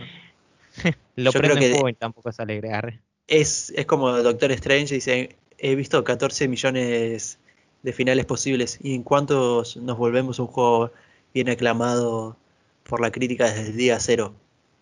Lo 1.15 1.31
Yo 1.31 1.39
creo 1.39 1.55
que 1.55 1.93
tampoco 1.97 2.29
es 2.29 2.39
alegre. 2.39 3.01
Es, 3.27 3.71
es 3.75 3.85
como 3.85 4.11
Doctor 4.11 4.51
Strange 4.53 4.95
dice, 4.95 5.35
he 5.57 5.75
visto 5.75 6.03
14 6.03 6.47
millones 6.47 7.39
de 7.83 7.93
finales 7.93 8.25
posibles 8.25 8.79
y 8.81 8.95
en 8.95 9.03
cuántos 9.03 9.77
nos 9.77 9.97
volvemos 9.97 10.39
un 10.39 10.47
juego 10.47 10.91
bien 11.33 11.49
aclamado 11.49 12.37
por 12.83 13.01
la 13.01 13.11
crítica 13.11 13.45
desde 13.45 13.67
el 13.69 13.77
día 13.77 13.99
cero, 13.99 14.33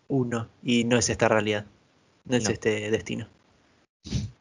uno, 0.08 0.48
y 0.62 0.84
no 0.84 0.96
es 0.96 1.10
esta 1.10 1.28
realidad, 1.28 1.66
no 2.24 2.36
es 2.36 2.48
este 2.48 2.90
destino. 2.90 3.28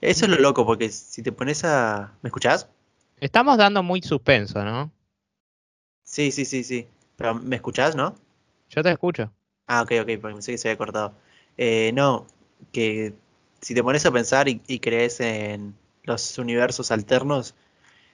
Eso 0.00 0.26
es 0.26 0.30
lo 0.30 0.36
loco, 0.36 0.66
porque 0.66 0.90
si 0.90 1.22
te 1.22 1.32
pones 1.32 1.64
a... 1.64 2.12
¿Me 2.20 2.28
escuchás? 2.28 2.68
Estamos 3.20 3.56
dando 3.56 3.82
muy 3.82 4.02
suspenso, 4.02 4.62
¿no? 4.62 4.92
Sí, 6.02 6.30
sí, 6.30 6.44
sí, 6.44 6.62
sí. 6.62 6.86
Pero 7.16 7.34
¿me 7.36 7.56
escuchás, 7.56 7.96
no? 7.96 8.14
Yo 8.74 8.82
te 8.82 8.90
escucho. 8.90 9.32
Ah, 9.66 9.82
ok, 9.82 9.92
ok, 10.02 10.10
porque 10.20 10.34
pensé 10.34 10.52
que 10.52 10.58
se 10.58 10.68
había 10.68 10.78
cortado. 10.78 11.14
Eh, 11.56 11.92
no, 11.94 12.26
que 12.72 13.14
si 13.60 13.74
te 13.74 13.82
pones 13.82 14.04
a 14.04 14.10
pensar 14.10 14.48
y, 14.48 14.78
crees 14.80 15.20
en 15.20 15.74
los 16.02 16.38
universos 16.38 16.90
alternos, 16.90 17.54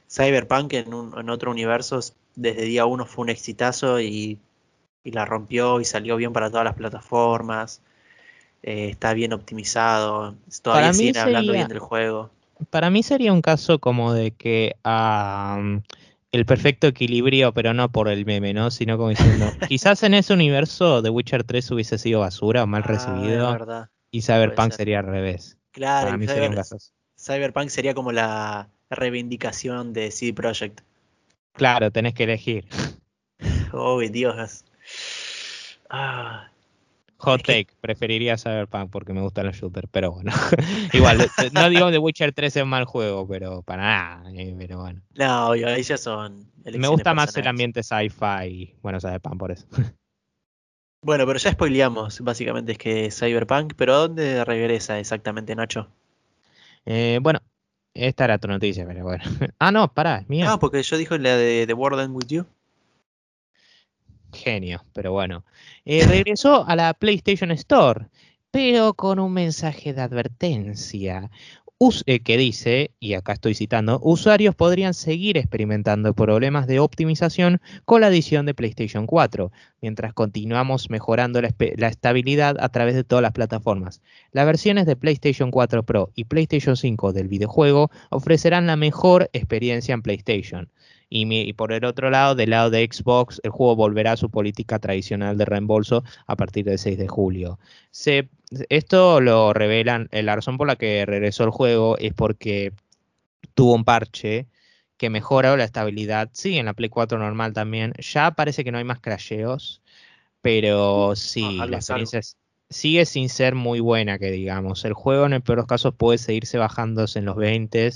Cyberpunk 0.08 0.74
en, 0.74 0.92
un, 0.94 1.18
en 1.18 1.30
otro 1.30 1.50
universo 1.50 2.00
desde 2.36 2.62
día 2.62 2.86
uno 2.86 3.06
fue 3.06 3.22
un 3.22 3.30
exitazo 3.30 4.00
y, 4.00 4.38
y 5.02 5.10
la 5.12 5.24
rompió 5.24 5.80
y 5.80 5.84
salió 5.84 6.16
bien 6.16 6.32
para 6.32 6.50
todas 6.50 6.64
las 6.64 6.74
plataformas. 6.74 7.80
Eh, 8.62 8.90
está 8.90 9.14
bien 9.14 9.32
optimizado, 9.32 10.34
todavía 10.62 10.92
siguen 10.92 11.16
hablando 11.16 11.52
bien 11.52 11.68
del 11.68 11.78
juego. 11.78 12.30
Para 12.68 12.90
mí 12.90 13.02
sería 13.02 13.32
un 13.32 13.40
caso 13.40 13.78
como 13.78 14.12
de 14.12 14.32
que 14.32 14.76
el 16.32 16.46
perfecto 16.46 16.86
equilibrio, 16.86 17.52
pero 17.52 17.74
no 17.74 17.90
por 17.90 18.08
el 18.08 18.24
meme, 18.24 18.54
¿no? 18.54 18.70
Sino 18.70 18.96
como 18.96 19.10
diciendo, 19.10 19.46
quizás 19.68 20.02
en 20.02 20.14
ese 20.14 20.32
universo 20.32 21.02
The 21.02 21.10
Witcher 21.10 21.44
3 21.44 21.70
hubiese 21.72 21.98
sido 21.98 22.20
basura 22.20 22.62
o 22.62 22.66
mal 22.66 22.82
ah, 22.84 22.88
recibido 22.88 23.86
y 24.10 24.22
Cyberpunk 24.22 24.72
sería 24.72 25.00
al 25.00 25.06
revés. 25.06 25.58
Claro, 25.72 26.06
Para 26.06 26.18
mí 26.18 26.26
sería 26.26 26.48
un 26.48 26.54
caso. 26.54 26.76
Cyberpunk 27.18 27.68
sería 27.68 27.94
como 27.94 28.12
la 28.12 28.68
reivindicación 28.90 29.92
de 29.92 30.10
CD 30.10 30.32
Projekt. 30.32 30.80
Claro, 31.52 31.90
tenés 31.90 32.14
que 32.14 32.24
elegir. 32.24 32.66
Oh, 33.72 34.00
Dios. 34.00 34.64
Ah, 35.88 36.50
Hot 37.22 37.42
take, 37.42 37.68
preferiría 37.82 38.38
Cyberpunk 38.38 38.90
porque 38.90 39.12
me 39.12 39.20
gustan 39.20 39.46
los 39.46 39.56
shooters, 39.56 39.88
pero 39.90 40.12
bueno. 40.12 40.32
Igual, 40.94 41.18
no 41.52 41.68
digo 41.68 41.90
The 41.90 41.98
Witcher 41.98 42.32
3 42.32 42.56
es 42.56 42.62
un 42.62 42.70
mal 42.70 42.86
juego, 42.86 43.28
pero 43.28 43.62
para 43.62 43.82
nada, 43.82 44.32
eh, 44.32 44.54
pero 44.58 44.80
bueno. 44.80 45.02
No, 45.14 45.48
obvio, 45.48 45.68
ahí 45.68 45.82
ya 45.82 45.98
son. 45.98 46.50
Me 46.64 46.88
gusta 46.88 47.12
más 47.12 47.36
el 47.36 47.46
ambiente 47.46 47.82
sci-fi, 47.82 48.74
bueno, 48.82 49.00
Cyberpunk 49.00 49.38
por 49.38 49.52
eso. 49.52 49.66
Bueno, 51.02 51.26
pero 51.26 51.38
ya 51.38 51.52
spoileamos, 51.52 52.20
básicamente 52.20 52.72
es 52.72 52.78
que 52.78 53.10
Cyberpunk, 53.10 53.72
pero 53.74 53.94
¿a 53.94 53.98
dónde 54.00 54.44
regresa 54.44 54.98
exactamente, 54.98 55.56
Nacho? 55.56 55.88
Eh, 56.84 57.18
bueno, 57.22 57.40
esta 57.94 58.24
era 58.24 58.36
tu 58.36 58.48
noticia, 58.48 58.86
pero 58.86 59.04
bueno. 59.04 59.24
ah, 59.58 59.72
no, 59.72 59.90
pará, 59.94 60.18
es 60.18 60.28
mía. 60.28 60.52
Ah, 60.52 60.58
porque 60.58 60.82
yo 60.82 60.98
dije 60.98 61.18
la 61.18 61.36
de 61.36 61.66
The 61.66 61.72
World 61.72 62.14
With 62.14 62.26
You 62.26 62.44
genio, 64.32 64.84
pero 64.92 65.12
bueno. 65.12 65.44
Eh, 65.84 66.06
regresó 66.06 66.66
a 66.66 66.76
la 66.76 66.94
PlayStation 66.94 67.50
Store, 67.52 68.06
pero 68.50 68.94
con 68.94 69.18
un 69.18 69.32
mensaje 69.32 69.92
de 69.92 70.02
advertencia. 70.02 71.30
Eh, 72.04 72.20
que 72.20 72.36
dice, 72.36 72.90
y 73.00 73.14
acá 73.14 73.32
estoy 73.32 73.54
citando, 73.54 74.00
usuarios 74.02 74.54
podrían 74.54 74.92
seguir 74.92 75.38
experimentando 75.38 76.12
problemas 76.12 76.66
de 76.66 76.78
optimización 76.78 77.58
con 77.86 78.02
la 78.02 78.08
edición 78.08 78.44
de 78.44 78.52
PlayStation 78.52 79.06
4, 79.06 79.50
mientras 79.80 80.12
continuamos 80.12 80.90
mejorando 80.90 81.40
la, 81.40 81.54
la, 81.76 81.88
estabilidad 81.88 82.58
a 82.60 82.68
través 82.68 82.96
de 82.96 83.02
todas 83.02 83.22
las 83.22 83.32
plataformas. 83.32 84.02
Las 84.30 84.44
versiones 84.44 84.84
de 84.84 84.94
PlayStation 84.94 85.50
4 85.50 85.82
Pro 85.84 86.10
y 86.14 86.24
PlayStation 86.24 86.76
5 86.76 87.14
del 87.14 87.28
videojuego 87.28 87.90
ofrecerán 88.10 88.66
la 88.66 88.76
mejor 88.76 89.30
experiencia 89.32 89.94
en 89.94 90.02
PlayStation. 90.02 90.68
Y, 91.12 91.52
por 91.54 91.72
el 91.72 91.84
otro 91.84 92.08
lado, 92.08 92.36
del 92.36 92.50
lado 92.50 92.70
de 92.70 92.88
Xbox, 92.90 93.40
el 93.42 93.50
juego 93.50 93.74
volverá 93.74 94.12
a 94.12 94.16
su 94.16 94.30
política 94.30 94.78
tradicional 94.78 95.36
de 95.36 95.44
reembolso 95.44 96.04
a 96.26 96.36
partir 96.36 96.64
del 96.64 96.78
6 96.78 96.96
de 96.98 97.08
julio. 97.08 97.58
esto 98.68 99.20
lo 99.20 99.52
revelan, 99.52 100.08
la 100.12 100.36
razón 100.36 100.56
por 100.56 100.68
la 100.68 100.76
que 100.76 101.04
regresó 101.06 101.44
el 101.44 101.50
juego 101.50 101.98
es 101.98 102.14
porque 102.14 102.72
tuvo 103.54 103.74
un 103.74 103.84
parche 103.84 104.46
que 104.96 105.10
mejora 105.10 105.56
la 105.56 105.64
estabilidad. 105.64 106.30
Sí, 106.32 106.58
en 106.58 106.66
la 106.66 106.74
Play 106.74 106.90
4 106.90 107.18
normal 107.18 107.54
también. 107.54 107.92
Ya 107.98 108.30
parece 108.32 108.62
que 108.64 108.70
no 108.70 108.78
hay 108.78 108.84
más 108.84 109.00
crasheos, 109.00 109.82
pero 110.42 111.16
sí, 111.16 111.56
la 111.56 111.78
experiencia 111.78 112.20
sigue 112.68 113.04
sin 113.04 113.28
ser 113.28 113.54
muy 113.54 113.80
buena, 113.80 114.18
que 114.18 114.30
digamos. 114.30 114.84
El 114.84 114.92
juego 114.92 115.26
en 115.26 115.32
el 115.32 115.42
peor 115.42 115.56
de 115.56 115.62
los 115.62 115.66
casos 115.66 115.94
puede 115.94 116.18
seguirse 116.18 116.56
bajándose 116.58 117.18
en 117.18 117.24
los 117.24 117.36
20 117.36 117.90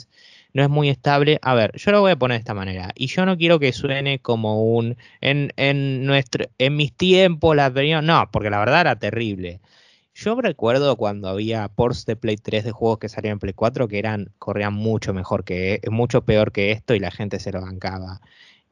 no 0.55 0.63
es 0.63 0.71
muy 0.71 0.89
estable. 0.89 1.39
A 1.43 1.55
ver, 1.55 1.73
yo 1.77 1.91
lo 1.93 2.01
voy 2.01 2.13
a 2.13 2.17
poner 2.17 2.37
de 2.37 2.41
esta 2.41 2.55
manera. 2.55 2.93
Y 2.95 3.09
yo 3.09 3.27
no 3.27 3.37
quiero 3.37 3.59
que 3.59 3.73
suene 3.73 4.21
como 4.21 4.65
un. 4.65 4.97
En, 5.21 5.53
en, 5.57 6.07
nuestro, 6.07 6.47
en 6.59 6.77
mis 6.77 6.95
tiempos, 6.95 7.55
la 7.57 7.67
opinión. 7.69 8.07
No, 8.07 8.31
porque 8.33 8.51
la 8.51 8.61
verdad 8.61 8.81
era 8.83 8.99
terrible. 8.99 9.61
Yo 10.15 10.41
recuerdo 10.41 10.97
cuando 10.97 11.29
había 11.29 11.67
ports 11.69 12.07
de 12.07 12.15
Play 12.15 12.37
3 12.37 12.65
de 12.65 12.71
juegos 12.71 12.99
que 13.01 13.09
salían 13.09 13.33
en 13.33 13.39
Play 13.41 13.53
4 13.53 13.89
que 13.89 13.99
eran, 13.99 14.31
corrían 14.39 14.73
mucho 14.73 15.13
mejor 15.13 15.45
que, 15.45 15.81
mucho 15.91 16.25
peor 16.25 16.53
que 16.53 16.71
esto 16.71 16.95
y 16.95 17.01
la 17.01 17.11
gente 17.11 17.41
se 17.41 17.51
lo 17.51 17.61
bancaba. 17.61 18.21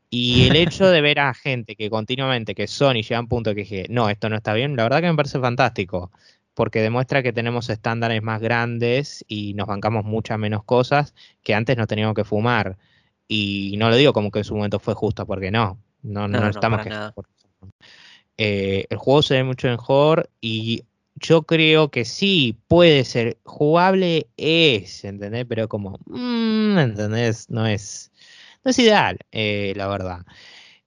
Y 0.09 0.49
el 0.49 0.57
hecho 0.57 0.89
de 0.89 1.01
ver 1.01 1.19
a 1.19 1.35
gente 1.35 1.75
que 1.75 1.91
continuamente, 1.91 2.55
que 2.55 2.69
Sony 2.69 3.03
llega 3.03 3.17
a 3.17 3.21
un 3.23 3.29
punto 3.29 3.55
que 3.55 3.63
dije, 3.63 3.87
no, 3.89 4.09
esto 4.09 4.29
no 4.29 4.37
está 4.37 4.55
bien, 4.55 4.77
la 4.77 4.85
verdad 4.85 5.01
que 5.01 5.09
me 5.09 5.17
parece 5.17 5.41
fantástico 5.41 6.13
porque 6.55 6.81
demuestra 6.81 7.23
que 7.23 7.33
tenemos 7.33 7.71
estándares 7.71 8.23
más 8.23 8.41
grandes 8.41 9.25
y 9.29 9.55
nos 9.55 9.67
bancamos 9.67 10.05
muchas 10.05 10.39
menos 10.39 10.65
cosas 10.65 11.15
que 11.43 11.55
antes 11.55 11.77
no 11.77 11.87
teníamos 11.87 12.15
que 12.15 12.25
fumar. 12.25 12.79
Y 13.29 13.77
no 13.79 13.89
lo 13.89 13.97
digo 13.97 14.13
como 14.13 14.31
que 14.31 14.41
en 14.41 14.45
su 14.45 14.55
momento 14.55 14.79
fue 14.79 14.95
justo, 14.95 15.27
porque 15.27 15.51
no, 15.51 15.79
no, 16.03 16.29
no, 16.29 16.49
estamos 16.49 16.83
que... 16.83 16.91
Eh, 18.37 18.87
el 18.91 18.99
juego 18.99 19.23
se 19.23 19.35
ve 19.35 19.45
mucho 19.45 19.69
mejor 19.69 20.29
y 20.41 20.85
yo 21.17 21.43
creo 21.43 21.91
que 21.91 22.05
sí, 22.05 22.59
puede 22.69 23.05
ser 23.05 23.39
jugable, 23.45 24.27
es, 24.37 25.05
¿entendés? 25.05 25.47
Pero 25.49 25.69
como, 25.69 26.01
mm, 26.07 26.79
¿entendés? 26.79 27.49
No 27.51 27.67
es, 27.67 28.11
no 28.65 28.71
es 28.71 28.79
ideal, 28.79 29.19
eh, 29.31 29.73
la 29.77 29.87
verdad. 29.89 30.27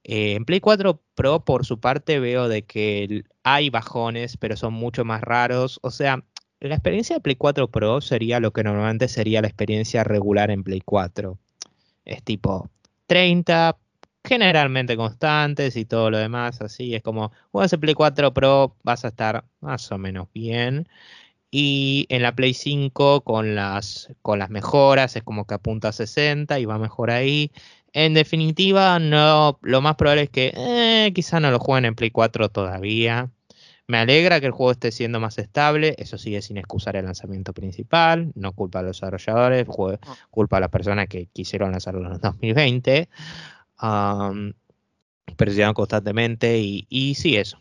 Eh, 0.08 0.36
en 0.36 0.46
Play 0.46 0.60
4 0.60 1.02
Pro, 1.16 1.44
por 1.44 1.66
su 1.66 1.80
parte, 1.80 2.20
veo 2.20 2.48
de 2.48 2.62
que 2.64 3.24
hay 3.44 3.72
bajones, 3.72 4.38
pero 4.38 4.56
son 4.56 4.74
mucho 4.74 5.04
más 5.04 5.22
raros. 5.22 5.80
O 5.82 5.90
sea, 5.90 6.24
la 6.60 6.76
experiencia 6.76 7.16
de 7.16 7.22
Play 7.22 7.36
4 7.36 7.70
Pro 7.70 8.02
sería 8.02 8.40
lo 8.40 8.54
que 8.54 8.64
normalmente 8.64 9.08
sería 9.08 9.42
la 9.42 9.48
experiencia 9.48 10.04
regular 10.04 10.52
en 10.52 10.64
Play 10.64 10.82
4. 10.86 11.40
Es 12.06 12.24
tipo 12.24 12.70
30, 13.08 13.78
generalmente 14.24 14.96
constantes 14.96 15.76
y 15.76 15.86
todo 15.86 16.12
lo 16.12 16.18
demás, 16.20 16.62
así 16.62 16.96
es 16.96 17.02
como 17.04 17.32
juegas 17.52 17.74
en 17.74 17.80
Play 17.82 17.96
4 17.96 18.34
Pro 18.34 18.76
vas 18.84 19.06
a 19.06 19.10
estar 19.10 19.46
más 19.60 19.92
o 19.92 19.98
menos 19.98 20.28
bien. 20.34 20.88
Y 21.52 22.06
en 22.10 22.22
la 22.22 22.36
Play 22.36 22.54
5 22.54 23.22
con 23.22 23.56
las, 23.56 24.10
con 24.22 24.40
las 24.40 24.50
mejoras 24.50 25.16
es 25.16 25.24
como 25.24 25.46
que 25.48 25.56
apunta 25.56 25.90
a 25.90 25.92
60 25.94 26.60
y 26.60 26.66
va 26.66 26.78
mejor 26.78 27.12
ahí. 27.12 27.52
En 27.98 28.14
definitiva, 28.14 29.00
no, 29.00 29.58
lo 29.62 29.80
más 29.80 29.96
probable 29.96 30.24
es 30.24 30.30
que 30.30 30.52
eh, 30.54 31.14
quizá 31.16 31.40
no 31.40 31.50
lo 31.50 31.60
jueguen 31.60 31.86
en 31.86 31.96
Play 31.96 32.12
4 32.12 32.50
todavía. 32.50 33.32
Me 33.88 34.00
alegra 34.00 34.42
que 34.42 34.48
el 34.48 34.52
juego 34.52 34.74
esté 34.74 34.92
siendo 34.92 35.22
más 35.22 35.38
estable, 35.38 35.96
eso 35.98 36.18
sigue 36.18 36.42
sin 36.42 36.58
excusar 36.58 36.98
el 36.98 37.06
lanzamiento 37.06 37.54
principal, 37.54 38.34
no 38.36 38.52
culpa 38.52 38.80
a 38.80 38.82
los 38.82 38.98
desarrolladores, 38.98 39.66
culpa 40.30 40.58
a 40.58 40.60
las 40.60 40.70
personas 40.72 41.08
que 41.08 41.28
quisieron 41.28 41.72
lanzarlo 41.72 42.14
en 42.14 42.20
2020 42.20 43.08
um, 43.82 44.52
presionan 45.38 45.74
constantemente 45.74 46.60
y, 46.60 46.88
y 46.90 47.16
sí, 47.16 47.38
eso. 47.38 47.58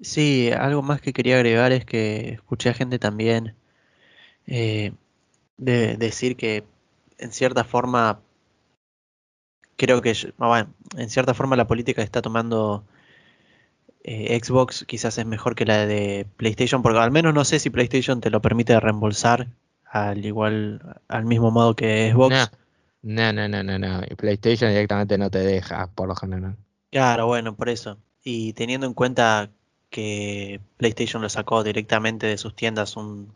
Sí, 0.00 0.50
algo 0.58 0.80
más 0.80 1.02
que 1.02 1.12
quería 1.12 1.36
agregar 1.36 1.70
es 1.72 1.84
que 1.84 2.30
escuché 2.30 2.70
a 2.70 2.74
gente 2.74 2.98
también 2.98 3.56
eh, 4.46 4.92
de 5.58 5.98
decir 5.98 6.36
que 6.36 6.64
en 7.18 7.32
cierta 7.32 7.62
forma 7.62 8.22
creo 9.76 10.02
que 10.02 10.14
bueno, 10.38 10.68
en 10.96 11.10
cierta 11.10 11.34
forma 11.34 11.56
la 11.56 11.66
política 11.66 12.02
que 12.02 12.06
está 12.06 12.22
tomando 12.22 12.84
eh, 14.04 14.38
Xbox 14.42 14.84
quizás 14.86 15.18
es 15.18 15.26
mejor 15.26 15.54
que 15.54 15.64
la 15.64 15.86
de 15.86 16.26
PlayStation 16.36 16.82
porque 16.82 16.98
al 16.98 17.10
menos 17.10 17.34
no 17.34 17.44
sé 17.44 17.58
si 17.58 17.70
PlayStation 17.70 18.20
te 18.20 18.30
lo 18.30 18.40
permite 18.40 18.78
reembolsar 18.78 19.48
al 19.84 20.24
igual 20.24 21.00
al 21.08 21.24
mismo 21.24 21.50
modo 21.50 21.74
que 21.74 22.12
Xbox. 22.12 22.50
No, 23.02 23.32
no, 23.32 23.48
no, 23.48 23.62
no, 23.62 23.78
no. 23.78 24.00
PlayStation 24.16 24.70
directamente 24.70 25.16
no 25.16 25.30
te 25.30 25.38
deja, 25.38 25.86
por 25.94 26.08
lo 26.08 26.16
general. 26.16 26.56
Claro, 26.90 27.26
bueno, 27.26 27.54
por 27.54 27.68
eso. 27.68 27.98
Y 28.24 28.52
teniendo 28.54 28.86
en 28.86 28.94
cuenta 28.94 29.50
que 29.90 30.60
PlayStation 30.76 31.22
lo 31.22 31.28
sacó 31.28 31.62
directamente 31.62 32.26
de 32.26 32.38
sus 32.38 32.56
tiendas 32.56 32.96
un 32.96 33.32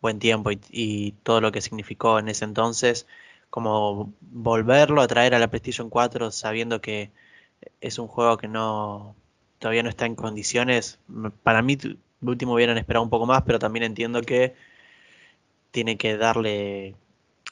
buen 0.00 0.18
tiempo 0.18 0.50
y, 0.50 1.14
todo 1.22 1.40
lo 1.40 1.52
que 1.52 1.60
significó 1.60 2.18
en 2.18 2.28
ese 2.28 2.44
entonces, 2.44 3.06
como 3.50 4.14
volverlo 4.20 5.02
a 5.02 5.08
traer 5.08 5.34
a 5.34 5.38
la 5.38 5.48
PlayStation 5.48 5.90
4 5.90 6.30
sabiendo 6.30 6.80
que 6.80 7.10
es 7.80 7.98
un 7.98 8.06
juego 8.08 8.38
que 8.38 8.48
no 8.48 9.14
todavía 9.58 9.82
no 9.82 9.90
está 9.90 10.06
en 10.06 10.14
condiciones, 10.14 10.98
para 11.42 11.60
mí 11.60 11.76
último 12.22 12.54
hubieran 12.54 12.78
esperado 12.78 13.02
un 13.02 13.10
poco 13.10 13.26
más, 13.26 13.42
pero 13.42 13.58
también 13.58 13.82
entiendo 13.82 14.22
que 14.22 14.54
tiene 15.70 15.98
que 15.98 16.16
darle 16.16 16.94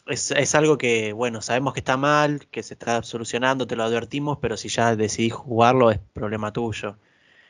es, 0.08 0.54
algo 0.54 0.78
que, 0.78 1.12
bueno, 1.12 1.42
sabemos 1.42 1.74
que 1.74 1.80
está 1.80 1.96
mal, 1.96 2.46
que 2.50 2.62
se 2.62 2.74
está 2.74 3.02
solucionando, 3.02 3.66
te 3.66 3.76
lo 3.76 3.84
advertimos, 3.84 4.38
pero 4.40 4.56
si 4.56 4.68
ya 4.68 4.96
decidís 4.96 5.34
jugarlo 5.34 5.90
es 5.90 5.98
problema 6.12 6.52
tuyo. 6.52 6.96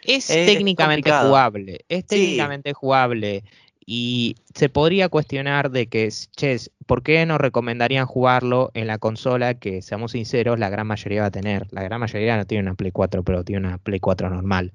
Es, 0.02 0.26
técnicamente 0.26 1.10
jugable, 1.10 1.84
es 1.88 2.06
técnicamente 2.06 2.72
jugable. 2.72 3.44
Y 3.90 4.36
se 4.54 4.68
podría 4.68 5.08
cuestionar 5.08 5.70
de 5.70 5.86
que, 5.86 6.10
che, 6.36 6.58
¿por 6.84 7.02
qué 7.02 7.24
nos 7.24 7.38
recomendarían 7.38 8.04
jugarlo 8.04 8.70
en 8.74 8.86
la 8.86 8.98
consola 8.98 9.54
que, 9.54 9.80
seamos 9.80 10.12
sinceros, 10.12 10.58
la 10.58 10.68
gran 10.68 10.86
mayoría 10.86 11.22
va 11.22 11.28
a 11.28 11.30
tener? 11.30 11.66
La 11.70 11.82
gran 11.82 11.98
mayoría 11.98 12.36
no 12.36 12.44
tiene 12.44 12.64
una 12.64 12.74
Play 12.74 12.92
4, 12.92 13.22
pero 13.22 13.44
tiene 13.44 13.66
una 13.66 13.78
Play 13.78 13.98
4 13.98 14.28
normal. 14.28 14.74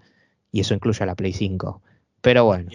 Y 0.51 0.61
eso 0.61 0.74
incluye 0.74 1.03
a 1.03 1.05
la 1.05 1.14
Play 1.14 1.32
5. 1.32 1.80
Pero 2.22 2.45
bueno. 2.45 2.72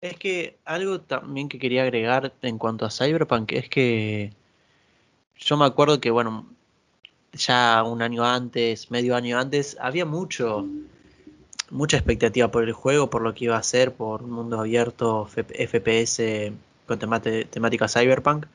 Es 0.00 0.16
que 0.16 0.58
algo 0.64 1.00
también 1.00 1.48
que 1.48 1.60
quería 1.60 1.84
agregar 1.84 2.34
en 2.42 2.58
cuanto 2.58 2.84
a 2.84 2.90
Cyberpunk 2.90 3.52
es 3.52 3.68
que 3.68 4.32
yo 5.36 5.56
me 5.56 5.66
acuerdo 5.66 6.00
que, 6.00 6.10
bueno, 6.10 6.48
ya 7.32 7.84
un 7.84 8.02
año 8.02 8.24
antes, 8.24 8.90
medio 8.90 9.14
año 9.14 9.38
antes, 9.38 9.76
había 9.80 10.04
mucho, 10.04 10.66
mucha 11.70 11.96
expectativa 11.96 12.50
por 12.50 12.64
el 12.64 12.72
juego, 12.72 13.10
por 13.10 13.22
lo 13.22 13.34
que 13.34 13.46
iba 13.46 13.56
a 13.56 13.62
ser, 13.62 13.92
por 13.94 14.22
un 14.22 14.30
mundo 14.30 14.60
abierto, 14.60 15.26
FPS 15.26 16.52
con 16.86 16.98
temática 16.98 17.88
Cyberpunk. 17.88 18.46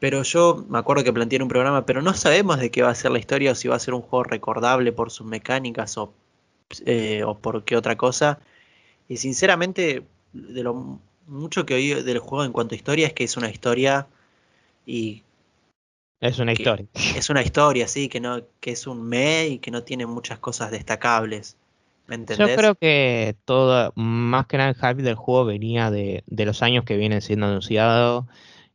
Pero 0.00 0.24
yo 0.24 0.64
me 0.68 0.78
acuerdo 0.78 1.04
que 1.04 1.12
planteé 1.12 1.40
un 1.40 1.48
programa, 1.48 1.86
pero 1.86 2.02
no 2.02 2.12
sabemos 2.14 2.58
de 2.58 2.70
qué 2.70 2.82
va 2.82 2.90
a 2.90 2.94
ser 2.94 3.12
la 3.12 3.20
historia 3.20 3.52
o 3.52 3.54
si 3.54 3.68
va 3.68 3.76
a 3.76 3.78
ser 3.78 3.94
un 3.94 4.02
juego 4.02 4.24
recordable 4.24 4.92
por 4.92 5.12
sus 5.12 5.26
mecánicas 5.26 5.96
o, 5.96 6.12
eh, 6.86 7.22
o 7.24 7.38
por 7.38 7.62
qué 7.62 7.76
otra 7.76 7.96
cosa. 7.96 8.40
Y 9.08 9.18
sinceramente 9.18 10.04
de 10.32 10.62
lo 10.62 10.98
mucho 11.28 11.64
que 11.64 11.74
oí 11.74 11.94
del 12.02 12.18
juego 12.18 12.44
en 12.44 12.52
cuanto 12.52 12.74
a 12.74 12.76
historia 12.76 13.06
es 13.06 13.12
que 13.12 13.24
es 13.24 13.36
una 13.36 13.48
historia 13.48 14.08
y 14.84 15.22
es 16.20 16.38
una 16.38 16.52
historia. 16.52 16.86
Es 16.94 17.30
una 17.30 17.42
historia, 17.42 17.88
sí, 17.88 18.08
que 18.08 18.20
no 18.20 18.42
que 18.60 18.72
es 18.72 18.86
un 18.86 19.02
me 19.02 19.46
y 19.46 19.58
que 19.58 19.70
no 19.70 19.82
tiene 19.82 20.06
muchas 20.06 20.38
cosas 20.38 20.70
destacables. 20.70 21.56
¿Me 22.12 22.16
entendés? 22.16 22.46
Yo 22.46 22.56
creo 22.56 22.74
que 22.74 23.36
todo, 23.46 23.90
más 23.96 24.46
que 24.46 24.58
nada 24.58 24.68
el 24.68 24.76
hype 24.76 25.02
del 25.02 25.14
juego 25.14 25.46
venía 25.46 25.90
de, 25.90 26.24
de 26.26 26.44
los 26.44 26.62
años 26.62 26.84
que 26.84 26.98
vienen 26.98 27.22
siendo 27.22 27.46
anunciado 27.46 28.28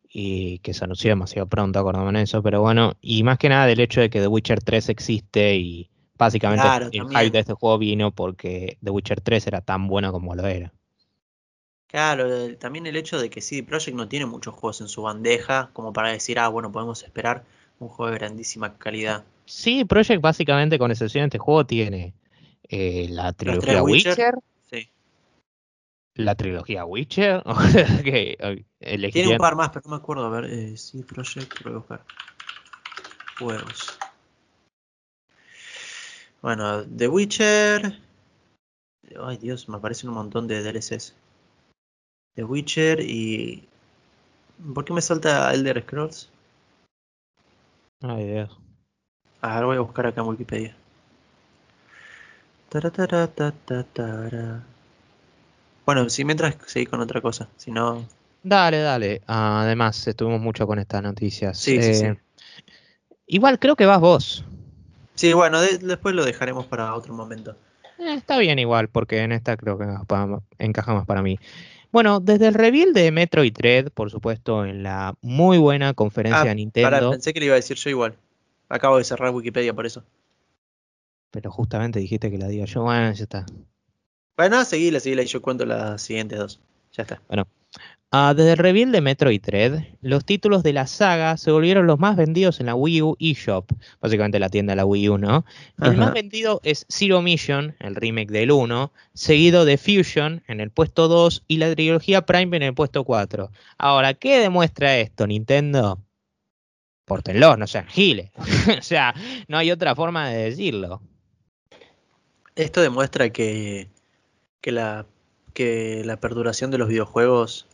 y 0.09 0.57
que 0.59 0.73
se 0.73 0.83
anunció 0.83 1.11
demasiado 1.11 1.47
pronto, 1.47 1.77
acordamos 1.77 2.09
en 2.09 2.15
eso, 2.15 2.41
pero 2.41 2.61
bueno, 2.61 2.93
y 2.99 3.21
más 3.21 3.37
que 3.37 3.49
nada 3.49 3.67
del 3.67 3.79
hecho 3.79 4.01
de 4.01 4.09
que 4.09 4.21
The 4.21 4.27
Witcher 4.27 4.63
3 4.63 4.89
existe 4.89 5.55
y 5.55 5.87
básicamente 6.17 6.97
el 6.97 7.07
hype 7.07 7.29
de 7.29 7.37
este 7.37 7.53
juego 7.53 7.77
vino 7.77 8.09
porque 8.09 8.79
The 8.83 8.89
Witcher 8.89 9.21
3 9.21 9.45
era 9.45 9.61
tan 9.61 9.87
bueno 9.87 10.11
como 10.11 10.33
lo 10.33 10.47
era. 10.47 10.73
Claro, 11.85 12.57
también 12.57 12.87
el 12.87 12.95
hecho 12.95 13.19
de 13.19 13.29
que 13.29 13.41
CD 13.41 13.61
Projekt 13.61 13.95
no 13.95 14.07
tiene 14.07 14.25
muchos 14.25 14.55
juegos 14.55 14.81
en 14.81 14.87
su 14.87 15.03
bandeja 15.03 15.69
como 15.73 15.93
para 15.93 16.09
decir, 16.09 16.39
ah, 16.39 16.47
bueno, 16.47 16.71
podemos 16.71 17.03
esperar 17.03 17.45
un 17.77 17.89
juego 17.89 18.11
de 18.11 18.17
grandísima 18.17 18.79
calidad. 18.79 19.25
Sí, 19.45 19.85
Project 19.85 20.23
básicamente 20.23 20.79
con 20.79 20.89
excepción 20.89 21.21
de 21.21 21.27
este 21.27 21.37
juego 21.37 21.67
tiene 21.67 22.15
eh, 22.69 23.07
la 23.09 23.33
trilogía 23.33 23.83
Witcher, 23.83 24.35
sí. 24.69 24.89
la 26.15 26.35
trilogía 26.35 26.85
Witcher, 26.85 27.43
tiene 29.11 29.29
un 29.29 29.37
par 29.37 29.55
más, 29.55 29.69
pero 29.69 29.83
no 29.85 29.91
me 29.91 29.97
acuerdo, 29.97 30.25
a 30.25 30.29
ver, 30.29 30.45
eh, 30.45 30.77
CD 30.77 31.03
Projekt, 31.03 31.63
voy 31.63 31.73
a 31.73 31.77
buscar 31.77 32.05
juegos. 33.39 33.99
Bueno, 36.41 36.83
The 36.85 37.07
Witcher, 37.07 37.99
ay 39.19 39.37
Dios, 39.37 39.67
me 39.69 39.77
aparecen 39.77 40.09
un 40.09 40.15
montón 40.15 40.47
de 40.47 40.61
DLCs. 40.61 41.15
The 42.35 42.43
Witcher 42.43 42.99
y... 43.01 43.67
¿Por 44.73 44.85
qué 44.85 44.93
me 44.93 45.01
salta 45.01 45.53
Elder 45.53 45.81
Scrolls? 45.81 46.29
Ay, 48.01 48.27
Dios. 48.27 48.59
A 49.41 49.55
ver, 49.55 49.65
voy 49.65 49.77
a 49.77 49.81
buscar 49.81 50.07
acá 50.07 50.21
en 50.21 50.27
Wikipedia. 50.27 50.75
Bueno, 55.85 56.09
si 56.09 56.25
mientras 56.25 56.55
seguí 56.65 56.85
con 56.85 56.99
otra 56.99 57.21
cosa, 57.21 57.47
si 57.57 57.71
no... 57.71 58.05
Dale, 58.43 58.79
dale. 58.79 59.21
Además, 59.25 60.07
estuvimos 60.07 60.39
mucho 60.41 60.67
con 60.67 60.79
estas 60.79 61.01
noticias. 61.01 61.57
Sí, 61.57 61.81
sí, 61.81 62.05
eh, 62.05 62.17
Igual 63.25 63.59
creo 63.59 63.75
que 63.75 63.85
vas 63.85 63.99
vos. 63.99 64.45
Sí, 65.15 65.33
bueno, 65.33 65.61
después 65.61 66.15
lo 66.15 66.23
dejaremos 66.23 66.65
para 66.65 66.93
otro 66.93 67.13
momento. 67.13 67.55
Eh, 67.99 68.13
está 68.13 68.37
bien 68.37 68.59
igual, 68.59 68.87
porque 68.89 69.19
en 69.19 69.31
esta 69.31 69.57
creo 69.57 69.77
que 69.77 69.85
encaja 70.59 70.93
más 70.93 71.05
para 71.05 71.21
mí. 71.21 71.39
Bueno, 71.91 72.19
desde 72.19 72.47
el 72.47 72.53
reveal 72.53 72.93
de 72.93 73.11
Metroid 73.11 73.53
Dread, 73.53 73.89
por 73.91 74.11
supuesto, 74.11 74.65
en 74.65 74.83
la 74.83 75.15
muy 75.21 75.57
buena 75.57 75.93
conferencia 75.93 76.41
ah, 76.41 76.45
de 76.45 76.55
Nintendo. 76.55 77.11
pensé 77.11 77.33
que 77.33 77.39
le 77.39 77.47
iba 77.47 77.55
a 77.55 77.57
decir 77.57 77.77
yo 77.77 77.89
igual. 77.89 78.15
Acabo 78.69 78.97
de 78.97 79.03
cerrar 79.03 79.31
Wikipedia 79.31 79.73
por 79.73 79.85
eso. 79.85 80.03
Pero 81.37 81.51
justamente 81.51 81.99
dijiste 81.99 82.31
que 82.31 82.39
la 82.39 82.47
diga 82.47 82.65
yo. 82.65 82.81
Bueno, 82.81 83.11
ya 83.13 83.23
está. 83.23 83.45
Bueno, 84.35 84.65
seguíla, 84.65 84.99
seguíla 84.99 85.21
y 85.21 85.27
yo 85.27 85.39
cuento 85.39 85.67
las 85.67 86.01
siguientes 86.01 86.39
dos. 86.39 86.59
Ya 86.93 87.03
está. 87.03 87.21
Bueno, 87.27 87.47
Ah, 88.09 88.33
desde 88.33 88.53
el 88.53 88.57
reveal 88.57 88.91
de 88.91 89.01
Metroid 89.01 89.41
Dread, 89.41 89.83
los 90.01 90.25
títulos 90.25 90.63
de 90.63 90.73
la 90.73 90.87
saga 90.87 91.35
se 91.35 91.51
volvieron 91.51 91.85
los 91.85 91.99
más 91.99 92.15
vendidos 92.15 92.59
en 92.59 92.65
la 92.65 92.73
Wii 92.73 93.01
U 93.01 93.17
eShop, 93.19 93.69
básicamente 93.99 94.39
la 94.39 94.49
tienda 94.49 94.71
de 94.71 94.77
la 94.77 94.85
Wii 94.85 95.09
U, 95.09 95.17
¿no? 95.19 95.45
El 95.79 95.97
más 95.97 96.13
vendido 96.13 96.61
es 96.63 96.87
Zero 96.89 97.21
Mission, 97.21 97.75
el 97.79 97.95
remake 97.95 98.31
del 98.31 98.51
1, 98.51 98.91
seguido 99.13 99.65
de 99.65 99.77
Fusion 99.77 100.41
en 100.47 100.61
el 100.61 100.71
puesto 100.71 101.07
2 101.07 101.43
y 101.47 101.57
la 101.57 101.75
trilogía 101.75 102.25
Prime 102.25 102.55
en 102.55 102.63
el 102.63 102.73
puesto 102.73 103.03
4. 103.03 103.51
Ahora, 103.77 104.13
¿qué 104.13 104.39
demuestra 104.39 104.97
esto, 104.97 105.27
Nintendo? 105.27 106.01
Pórtenlo, 107.03 107.55
no 107.57 107.67
sean 107.67 107.87
giles. 107.87 108.31
o 108.79 108.81
sea, 108.81 109.13
no 109.49 109.57
hay 109.57 109.69
otra 109.69 109.95
forma 109.95 110.29
de 110.29 110.43
decirlo. 110.43 111.01
Esto 112.57 112.81
demuestra 112.81 113.29
que, 113.29 113.87
que 114.61 114.71
la 114.71 115.05
que 115.57 116.03
la 116.05 116.19
perduración 116.19 116.69
de 116.69 116.77
los 116.77 116.87
videojuegos 116.87 117.65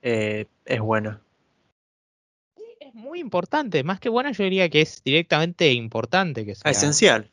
eh, 0.00 0.46
es 0.64 0.80
buena. 0.80 1.20
Es 2.80 2.94
muy 2.94 3.20
importante, 3.20 3.84
más 3.84 4.00
que 4.00 4.08
buena 4.08 4.32
yo 4.32 4.44
diría 4.44 4.70
que 4.70 4.80
es 4.80 5.02
directamente 5.04 5.70
importante 5.74 6.46
que 6.46 6.54
sea. 6.54 6.70
Esencial. 6.70 7.30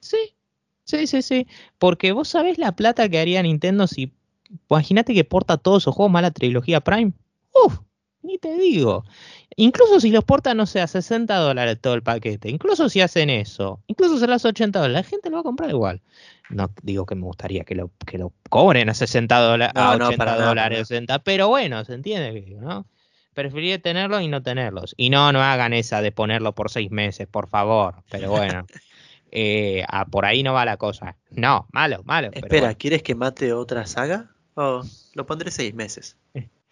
Sí, 0.00 0.34
sí, 0.82 1.06
sí, 1.06 1.22
sí. 1.22 1.46
Porque 1.78 2.10
vos 2.10 2.26
sabés 2.26 2.58
la 2.58 2.74
plata 2.74 3.08
que 3.08 3.20
haría 3.20 3.40
Nintendo 3.42 3.86
si... 3.86 4.12
Imagínate 4.68 5.14
que 5.14 5.22
porta 5.22 5.56
todos 5.56 5.84
esos 5.84 5.94
juegos 5.94 6.12
más 6.12 6.22
la 6.22 6.32
trilogía 6.32 6.80
Prime. 6.80 7.12
Uf, 7.52 7.78
ni 8.24 8.38
te 8.38 8.56
digo. 8.56 9.04
Incluso 9.56 10.00
si 10.00 10.10
los 10.10 10.24
portan, 10.24 10.56
no 10.56 10.66
sé, 10.66 10.80
a 10.80 10.86
60 10.86 11.36
dólares 11.36 11.78
todo 11.80 11.94
el 11.94 12.02
paquete. 12.02 12.48
Incluso 12.48 12.88
si 12.88 13.00
hacen 13.00 13.30
eso. 13.30 13.80
Incluso 13.86 14.18
si 14.18 14.26
las 14.26 14.44
80 14.44 14.78
dólares. 14.80 15.04
La 15.04 15.08
gente 15.08 15.30
lo 15.30 15.36
va 15.36 15.40
a 15.40 15.44
comprar 15.44 15.70
igual. 15.70 16.02
No 16.50 16.70
digo 16.82 17.06
que 17.06 17.14
me 17.14 17.22
gustaría 17.22 17.64
que 17.64 17.74
lo, 17.74 17.90
que 18.06 18.18
lo 18.18 18.32
cobren 18.50 18.88
a 18.88 18.94
60 18.94 19.38
dólares, 19.38 19.72
a 19.76 19.94
80 19.94 20.46
dólares, 20.46 20.88
60, 20.88 21.20
pero 21.20 21.48
bueno, 21.48 21.84
se 21.84 21.94
entiende, 21.94 22.56
¿no? 22.60 22.86
Preferiría 23.32 23.80
tenerlos 23.80 24.22
y 24.22 24.28
no 24.28 24.42
tenerlos. 24.42 24.94
Y 24.96 25.10
no, 25.10 25.32
no 25.32 25.42
hagan 25.42 25.72
esa 25.72 26.02
de 26.02 26.12
ponerlo 26.12 26.54
por 26.54 26.70
seis 26.70 26.90
meses, 26.90 27.26
por 27.26 27.48
favor. 27.48 28.02
Pero 28.10 28.30
bueno, 28.30 28.66
eh, 29.32 29.84
por 30.10 30.24
ahí 30.24 30.42
no 30.42 30.52
va 30.52 30.64
la 30.64 30.76
cosa. 30.76 31.16
No, 31.30 31.66
malo, 31.72 32.02
malo. 32.04 32.30
Espera, 32.32 32.74
¿quieres 32.74 33.02
que 33.02 33.14
mate 33.14 33.52
otra 33.52 33.86
saga? 33.86 34.30
O 34.54 34.82
lo 35.14 35.26
pondré 35.26 35.50
seis 35.50 35.74
meses. 35.74 36.16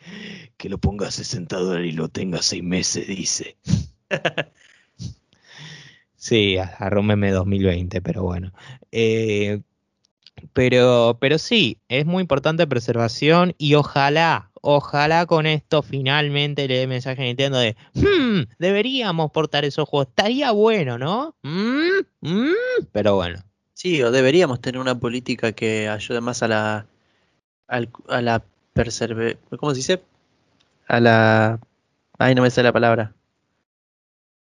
que 0.57 0.69
lo 0.69 0.79
ponga 0.79 1.09
a 1.09 1.11
60 1.11 1.57
dólares 1.57 1.93
y 1.93 1.97
lo 1.97 2.09
tenga 2.09 2.43
seis 2.43 2.63
meses, 2.63 3.07
dice. 3.07 3.57
sí, 6.17 6.57
arrúmeme 6.59 7.31
2020, 7.31 8.01
pero 8.01 8.23
bueno. 8.23 8.53
Eh, 8.91 9.61
pero, 10.53 11.19
pero 11.21 11.39
sí, 11.39 11.79
es 11.89 12.07
muy 12.07 12.23
importante 12.23 12.67
preservación 12.67 13.55
y 13.59 13.75
ojalá, 13.75 14.51
ojalá 14.61 15.27
con 15.27 15.47
esto 15.47 15.83
finalmente 15.83 16.67
le 16.69 16.79
dé 16.79 16.87
mensaje 16.87 17.23
a 17.23 17.25
Nintendo 17.25 17.59
de, 17.59 17.77
hmm, 17.95 18.51
deberíamos 18.59 19.31
portar 19.31 19.65
esos 19.65 19.89
juegos, 19.89 20.09
estaría 20.09 20.51
bueno, 20.51 20.99
¿no? 20.99 21.37
Mm, 21.43 22.01
mm, 22.21 22.87
pero 22.93 23.15
bueno. 23.17 23.43
Sí, 23.75 24.03
o 24.03 24.11
deberíamos 24.11 24.61
tener 24.61 24.81
una 24.81 24.99
política 24.99 25.53
que 25.53 25.89
ayude 25.89 26.21
más 26.21 26.43
a 26.43 26.49
la, 26.49 26.87
a 27.67 28.23
la 28.23 28.45
perserve, 28.73 29.39
¿cómo 29.59 29.73
se 29.73 29.79
dice? 29.79 30.03
A 30.89 31.01
la, 31.01 31.61
ay, 32.19 32.35
no 32.35 32.43
me 32.43 32.51
sale 32.51 32.69
la 32.69 32.73
palabra. 32.73 33.15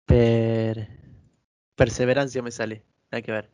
Per, 0.05 0.87
perseverancia 1.75 2.41
me 2.41 2.51
sale, 2.51 2.83
hay 3.11 3.21
que 3.21 3.31
ver 3.31 3.49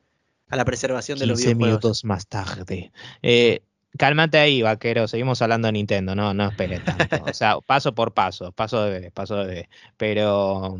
a 0.49 0.55
la 0.55 0.65
preservación 0.65 1.19
de 1.19 1.25
los 1.25 1.39
videojuegos. 1.39 1.67
minutos 1.67 2.05
más 2.05 2.27
tarde. 2.27 2.91
Eh, 3.21 3.61
cálmate 3.97 4.37
ahí, 4.37 4.61
vaquero. 4.61 5.07
Seguimos 5.07 5.41
hablando 5.41 5.67
de 5.67 5.73
Nintendo. 5.73 6.15
No, 6.15 6.33
no 6.33 6.49
esperes 6.49 6.83
tanto. 6.83 7.23
O 7.25 7.33
sea, 7.33 7.59
paso 7.59 7.93
por 7.93 8.13
paso, 8.13 8.51
paso 8.51 8.83
de 8.83 9.11
paso 9.11 9.43
de 9.43 9.69
Pero, 9.97 10.79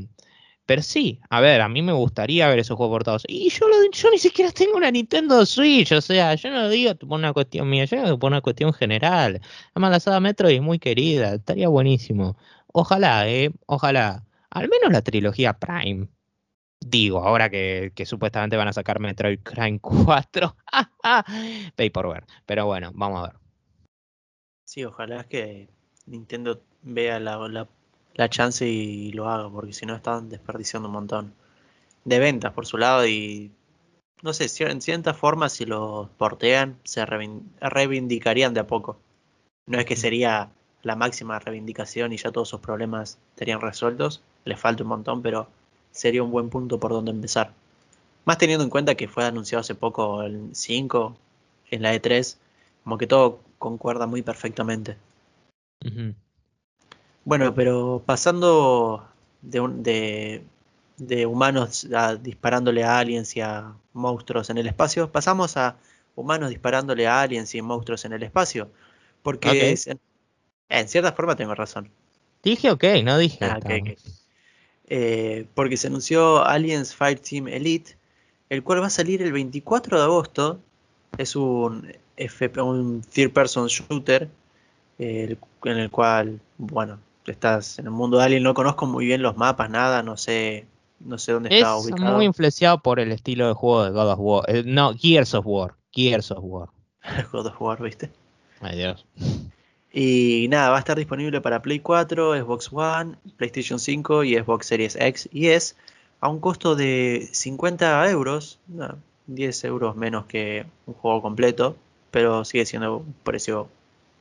pero 0.68 0.82
sí, 0.84 1.22
a 1.30 1.42
ver, 1.42 1.62
a 1.62 1.70
mí 1.70 1.82
me 1.82 1.94
gustaría 1.94 2.48
ver 2.50 2.60
esos 2.60 2.76
juegos 2.78 2.96
portados. 2.96 3.24
Y 3.28 3.50
yo, 3.50 3.66
ni 4.12 4.20
siquiera 4.20 4.52
tengo 4.52 4.78
una 4.78 4.92
Nintendo 4.92 5.46
Switch. 5.46 5.94
O 5.94 6.02
sea, 6.02 6.36
yo 6.36 6.52
no 6.52 6.64
lo 6.64 6.70
digo 6.70 6.94
por 6.96 7.18
una 7.18 7.34
cuestión 7.34 7.70
mía, 7.70 7.86
yo 7.86 8.04
digo 8.04 8.20
por 8.20 8.32
una 8.32 8.42
cuestión 8.42 8.74
general. 8.74 9.42
La 9.76 10.00
saga 10.02 10.20
Metro 10.20 10.50
es 10.50 10.62
muy 10.62 10.78
querida. 10.78 11.36
Estaría 11.36 11.70
buenísimo. 11.70 12.38
Ojalá, 12.74 13.30
eh. 13.30 13.52
Ojalá. 13.66 14.26
Al 14.50 14.70
menos 14.70 14.92
la 14.92 15.02
trilogía 15.02 15.54
Prime 15.54 16.08
Digo, 16.80 17.24
ahora 17.24 17.50
que, 17.50 17.92
supuestamente 18.06 18.58
van 18.58 18.68
a 18.68 18.74
sacar 18.74 19.00
Metroid 19.00 19.40
Prime 19.40 19.80
4. 19.82 20.56
Pay 21.76 21.90
por 21.90 22.10
ver. 22.10 22.26
Pero 22.46 22.66
bueno, 22.66 22.92
vamos 22.94 23.20
a 23.20 23.32
ver. 23.32 23.40
Sí, 24.66 24.84
ojalá 24.84 25.24
que 25.24 25.70
Nintendo 26.06 26.62
vea 26.82 27.20
la, 27.20 27.68
chance 28.30 28.68
y 28.68 29.12
lo 29.12 29.30
haga, 29.30 29.50
porque 29.50 29.74
si 29.74 29.86
no 29.86 29.96
están 29.96 30.30
desperdiciando 30.30 30.90
un 30.90 30.94
montón 30.94 31.34
de 32.06 32.20
ventas 32.20 32.54
por 32.54 32.66
su 32.66 32.78
lado 32.78 33.06
y 33.06 33.52
no 34.24 34.34
sé, 34.34 34.48
en 34.66 34.82
cierta 34.82 35.14
forma 35.14 35.50
si 35.50 35.66
lo 35.66 36.10
portean 36.18 36.78
se 36.84 37.06
reivindicarían 37.06 38.54
de 38.54 38.62
a 38.62 38.68
poco. 38.68 38.98
No 39.68 39.80
es 39.80 39.86
que 39.86 39.96
sería 39.96 40.50
la 40.82 40.96
máxima 40.96 41.38
reivindicación 41.40 42.14
y 42.14 42.18
ya 42.18 42.32
todos 42.32 42.50
sus 42.50 42.60
problemas 42.60 43.20
estarían 43.32 43.62
resueltos, 43.62 44.22
les 44.46 44.60
falta 44.60 44.84
un 44.84 44.90
montón, 44.90 45.22
pero 45.22 45.48
sería 45.92 46.24
un 46.24 46.32
buen 46.32 46.50
punto 46.50 46.80
por 46.80 46.92
donde 46.92 47.12
empezar. 47.12 47.54
Más 48.26 48.38
teniendo 48.38 48.64
en 48.64 48.70
cuenta 48.70 48.96
que 48.96 49.08
fue 49.08 49.26
anunciado 49.26 49.62
hace 49.62 49.76
poco 49.76 50.24
el 50.24 50.50
5 50.54 51.16
en 51.70 51.82
la 51.82 51.94
E3, 51.94 52.38
como 52.84 52.98
que 52.98 53.08
todo 53.08 53.40
concuerda 53.60 54.08
muy 54.08 54.22
perfectamente. 54.22 54.98
Bueno, 57.28 57.54
pero 57.54 58.02
pasando 58.06 59.06
de, 59.42 60.46
de, 60.96 61.26
humanos 61.26 61.86
disparándole 62.22 62.86
a 62.86 63.00
aliens 63.00 63.36
y 63.36 63.42
a 63.42 63.74
monstruos 63.92 64.50
en 64.50 64.60
el 64.60 64.68
espacio, 64.68 65.12
pasamos 65.12 65.58
a 65.58 65.76
humanos 66.16 66.52
disparándole 66.52 67.06
a 67.06 67.20
aliens 67.20 67.54
y 67.54 67.62
monstruos 67.62 68.06
en 68.06 68.14
el 68.14 68.24
espacio. 68.24 68.70
Porque 69.24 69.76
en, 70.70 70.88
cierta 70.88 71.12
forma 71.12 71.36
tengo 71.36 71.54
razón. 71.54 71.90
Dije 72.44 72.72
ok, 72.72 72.86
no 73.04 73.18
dije. 73.18 73.44
Ah, 73.44 73.60
eh, 74.88 75.48
porque 75.54 75.76
se 75.76 75.88
anunció 75.88 76.46
Aliens 76.46 76.96
Fire 76.96 77.20
Team 77.20 77.50
Elite, 77.50 77.98
el 78.48 78.64
cual 78.64 78.82
va 78.82 78.88
a 78.88 78.90
salir 78.90 79.22
el 79.22 79.34
24 79.34 79.98
de 79.98 80.04
agosto. 80.06 80.62
Es 81.18 81.36
un, 81.36 81.94
un 82.56 83.02
third 83.02 83.34
person 83.34 83.68
shooter 83.68 84.30
en 84.98 85.38
el 85.66 85.90
cual, 85.92 86.40
bueno, 86.58 87.00
estás 87.32 87.80
en 87.80 87.86
el 87.86 87.92
mundo 87.92 88.18
de 88.18 88.26
Alien, 88.26 88.44
no 88.44 88.54
conozco 88.54 88.86
muy 88.86 89.06
bien 89.06 89.22
los 89.22 89.38
mapas, 89.38 89.70
nada, 89.70 90.04
no 90.04 90.18
sé, 90.18 90.66
no 91.00 91.18
sé 91.18 91.34
dónde 91.34 91.50
está 91.50 91.78
ubicado. 91.78 92.10
Es 92.10 92.16
muy 92.16 92.26
influenciado 92.26 92.80
por 92.80 93.00
el 93.00 93.12
estilo 93.12 93.48
de 93.48 93.54
juego 93.54 93.86
de 93.86 93.92
God 93.92 94.12
of 94.12 94.20
War, 94.20 94.44
eh, 94.48 94.64
no, 94.66 94.94
Gears 94.94 95.34
of 95.34 95.46
War, 95.46 95.76
Gears 95.92 96.32
of 96.32 96.40
War. 96.42 96.70
God 97.32 97.48
of 97.48 97.62
War, 97.62 97.82
¿viste? 97.82 98.10
Ay 98.62 98.78
Dios. 98.78 99.06
Y 99.92 100.48
nada, 100.50 100.70
va 100.70 100.76
a 100.78 100.80
estar 100.80 100.98
disponible 100.98 101.42
para 101.42 101.62
Play 101.62 101.80
4, 101.80 102.44
Xbox 102.44 102.70
One, 102.72 103.16
PlayStation 103.38 103.80
5 103.80 104.24
y 104.26 104.36
Xbox 104.36 104.68
Series 104.68 104.96
X 104.96 105.30
y 105.32 105.48
S 105.48 105.76
a 106.20 106.30
un 106.30 106.40
costo 106.40 106.76
de 106.76 107.30
50 107.32 108.10
euros, 108.10 108.60
10 109.28 109.64
euros 109.66 109.96
menos 109.96 110.26
que 110.26 110.66
un 110.86 110.94
juego 110.94 111.22
completo, 111.22 111.76
pero 112.12 112.44
sigue 112.46 112.66
siendo 112.66 112.98
un 112.98 113.16
precio 113.24 113.70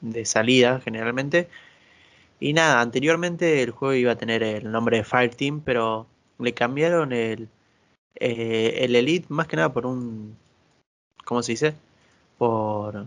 de 0.01 0.25
salida 0.25 0.81
generalmente. 0.85 1.49
Y 2.41 2.53
nada, 2.53 2.80
anteriormente 2.80 3.62
el 3.62 3.70
juego 3.70 3.95
iba 3.95 4.12
a 4.12 4.18
tener 4.18 4.43
el 4.43 4.70
nombre 4.70 4.99
de 4.99 5.05
Fireteam, 5.05 5.61
pero 5.61 6.07
le 6.39 6.53
cambiaron 6.53 7.12
el, 7.12 7.49
eh, 8.16 8.78
el 8.80 8.95
Elite 8.97 9.26
más 9.28 9.47
que 9.47 9.57
nada 9.57 9.72
por 9.72 9.87
un... 9.87 10.37
¿Cómo 11.24 11.43
se 11.43 11.53
dice? 11.53 11.74
Por 12.39 13.07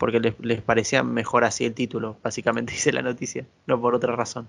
porque 0.00 0.18
les, 0.18 0.62
parecía 0.62 1.02
mejor 1.02 1.44
así 1.44 1.66
el 1.66 1.74
título, 1.74 2.16
básicamente 2.24 2.72
dice 2.72 2.90
la 2.90 3.02
noticia, 3.02 3.46
no 3.66 3.80
por 3.80 3.94
otra 3.94 4.16
razón. 4.16 4.48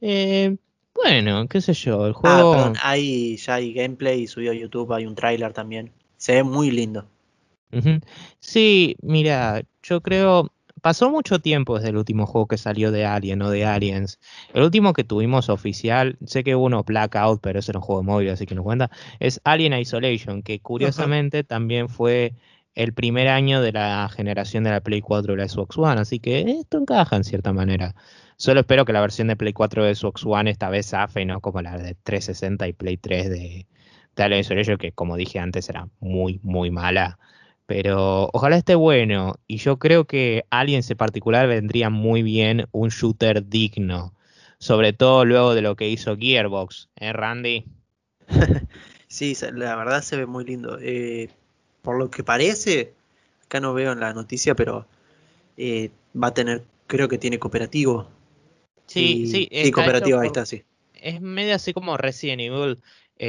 Eh, 0.00 0.56
bueno, 0.92 1.46
qué 1.48 1.60
sé 1.60 1.72
yo, 1.72 2.06
el 2.06 2.12
ah, 2.12 2.14
juego... 2.14 2.54
Ah, 2.54 2.72
hay, 2.82 3.36
ya 3.36 3.54
hay 3.54 3.72
gameplay 3.72 4.26
subido 4.26 4.52
a 4.52 4.56
YouTube, 4.56 4.92
hay 4.92 5.06
un 5.06 5.14
tráiler 5.14 5.52
también, 5.52 5.92
se 6.16 6.34
ve 6.34 6.42
muy 6.42 6.70
lindo. 6.70 7.06
Sí, 8.40 8.96
mira, 9.00 9.62
yo 9.82 10.02
creo, 10.02 10.50
pasó 10.82 11.10
mucho 11.10 11.38
tiempo 11.38 11.76
desde 11.76 11.90
el 11.90 11.96
último 11.96 12.26
juego 12.26 12.46
que 12.48 12.58
salió 12.58 12.90
de 12.90 13.06
Alien 13.06 13.40
o 13.42 13.50
de 13.50 13.64
Aliens. 13.64 14.20
El 14.52 14.64
último 14.64 14.92
que 14.92 15.04
tuvimos 15.04 15.48
oficial, 15.48 16.18
sé 16.26 16.44
que 16.44 16.54
hubo 16.54 16.66
uno 16.66 16.82
Blackout, 16.84 17.40
pero 17.40 17.60
ese 17.60 17.72
era 17.72 17.78
un 17.78 17.84
juego 17.84 18.02
móvil, 18.02 18.28
así 18.30 18.44
que 18.44 18.54
no 18.54 18.62
cuenta, 18.62 18.90
es 19.20 19.40
Alien 19.44 19.72
Isolation, 19.72 20.42
que 20.42 20.60
curiosamente 20.60 21.44
también 21.44 21.88
fue 21.88 22.34
el 22.74 22.92
primer 22.92 23.28
año 23.28 23.60
de 23.62 23.72
la 23.72 24.08
generación 24.14 24.64
de 24.64 24.70
la 24.70 24.80
Play 24.80 25.00
4 25.00 25.34
y 25.34 25.36
la 25.36 25.48
Xbox 25.48 25.78
One, 25.78 26.00
así 26.00 26.18
que 26.18 26.40
esto 26.40 26.78
encaja 26.78 27.16
en 27.16 27.24
cierta 27.24 27.52
manera. 27.52 27.94
Solo 28.36 28.60
espero 28.60 28.84
que 28.84 28.92
la 28.92 29.00
versión 29.00 29.28
de 29.28 29.36
Play 29.36 29.52
4 29.52 29.84
de 29.84 29.94
Xbox 29.94 30.24
One 30.26 30.50
esta 30.50 30.68
vez 30.68 30.86
zafe, 30.86 31.24
no 31.24 31.40
como 31.40 31.62
la 31.62 31.76
de 31.78 31.94
360 31.94 32.66
y 32.66 32.72
Play 32.72 32.96
3 32.96 33.30
de, 33.30 33.66
de 34.16 34.22
Alien 34.22 34.40
Isolation, 34.40 34.78
que 34.78 34.92
como 34.92 35.16
dije 35.16 35.38
antes 35.38 35.68
era 35.68 35.88
muy, 36.00 36.40
muy 36.42 36.70
mala. 36.70 37.18
Pero 37.72 38.28
ojalá 38.34 38.58
esté 38.58 38.74
bueno. 38.74 39.36
Y 39.46 39.56
yo 39.56 39.78
creo 39.78 40.04
que 40.04 40.44
Aliens 40.50 40.90
en 40.90 40.98
particular 40.98 41.48
vendría 41.48 41.88
muy 41.88 42.22
bien 42.22 42.66
un 42.70 42.90
shooter 42.90 43.48
digno. 43.48 44.12
Sobre 44.58 44.92
todo 44.92 45.24
luego 45.24 45.54
de 45.54 45.62
lo 45.62 45.74
que 45.74 45.88
hizo 45.88 46.18
Gearbox, 46.18 46.90
¿eh, 46.96 47.14
Randy? 47.14 47.64
sí, 49.08 49.34
la 49.54 49.74
verdad 49.74 50.02
se 50.02 50.18
ve 50.18 50.26
muy 50.26 50.44
lindo. 50.44 50.78
Eh, 50.82 51.30
por 51.80 51.98
lo 51.98 52.10
que 52.10 52.22
parece, 52.22 52.92
acá 53.46 53.58
no 53.58 53.72
veo 53.72 53.92
en 53.92 54.00
la 54.00 54.12
noticia, 54.12 54.54
pero 54.54 54.84
eh, 55.56 55.88
va 56.14 56.26
a 56.26 56.34
tener, 56.34 56.64
creo 56.86 57.08
que 57.08 57.16
tiene 57.16 57.38
cooperativo. 57.38 58.06
Sí, 58.86 59.24
sí. 59.26 59.48
Sí, 59.50 59.70
cooperativo, 59.70 60.20
ahí 60.20 60.26
está, 60.26 60.44
sí. 60.44 60.62
Es 60.92 61.22
medio 61.22 61.54
así 61.54 61.72
como 61.72 61.96
Resident 61.96 62.42
Evil. 62.42 62.82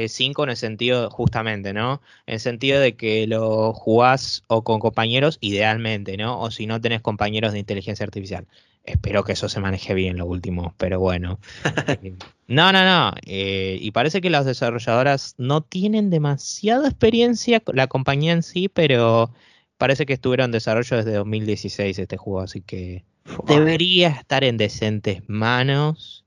5 0.08 0.44
en 0.44 0.50
el 0.50 0.56
sentido, 0.56 1.10
justamente, 1.10 1.72
¿no? 1.72 2.00
En 2.26 2.34
el 2.34 2.40
sentido 2.40 2.80
de 2.80 2.96
que 2.96 3.26
lo 3.26 3.72
jugás 3.72 4.42
o 4.48 4.64
con 4.64 4.80
compañeros, 4.80 5.38
idealmente, 5.40 6.16
¿no? 6.16 6.40
O 6.40 6.50
si 6.50 6.66
no 6.66 6.80
tenés 6.80 7.00
compañeros 7.00 7.52
de 7.52 7.60
inteligencia 7.60 8.04
artificial. 8.04 8.46
Espero 8.84 9.24
que 9.24 9.32
eso 9.32 9.48
se 9.48 9.60
maneje 9.60 9.94
bien 9.94 10.18
lo 10.18 10.26
último, 10.26 10.74
pero 10.76 11.00
bueno. 11.00 11.38
no, 12.48 12.72
no, 12.72 12.84
no. 12.84 13.14
Eh, 13.24 13.78
y 13.80 13.92
parece 13.92 14.20
que 14.20 14.30
las 14.30 14.44
desarrolladoras 14.44 15.34
no 15.38 15.62
tienen 15.62 16.10
demasiada 16.10 16.88
experiencia, 16.88 17.62
la 17.72 17.86
compañía 17.86 18.32
en 18.32 18.42
sí, 18.42 18.68
pero 18.68 19.30
parece 19.78 20.06
que 20.06 20.12
estuvieron 20.12 20.46
en 20.46 20.52
desarrollo 20.52 20.98
desde 20.98 21.14
2016 21.14 21.98
este 21.98 22.16
juego, 22.16 22.40
así 22.40 22.60
que 22.60 23.04
debería 23.46 24.08
estar 24.08 24.44
en 24.44 24.56
decentes 24.58 25.22
manos. 25.28 26.24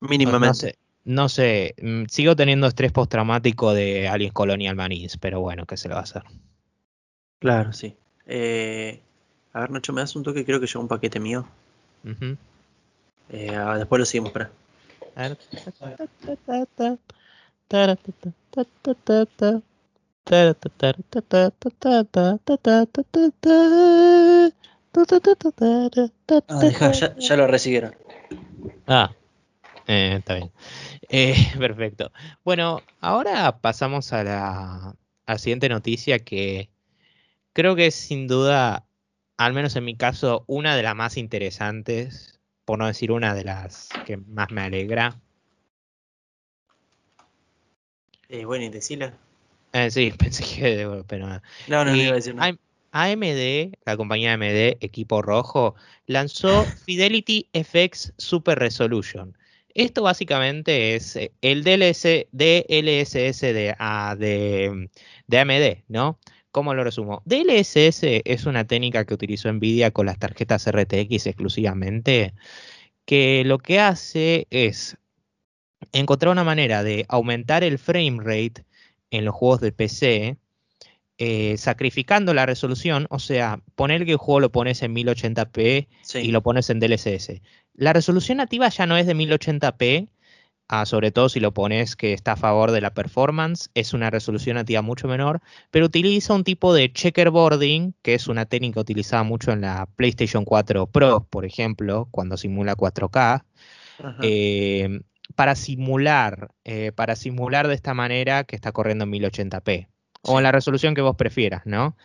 Mínimamente. 0.00 0.48
No 0.48 0.54
sé, 0.54 0.78
mm, 1.08 2.04
sigo 2.08 2.36
teniendo 2.36 2.66
estrés 2.66 2.92
postraumático 2.92 3.72
de 3.72 4.08
Aliens 4.08 4.34
Colonial 4.34 4.76
Marines, 4.76 5.16
pero 5.16 5.40
bueno, 5.40 5.66
¿qué 5.66 5.76
se 5.76 5.88
le 5.88 5.94
va 5.94 6.00
a 6.00 6.04
hacer? 6.04 6.22
Claro, 7.38 7.72
sí. 7.72 7.96
Eh, 8.26 9.00
a 9.52 9.60
ver, 9.60 9.70
Nacho, 9.70 9.92
me 9.92 10.02
das 10.02 10.14
un 10.16 10.22
toque, 10.22 10.44
creo 10.44 10.60
que 10.60 10.66
llegó 10.66 10.80
un 10.80 10.88
paquete 10.88 11.18
mío. 11.18 11.46
Eh, 13.30 13.58
después 13.78 13.98
lo 13.98 14.04
seguimos, 14.04 14.32
para. 14.32 14.50
ya, 27.18 27.36
lo 27.36 27.46
recibieron. 27.46 27.94
Ah, 28.86 29.10
eh, 29.88 30.16
está 30.18 30.34
bien. 30.34 30.52
Eh, 31.08 31.34
perfecto. 31.58 32.12
Bueno, 32.44 32.82
ahora 33.00 33.60
pasamos 33.60 34.12
a 34.12 34.22
la, 34.22 35.38
siguiente 35.38 35.68
noticia 35.68 36.18
que 36.18 36.70
creo 37.54 37.74
que 37.74 37.86
es 37.86 37.94
sin 37.94 38.28
duda, 38.28 38.86
al 39.38 39.54
menos 39.54 39.74
en 39.76 39.86
mi 39.86 39.96
caso, 39.96 40.44
una 40.46 40.76
de 40.76 40.82
las 40.82 40.94
más 40.94 41.16
interesantes, 41.16 42.38
por 42.66 42.78
no 42.78 42.86
decir 42.86 43.12
una 43.12 43.34
de 43.34 43.44
las 43.44 43.88
que 44.04 44.18
más 44.18 44.50
me 44.50 44.60
alegra. 44.60 45.18
Eh, 48.28 48.44
bueno, 48.44 48.66
y 48.66 48.68
decirla. 48.68 49.14
Eh, 49.72 49.90
sí, 49.90 50.12
pensé 50.18 50.44
que... 50.44 51.02
Pero, 51.06 51.28
no, 51.28 51.40
no, 51.68 51.84
no 51.86 51.96
iba 51.96 52.12
a 52.12 52.16
decir 52.16 52.34
nada. 52.34 52.58
AMD, 52.92 53.78
la 53.86 53.96
compañía 53.96 54.34
AMD, 54.34 54.76
equipo 54.80 55.22
rojo, 55.22 55.76
lanzó 56.06 56.64
Fidelity 56.84 57.48
FX 57.54 58.12
Super 58.18 58.58
Resolution. 58.58 59.37
Esto 59.78 60.02
básicamente 60.02 60.96
es 60.96 61.14
eh, 61.14 61.30
el 61.40 61.62
DLC, 61.62 62.26
DLSS 62.32 63.42
de, 63.42 63.76
de 65.28 65.38
AMD, 65.38 65.84
¿no? 65.86 66.18
¿Cómo 66.50 66.74
lo 66.74 66.82
resumo? 66.82 67.22
DLSS 67.26 68.02
es 68.24 68.46
una 68.46 68.66
técnica 68.66 69.04
que 69.04 69.14
utilizó 69.14 69.52
Nvidia 69.52 69.92
con 69.92 70.06
las 70.06 70.18
tarjetas 70.18 70.68
RTX 70.68 71.28
exclusivamente, 71.28 72.34
que 73.04 73.44
lo 73.44 73.58
que 73.58 73.78
hace 73.78 74.48
es 74.50 74.98
encontrar 75.92 76.32
una 76.32 76.42
manera 76.42 76.82
de 76.82 77.06
aumentar 77.08 77.62
el 77.62 77.78
frame 77.78 78.18
rate 78.18 78.64
en 79.12 79.24
los 79.24 79.34
juegos 79.36 79.60
de 79.60 79.70
PC, 79.70 80.38
eh, 81.20 81.56
sacrificando 81.58 82.32
la 82.32 82.46
resolución, 82.46 83.08
o 83.10 83.18
sea, 83.18 83.60
poner 83.74 84.04
que 84.04 84.12
el 84.12 84.18
juego 84.18 84.38
lo 84.38 84.52
pones 84.52 84.82
en 84.82 84.94
1080p 84.94 85.88
y 86.22 86.30
lo 86.30 86.42
pones 86.44 86.70
en 86.70 86.78
DLSS. 86.78 87.42
La 87.74 87.92
resolución 87.92 88.38
nativa 88.38 88.68
ya 88.68 88.86
no 88.86 88.96
es 88.96 89.04
de 89.08 89.16
1080p, 89.16 90.10
ah, 90.68 90.86
sobre 90.86 91.10
todo 91.10 91.28
si 91.28 91.40
lo 91.40 91.52
pones 91.52 91.96
que 91.96 92.12
está 92.12 92.32
a 92.32 92.36
favor 92.36 92.70
de 92.70 92.80
la 92.80 92.94
performance, 92.94 93.68
es 93.74 93.94
una 93.94 94.10
resolución 94.10 94.54
nativa 94.54 94.80
mucho 94.80 95.08
menor, 95.08 95.40
pero 95.72 95.86
utiliza 95.86 96.34
un 96.34 96.44
tipo 96.44 96.72
de 96.72 96.92
checkerboarding, 96.92 97.96
que 98.02 98.14
es 98.14 98.28
una 98.28 98.46
técnica 98.46 98.78
utilizada 98.78 99.24
mucho 99.24 99.50
en 99.50 99.62
la 99.62 99.86
PlayStation 99.96 100.44
4 100.44 100.86
Pro, 100.86 101.26
por 101.28 101.44
ejemplo, 101.44 102.06
cuando 102.12 102.36
simula 102.36 102.76
4K. 102.76 103.44
Eh, 104.22 105.00
para 105.34 105.56
simular, 105.56 106.52
eh, 106.62 106.92
para 106.92 107.16
simular 107.16 107.66
de 107.66 107.74
esta 107.74 107.92
manera 107.92 108.44
que 108.44 108.54
está 108.54 108.70
corriendo 108.70 109.02
en 109.02 109.10
1080p 109.10 109.88
o 110.28 110.38
en 110.38 110.44
la 110.44 110.52
resolución 110.52 110.94
que 110.94 111.00
vos 111.00 111.16
prefieras, 111.16 111.62
¿no? 111.64 111.96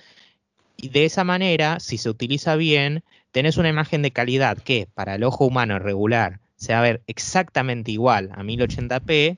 Y 0.78 0.90
de 0.90 1.06
esa 1.06 1.24
manera, 1.24 1.80
si 1.80 1.98
se 1.98 2.10
utiliza 2.10 2.56
bien, 2.56 3.04
tenés 3.32 3.58
una 3.58 3.70
imagen 3.70 4.02
de 4.02 4.12
calidad 4.12 4.58
que 4.58 4.88
para 4.94 5.16
el 5.16 5.24
ojo 5.24 5.46
humano 5.46 5.80
regular 5.80 6.40
se 6.56 6.74
va 6.74 6.80
a 6.80 6.84
ver 6.84 7.02
exactamente 7.08 7.92
igual 7.92 8.32
a 8.34 8.44
1080p, 8.44 9.38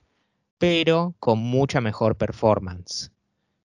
pero 0.58 1.16
con 1.20 1.40
mucha 1.40 1.82
mejor 1.82 2.16
performance. 2.16 3.12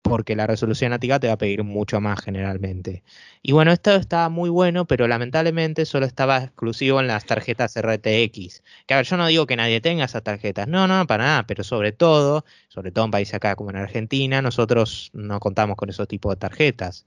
Porque 0.09 0.37
la 0.37 0.47
resolución 0.47 0.91
nativa 0.91 1.19
te 1.19 1.27
va 1.27 1.35
a 1.35 1.39
pedir 1.39 1.65
mucho 1.65 2.01
más 2.01 2.21
generalmente. 2.21 3.03
Y 3.43 3.53
bueno, 3.53 3.73
esto 3.73 3.95
estaba 3.95 4.29
muy 4.29 4.51
bueno, 4.51 4.87
pero 4.87 5.09
lamentablemente 5.09 5.85
solo 5.85 6.07
estaba 6.07 6.39
exclusivo 6.39 7.01
en 7.01 7.09
las 7.09 7.25
tarjetas 7.25 7.77
RTX. 7.77 8.63
Que 8.87 8.95
a 8.95 8.99
ver, 8.99 9.07
yo 9.07 9.17
no 9.17 9.27
digo 9.27 9.47
que 9.47 9.57
nadie 9.57 9.81
tenga 9.81 10.05
esas 10.05 10.23
tarjetas, 10.23 10.69
no, 10.69 10.87
no, 10.87 11.07
para 11.07 11.25
nada, 11.25 11.47
pero 11.47 11.65
sobre 11.65 11.93
todo, 11.93 12.45
sobre 12.69 12.93
todo 12.93 13.05
en 13.05 13.11
países 13.11 13.35
acá 13.35 13.57
como 13.57 13.71
en 13.71 13.77
Argentina, 13.77 14.43
nosotros 14.43 15.11
no 15.13 15.41
contamos 15.41 15.77
con 15.77 15.91
esos 15.91 16.07
tipos 16.09 16.33
de 16.33 16.37
tarjetas. 16.37 17.07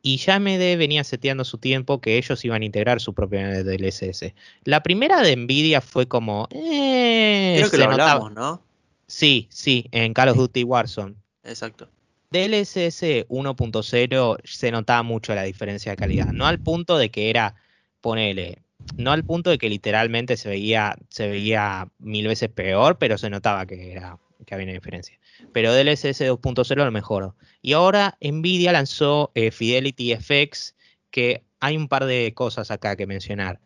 Y 0.00 0.16
ya 0.18 0.36
AMD 0.36 0.78
venía 0.78 1.02
seteando 1.02 1.44
su 1.44 1.58
tiempo 1.58 2.00
que 2.00 2.18
ellos 2.18 2.44
iban 2.44 2.62
a 2.62 2.64
integrar 2.64 3.00
su 3.00 3.14
propia 3.14 3.64
DLSS. 3.64 4.32
La 4.64 4.82
primera 4.82 5.22
de 5.22 5.34
Nvidia 5.34 5.80
fue 5.80 6.06
como. 6.06 6.48
Eh, 6.50 7.56
Creo 7.58 7.70
que 7.70 7.78
lo 7.78 7.84
hablamos, 7.90 8.32
¿no? 8.32 8.62
Sí, 9.08 9.48
sí, 9.50 9.88
en 9.90 10.14
Call 10.14 10.28
of 10.28 10.36
Duty 10.36 10.62
Warzone. 10.64 11.14
Exacto. 11.42 11.88
DLSS 12.30 13.26
1.0 13.28 14.38
se 14.44 14.70
notaba 14.70 15.02
mucho 15.02 15.34
la 15.34 15.44
diferencia 15.44 15.92
de 15.92 15.96
calidad. 15.96 16.32
No 16.32 16.46
al 16.46 16.60
punto 16.60 16.98
de 16.98 17.10
que 17.10 17.30
era, 17.30 17.54
ponele, 18.00 18.62
no 18.96 19.12
al 19.12 19.24
punto 19.24 19.50
de 19.50 19.58
que 19.58 19.68
literalmente 19.68 20.36
se 20.36 20.48
veía, 20.48 20.96
se 21.08 21.28
veía 21.28 21.88
mil 21.98 22.28
veces 22.28 22.50
peor, 22.50 22.98
pero 22.98 23.18
se 23.18 23.30
notaba 23.30 23.66
que 23.66 23.92
era 23.92 24.18
había 24.54 24.66
una 24.66 24.74
diferencia. 24.74 25.18
Pero 25.52 25.74
DLSS 25.74 26.20
2.0 26.20 26.76
lo 26.76 26.90
mejoró. 26.90 27.36
Y 27.62 27.72
ahora 27.72 28.16
Nvidia 28.20 28.72
lanzó 28.72 29.30
eh, 29.34 29.50
Fidelity 29.50 30.14
FX, 30.14 30.74
que 31.10 31.44
hay 31.60 31.76
un 31.76 31.88
par 31.88 32.04
de 32.04 32.32
cosas 32.34 32.70
acá 32.70 32.96
que 32.96 33.06
mencionar. 33.06 33.60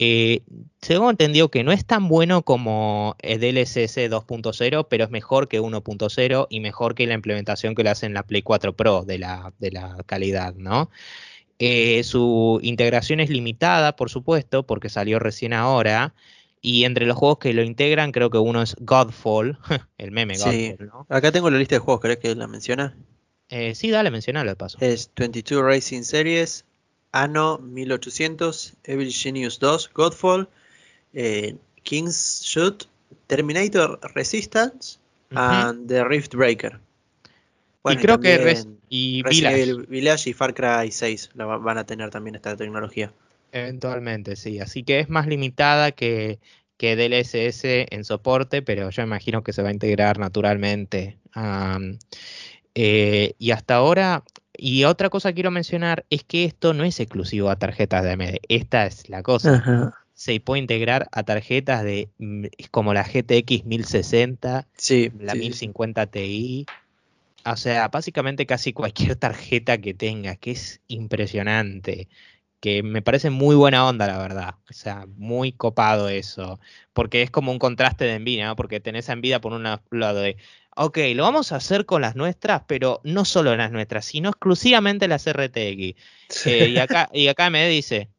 Eh, 0.00 0.42
tengo 0.78 1.10
entendido 1.10 1.50
que 1.50 1.64
no 1.64 1.72
es 1.72 1.84
tan 1.84 2.08
bueno 2.08 2.42
como 2.42 3.16
el 3.20 3.40
DLSS 3.40 3.96
2.0, 4.08 4.86
pero 4.88 5.04
es 5.04 5.10
mejor 5.10 5.48
que 5.48 5.60
1.0 5.60 6.46
y 6.50 6.60
mejor 6.60 6.94
que 6.94 7.06
la 7.06 7.14
implementación 7.14 7.74
que 7.74 7.82
le 7.82 7.90
hacen 7.90 8.08
en 8.08 8.14
la 8.14 8.22
Play 8.22 8.42
4 8.42 8.76
Pro 8.76 9.04
de 9.04 9.18
la, 9.18 9.52
de 9.58 9.72
la 9.72 9.96
calidad, 10.06 10.54
¿no? 10.54 10.90
Eh, 11.58 12.04
su 12.04 12.60
integración 12.62 13.18
es 13.18 13.30
limitada, 13.30 13.96
por 13.96 14.10
supuesto, 14.10 14.64
porque 14.64 14.88
salió 14.88 15.18
recién 15.18 15.52
ahora. 15.52 16.14
Y 16.60 16.84
entre 16.84 17.06
los 17.06 17.16
juegos 17.16 17.38
que 17.38 17.52
lo 17.52 17.62
integran, 17.62 18.12
creo 18.12 18.30
que 18.30 18.38
uno 18.38 18.62
es 18.62 18.76
Godfall, 18.80 19.58
el 19.98 20.12
meme 20.12 20.36
Godfall, 20.36 20.86
¿no? 20.86 21.06
Acá 21.08 21.32
tengo 21.32 21.50
la 21.50 21.58
lista 21.58 21.76
de 21.76 21.80
juegos, 21.80 22.00
¿querés 22.00 22.18
que 22.18 22.34
la 22.34 22.46
menciona? 22.46 22.96
Eh, 23.48 23.74
sí, 23.74 23.90
dale, 23.90 24.10
mencionalo 24.10 24.50
de 24.50 24.56
paso. 24.56 24.78
Es 24.80 25.10
22 25.16 25.64
Racing 25.64 26.02
Series, 26.02 26.66
Anno 27.12 27.58
1800, 27.58 28.74
Evil 28.84 29.12
Genius 29.12 29.58
2, 29.58 29.90
Godfall, 29.94 30.48
eh, 31.12 31.56
King's 31.82 32.42
Shoot, 32.44 32.88
Terminator 33.26 33.98
Resistance 34.14 34.98
and 35.30 35.88
The 35.88 36.04
Rift 36.04 36.34
Breaker. 36.34 36.80
y 37.84 37.96
creo 37.96 38.20
que 38.20 38.64
y 38.90 39.22
Village. 39.22 40.30
y 40.30 40.32
Far 40.32 40.54
Cry 40.54 40.90
6 40.90 41.30
van 41.34 41.78
a 41.78 41.84
tener 41.84 42.10
también 42.10 42.34
esta 42.34 42.56
tecnología. 42.56 43.12
Eventualmente, 43.52 44.36
sí. 44.36 44.60
Así 44.60 44.82
que 44.82 45.00
es 45.00 45.08
más 45.08 45.26
limitada 45.26 45.92
que, 45.92 46.38
que 46.76 46.96
DLSS 46.96 47.64
en 47.90 48.04
soporte, 48.04 48.62
pero 48.62 48.90
yo 48.90 49.02
imagino 49.02 49.42
que 49.42 49.52
se 49.52 49.62
va 49.62 49.68
a 49.68 49.72
integrar 49.72 50.18
naturalmente. 50.18 51.18
Eh, 52.74 53.34
y 53.38 53.50
hasta 53.50 53.76
ahora, 53.76 54.22
y 54.60 54.84
otra 54.84 55.08
cosa 55.08 55.30
que 55.30 55.36
quiero 55.36 55.52
mencionar 55.52 56.04
es 56.10 56.24
que 56.24 56.44
esto 56.44 56.74
no 56.74 56.82
es 56.82 56.98
exclusivo 56.98 57.48
a 57.48 57.56
tarjetas 57.56 58.02
de 58.02 58.10
AMD. 58.10 58.40
Esta 58.48 58.86
es 58.86 59.08
la 59.08 59.22
cosa. 59.22 59.94
Se 60.14 60.40
puede 60.40 60.60
integrar 60.60 61.08
a 61.12 61.22
tarjetas 61.22 61.84
de 61.84 62.08
mm, 62.18 62.46
como 62.72 62.92
la 62.92 63.04
GTX 63.04 63.64
1060, 63.64 64.66
la 65.20 65.34
1050 65.36 66.06
Ti. 66.06 66.66
O 67.46 67.56
sea, 67.56 67.86
básicamente 67.86 68.46
casi 68.46 68.72
cualquier 68.72 69.14
tarjeta 69.16 69.78
que 69.78 69.94
tenga, 69.94 70.34
que 70.34 70.50
es 70.50 70.80
impresionante 70.88 72.08
que 72.60 72.82
me 72.82 73.02
parece 73.02 73.30
muy 73.30 73.54
buena 73.56 73.86
onda, 73.86 74.06
la 74.06 74.18
verdad. 74.18 74.54
O 74.68 74.72
sea, 74.72 75.06
muy 75.16 75.52
copado 75.52 76.08
eso. 76.08 76.58
Porque 76.92 77.22
es 77.22 77.30
como 77.30 77.52
un 77.52 77.58
contraste 77.58 78.04
de 78.04 78.14
envidia, 78.14 78.46
¿no? 78.48 78.56
Porque 78.56 78.80
tenés 78.80 79.08
envidia 79.08 79.40
por 79.40 79.52
un 79.52 79.62
lado 79.62 80.20
de, 80.20 80.36
ok, 80.76 80.98
lo 81.14 81.24
vamos 81.24 81.52
a 81.52 81.56
hacer 81.56 81.86
con 81.86 82.02
las 82.02 82.16
nuestras, 82.16 82.62
pero 82.66 83.00
no 83.04 83.24
solo 83.24 83.56
las 83.56 83.70
nuestras, 83.72 84.04
sino 84.04 84.30
exclusivamente 84.30 85.08
las 85.08 85.26
RTX. 85.26 85.94
Eh, 86.46 86.68
y, 86.70 86.78
acá, 86.78 87.08
y 87.12 87.28
acá 87.28 87.50
me 87.50 87.68
dice, 87.68 88.10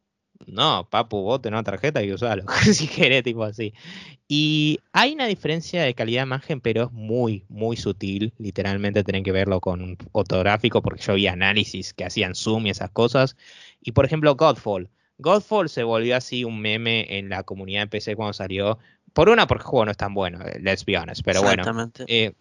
no, 0.46 0.88
papu, 0.90 1.22
vos 1.22 1.42
tenés 1.42 1.56
una 1.58 1.64
tarjeta 1.64 2.02
y 2.02 2.12
usalo, 2.12 2.44
si 2.72 2.88
querés, 2.88 3.22
tipo 3.22 3.44
así. 3.44 3.74
Y 4.32 4.78
hay 4.92 5.14
una 5.14 5.26
diferencia 5.26 5.82
de 5.82 5.94
calidad 5.94 6.22
de 6.22 6.26
imagen, 6.28 6.60
pero 6.60 6.84
es 6.84 6.92
muy, 6.92 7.44
muy 7.48 7.76
sutil. 7.76 8.32
Literalmente 8.38 9.02
tienen 9.02 9.24
que 9.24 9.32
verlo 9.32 9.60
con 9.60 9.82
un 9.82 9.96
fotográfico, 10.12 10.82
porque 10.82 11.02
yo 11.02 11.14
vi 11.14 11.26
análisis 11.26 11.92
que 11.94 12.04
hacían 12.04 12.36
zoom 12.36 12.66
y 12.66 12.70
esas 12.70 12.90
cosas. 12.90 13.36
Y 13.80 13.92
por 13.92 14.04
ejemplo, 14.04 14.34
Godfall. 14.34 14.88
Godfall 15.18 15.68
se 15.68 15.82
volvió 15.82 16.16
así 16.16 16.44
un 16.44 16.60
meme 16.60 17.18
en 17.18 17.28
la 17.28 17.42
comunidad 17.42 17.82
de 17.82 17.86
PC 17.88 18.16
cuando 18.16 18.32
salió. 18.32 18.78
Por 19.12 19.28
una, 19.28 19.46
porque 19.46 19.62
el 19.62 19.66
juego 19.66 19.84
no 19.86 19.90
es 19.90 19.96
tan 19.96 20.14
bueno, 20.14 20.40
eh, 20.46 20.58
let's 20.60 20.84
be 20.84 20.96
honest. 20.96 21.22
Pero 21.24 21.42
bueno, 21.42 21.64
eh, 22.06 22.32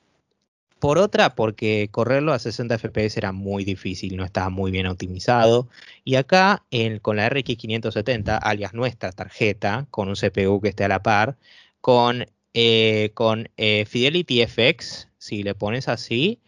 por 0.80 0.98
otra, 0.98 1.36
porque 1.36 1.90
correrlo 1.92 2.32
a 2.32 2.40
60 2.40 2.78
FPS 2.78 3.18
era 3.18 3.34
muy 3.34 3.66
difícil, 3.66 4.16
no 4.16 4.24
estaba 4.24 4.50
muy 4.50 4.72
bien 4.72 4.88
optimizado. 4.88 5.68
Y 6.06 6.16
acá, 6.16 6.64
con 7.02 7.18
la 7.18 7.30
RX 7.30 7.58
570, 7.58 8.38
alias 8.38 8.74
nuestra 8.74 9.12
tarjeta, 9.12 9.88
con 9.92 10.08
un 10.08 10.16
CPU 10.16 10.62
que 10.62 10.70
esté 10.70 10.86
a 10.86 10.88
la 10.88 11.04
par, 11.04 11.36
con, 11.82 12.26
eh, 12.54 13.12
con 13.14 13.50
eh, 13.58 13.86
Fidelity 13.86 14.46
FX, 14.48 15.10
si 15.18 15.44
le 15.44 15.54
pones 15.54 15.90
así, 15.90 16.40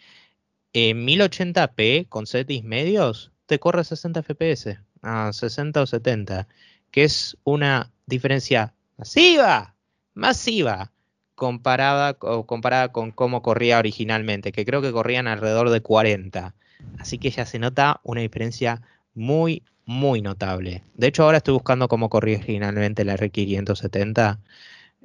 en 0.73 1.05
1080p 1.05 2.07
con 2.07 2.25
settings 2.25 2.65
medios, 2.65 3.30
te 3.51 3.59
corre 3.59 3.83
60 3.83 4.23
FPS, 4.23 4.79
a 5.01 5.33
60 5.33 5.81
o 5.81 5.85
70, 5.85 6.47
que 6.89 7.03
es 7.03 7.35
una 7.43 7.91
diferencia 8.05 8.73
masiva, 8.95 9.75
masiva 10.13 10.93
comparada, 11.35 12.13
comparada 12.13 12.93
con 12.93 13.11
cómo 13.11 13.41
corría 13.41 13.77
originalmente, 13.77 14.53
que 14.53 14.63
creo 14.63 14.81
que 14.81 14.93
corrían 14.93 15.27
alrededor 15.27 15.69
de 15.69 15.81
40. 15.81 16.55
Así 16.97 17.17
que 17.17 17.29
ya 17.29 17.45
se 17.45 17.59
nota 17.59 17.99
una 18.03 18.21
diferencia 18.21 18.83
muy, 19.15 19.63
muy 19.83 20.21
notable. 20.21 20.85
De 20.93 21.07
hecho, 21.07 21.23
ahora 21.23 21.39
estoy 21.39 21.55
buscando 21.55 21.89
cómo 21.89 22.09
corría 22.09 22.37
originalmente 22.37 23.03
la 23.03 23.17
RX570. 23.17 24.39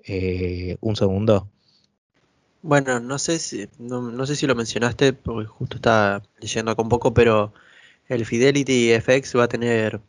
Eh, 0.05 0.77
un 0.81 0.95
segundo. 0.95 1.49
Bueno, 2.63 3.01
no 3.01 3.19
sé 3.19 3.41
si 3.41 3.69
no, 3.81 4.25
sé 4.25 4.37
si 4.37 4.47
lo 4.47 4.55
mencionaste, 4.55 5.15
porque 5.15 5.49
justo 5.49 5.79
estaba 5.79 6.23
leyendo 6.39 6.71
acá 6.71 6.83
un 6.83 6.89
poco, 6.89 7.13
pero 7.13 7.53
el 8.09 8.27
Fidelity 8.27 8.93
FX 9.01 9.37
va 9.37 9.45
a 9.45 9.49
tener 9.49 10.01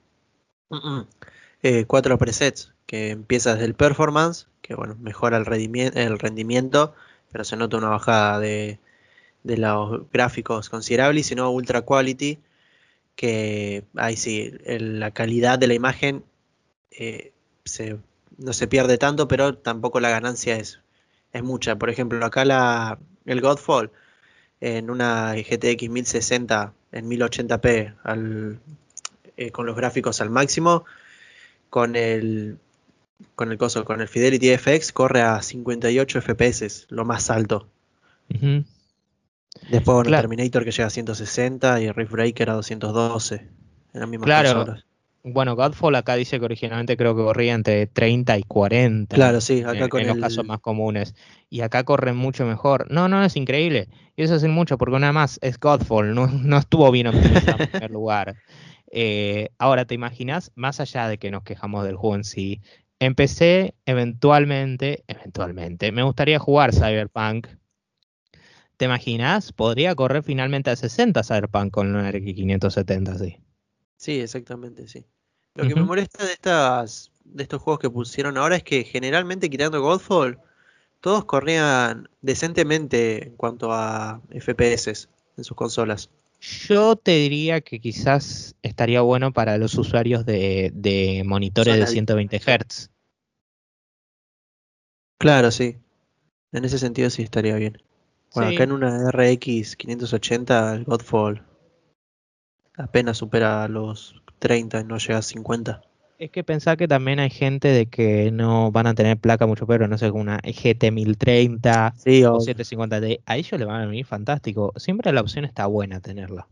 eh, 1.63 1.85
cuatro 1.85 2.17
presets, 2.17 2.73
que 2.85 3.09
empieza 3.11 3.53
desde 3.53 3.65
el 3.65 3.75
Performance, 3.75 4.47
que 4.61 4.75
bueno, 4.75 4.95
mejora 4.99 5.37
el 5.37 5.45
rendimiento, 5.45 5.99
el 5.99 6.19
rendimiento 6.19 6.93
pero 7.31 7.43
se 7.43 7.57
nota 7.57 7.77
una 7.77 7.89
bajada 7.89 8.39
de, 8.39 8.79
los 9.43 10.09
gráficos 10.11 10.69
considerable 10.69 11.21
y 11.21 11.23
si 11.23 11.35
no 11.35 11.51
Ultra 11.51 11.83
Quality, 11.83 12.39
que 13.15 13.85
ahí 13.95 14.17
sí, 14.17 14.53
la 14.65 15.11
calidad 15.11 15.59
de 15.59 15.67
la 15.67 15.73
imagen 15.73 16.23
eh, 16.91 17.33
no 18.37 18.53
se 18.53 18.67
pierde 18.67 18.97
tanto, 18.97 19.27
pero 19.27 19.57
tampoco 19.57 19.99
la 19.99 20.09
ganancia 20.09 20.57
es, 20.57 20.81
es 21.33 21.43
mucha. 21.43 21.77
Por 21.77 21.89
ejemplo, 21.89 22.23
acá 22.25 22.45
la, 22.45 22.99
el 23.25 23.41
Godfall 23.41 23.91
en 24.61 24.89
una 24.89 25.35
GTX 25.35 25.89
1060 25.89 26.73
en 26.91 27.09
1080p 27.09 27.95
al, 28.03 28.59
eh, 29.37 29.51
con 29.51 29.65
los 29.65 29.75
gráficos 29.75 30.21
al 30.21 30.29
máximo, 30.29 30.85
con 31.69 31.95
el 31.95 32.57
con 33.35 33.51
el 33.51 33.57
coso, 33.57 33.83
con 33.83 34.01
el 34.01 34.07
Fidelity 34.07 34.55
FX 34.57 34.91
corre 34.91 35.21
a 35.21 35.41
58 35.41 36.21
FPS, 36.21 36.85
lo 36.89 37.03
más 37.03 37.29
alto. 37.29 37.67
Después 38.29 39.95
con 39.95 40.05
el 40.05 40.11
Terminator 40.11 40.63
que 40.63 40.71
llega 40.71 40.87
a 40.87 40.91
160 40.91 41.81
y 41.81 41.85
el 41.85 41.95
Rift 41.95 42.11
Breaker 42.11 42.49
a 42.51 42.53
212. 42.53 43.35
En 43.93 43.99
las 43.99 44.09
mismas 44.09 44.27
claro. 44.27 44.75
Bueno, 45.29 45.55
Godfall 45.55 45.95
acá 45.95 46.15
dice 46.15 46.39
que 46.39 46.45
originalmente 46.45 46.95
creo 46.95 47.15
que 47.15 47.23
corría 47.23 47.53
entre 47.53 47.87
30 47.87 48.37
y 48.37 48.43
40. 48.43 49.15
Claro, 49.15 49.41
sí, 49.41 49.61
acá 49.61 49.85
en, 49.85 49.89
con 49.89 50.07
los 50.07 50.17
casos 50.17 50.45
más 50.45 50.59
comunes. 50.59 51.15
Y 51.49 51.61
acá 51.61 51.83
corre 51.83 52.13
mucho 52.13 52.45
mejor. 52.45 52.89
No, 52.91 53.09
no, 53.09 53.23
es 53.23 53.35
increíble. 53.35 53.89
Y 54.15 54.23
eso 54.23 54.35
es 54.35 54.43
mucho, 54.45 54.77
porque 54.77 54.99
nada 54.99 55.13
más 55.13 55.37
es 55.41 55.59
Godfall, 55.59 56.15
no, 56.15 56.27
no 56.27 56.57
estuvo 56.57 56.89
bien 56.91 57.07
optimizado 57.07 57.63
en 57.63 57.69
primer 57.69 57.91
lugar. 57.91 58.35
Eh, 58.91 59.49
ahora, 59.57 59.85
¿te 59.85 59.95
imaginas? 59.95 60.51
Más 60.55 60.79
allá 60.79 61.07
de 61.09 61.17
que 61.17 61.29
nos 61.29 61.43
quejamos 61.43 61.83
del 61.85 61.97
juego 61.97 62.15
en 62.15 62.23
sí, 62.23 62.61
empecé 62.99 63.75
eventualmente, 63.85 65.03
eventualmente, 65.07 65.91
me 65.91 66.03
gustaría 66.03 66.39
jugar 66.39 66.73
Cyberpunk. 66.73 67.47
¿Te 68.77 68.85
imaginas? 68.85 69.51
Podría 69.53 69.95
correr 69.95 70.23
finalmente 70.23 70.69
a 70.69 70.75
60 70.75 71.23
Cyberpunk 71.23 71.71
con 71.71 71.87
una 71.87 72.09
RX 72.11 72.33
570, 72.35 73.17
sí. 73.17 73.37
Sí, 73.97 74.19
exactamente, 74.19 74.87
sí. 74.87 75.05
Lo 75.57 75.67
que 75.67 75.75
me 75.75 75.83
molesta 75.83 76.23
de 76.23 76.33
estas 76.33 77.11
de 77.25 77.43
estos 77.43 77.61
juegos 77.61 77.79
que 77.79 77.89
pusieron 77.89 78.37
ahora 78.37 78.55
es 78.55 78.63
que 78.63 78.83
generalmente 78.83 79.49
quitando 79.49 79.81
Godfall, 79.81 80.39
todos 81.01 81.25
corrían 81.25 82.09
decentemente 82.21 83.27
en 83.27 83.35
cuanto 83.35 83.71
a 83.73 84.21
FPS 84.29 85.09
en 85.35 85.43
sus 85.43 85.57
consolas. 85.57 86.09
Yo 86.39 86.95
te 86.95 87.11
diría 87.17 87.61
que 87.61 87.79
quizás 87.79 88.55
estaría 88.61 89.01
bueno 89.01 89.33
para 89.33 89.57
los 89.57 89.75
usuarios 89.75 90.25
de, 90.25 91.23
monitores 91.25 91.79
de 91.79 91.87
120 91.87 92.39
Hz. 92.39 92.91
Claro, 95.19 95.49
sí. 95.49 95.77
En 96.51 96.65
ese 96.65 96.77
sentido 96.77 97.09
sí 97.09 97.23
estaría 97.23 97.55
bien. 97.55 97.81
Bueno, 98.35 98.51
acá 98.51 98.63
en 98.63 98.71
una 98.71 99.09
RX 99.11 99.75
580 99.75 100.75
el 100.75 100.83
Godfall 100.83 101.43
apenas 102.75 103.17
supera 103.17 103.67
los 103.67 104.21
30 104.39 104.81
y 104.81 104.83
no 104.83 104.97
llega 104.97 105.19
a 105.19 105.21
50. 105.21 105.81
Es 106.19 106.31
que 106.31 106.43
pensar 106.43 106.77
que 106.77 106.87
también 106.87 107.19
hay 107.19 107.29
gente 107.29 107.67
de 107.67 107.85
que 107.85 108.31
no 108.31 108.71
van 108.71 108.87
a 108.87 108.95
tener 108.95 109.17
placa 109.17 109.45
mucho 109.45 109.67
pero 109.67 109.87
no 109.87 109.99
sé, 109.99 110.09
una 110.09 110.39
GT 110.39 110.91
1030 110.91 111.93
o, 111.95 112.39
750D. 112.39 113.21
A 113.25 113.37
ellos 113.37 113.59
le 113.59 113.65
van 113.65 113.81
a 113.81 113.85
venir 113.85 114.05
fantástico. 114.05 114.73
Siempre 114.77 115.13
la 115.13 115.21
opción 115.21 115.45
está 115.45 115.67
buena 115.67 115.99
tenerla. 115.99 116.47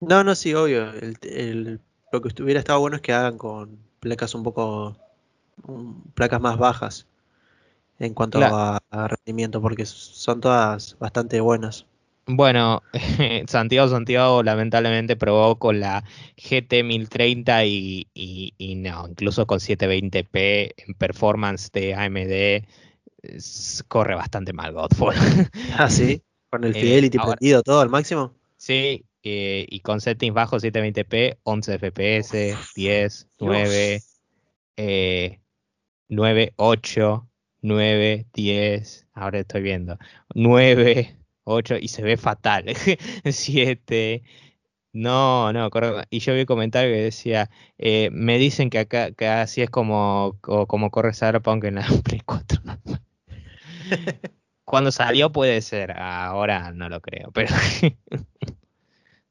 No, 0.00 0.22
no, 0.22 0.34
sí, 0.34 0.52
obvio. 0.52 0.92
lo 2.12 2.20
que 2.20 2.28
estuviera 2.28 2.60
estado 2.60 2.80
bueno 2.80 2.96
es 2.96 3.02
que 3.02 3.14
hagan 3.14 3.38
con 3.38 3.78
placas 4.00 4.34
un 4.34 4.42
poco. 4.42 4.96
placas 6.12 6.42
más 6.42 6.58
bajas 6.58 7.06
en 7.98 8.12
cuanto 8.12 8.38
a 8.42 8.80
rendimiento, 9.08 9.62
porque 9.62 9.86
son 9.86 10.42
todas 10.42 10.98
bastante 10.98 11.40
buenas. 11.40 11.86
Bueno, 12.26 12.82
Santiago 13.48 13.88
Santiago 13.88 14.42
lamentablemente 14.42 15.16
probó 15.16 15.58
con 15.58 15.80
la 15.80 16.04
GT 16.36 16.82
1030 16.82 17.64
y, 17.66 18.06
y, 18.14 18.74
no, 18.76 19.06
incluso 19.08 19.46
con 19.46 19.58
720p 19.58 20.74
en 20.76 20.94
performance 20.94 21.70
de 21.72 21.94
AMD 21.94 22.66
corre 23.88 24.14
bastante 24.14 24.52
mal 24.52 24.72
Godfall. 24.72 25.14
ah, 25.78 25.90
sí, 25.90 26.22
con 26.50 26.64
el 26.64 26.76
eh, 26.76 26.80
Fidelity 26.80 27.18
prendido 27.18 27.62
todo 27.62 27.80
al 27.80 27.90
máximo. 27.90 28.34
Sí, 28.56 29.04
eh, 29.22 29.66
y 29.68 29.80
con 29.80 30.00
settings 30.00 30.34
bajos 30.34 30.64
720p, 30.64 31.38
11 31.42 31.78
FPS, 31.78 32.56
10, 32.74 33.28
9, 33.38 34.02
9, 36.08 36.52
8, 36.56 37.28
9, 37.62 38.26
10, 38.32 39.06
ahora 39.12 39.38
estoy 39.40 39.62
viendo, 39.62 39.98
9. 40.34 41.23
8 41.44 41.76
y 41.80 41.88
se 41.88 42.02
ve 42.02 42.16
fatal. 42.16 42.64
7. 43.30 44.22
No, 44.94 45.52
no, 45.52 45.70
y 46.08 46.20
yo 46.20 46.34
vi 46.34 46.40
un 46.40 46.46
comentario 46.46 46.94
que 46.94 47.02
decía, 47.02 47.50
eh, 47.78 48.10
me 48.12 48.38
dicen 48.38 48.70
que 48.70 48.78
acá 48.78 49.10
que 49.10 49.26
así 49.26 49.60
es 49.60 49.68
como, 49.68 50.38
como 50.40 50.90
corre 50.92 51.12
Cyberpunk 51.14 51.64
en 51.64 51.74
la 51.76 51.86
Play 52.04 52.20
4. 52.24 52.60
Cuando 54.64 54.92
salió 54.92 55.32
puede 55.32 55.60
ser, 55.62 55.92
ahora 55.98 56.72
no 56.72 56.88
lo 56.88 57.00
creo, 57.00 57.32
pero 57.32 57.52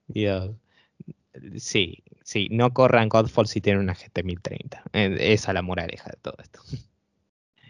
Dios. 0.08 0.52
Sí, 1.58 2.04
sí, 2.24 2.50
no 2.52 2.74
corran 2.74 3.10
Godfall 3.10 3.48
si 3.48 3.62
tienen 3.62 3.82
una 3.82 3.96
GT 3.96 4.24
1030. 4.24 4.84
Eh, 4.94 5.16
esa 5.20 5.52
es 5.52 5.54
la 5.54 5.62
moraleja 5.62 6.10
de 6.12 6.18
todo 6.22 6.36
esto. 6.40 6.60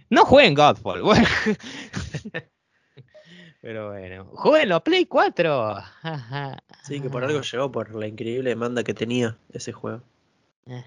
No 0.09 0.25
jueguen 0.25 0.55
Godfall. 0.55 1.03
Pero 3.63 3.91
bueno, 3.91 4.25
jueguenlo, 4.33 4.83
Play 4.83 5.05
4. 5.05 5.75
sí, 6.83 6.99
que 6.99 7.09
por 7.09 7.23
algo 7.23 7.39
llegó 7.39 7.71
por 7.71 7.95
la 7.95 8.07
increíble 8.07 8.49
demanda 8.49 8.83
que 8.83 8.93
tenía 8.93 9.37
ese 9.53 9.71
juego. 9.71 10.01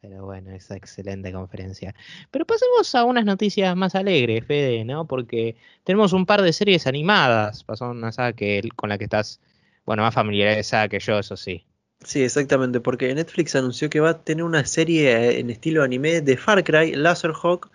Pero 0.00 0.24
bueno, 0.26 0.52
esa 0.52 0.76
excelente 0.76 1.32
conferencia. 1.32 1.92
Pero 2.30 2.44
pasemos 2.44 2.94
a 2.94 3.02
unas 3.02 3.24
noticias 3.24 3.74
más 3.74 3.96
alegres, 3.96 4.46
Fede, 4.46 4.84
¿no? 4.84 5.08
Porque 5.08 5.56
tenemos 5.82 6.12
un 6.12 6.24
par 6.24 6.40
de 6.40 6.52
series 6.52 6.86
animadas. 6.86 7.64
Pasó 7.64 7.90
una 7.90 8.12
saga 8.12 8.32
que, 8.32 8.62
con 8.76 8.88
la 8.88 8.96
que 8.96 9.04
estás, 9.04 9.40
bueno, 9.86 10.04
más 10.04 10.14
familiarizada 10.14 10.88
que 10.88 11.00
yo, 11.00 11.18
eso 11.18 11.36
sí. 11.36 11.66
Sí, 12.04 12.22
exactamente, 12.22 12.78
porque 12.78 13.12
Netflix 13.12 13.56
anunció 13.56 13.90
que 13.90 13.98
va 13.98 14.10
a 14.10 14.22
tener 14.22 14.44
una 14.44 14.64
serie 14.64 15.40
en 15.40 15.50
estilo 15.50 15.82
anime 15.82 16.20
de 16.20 16.36
Far 16.36 16.62
Cry, 16.62 16.94
Laserhawk, 16.94 17.72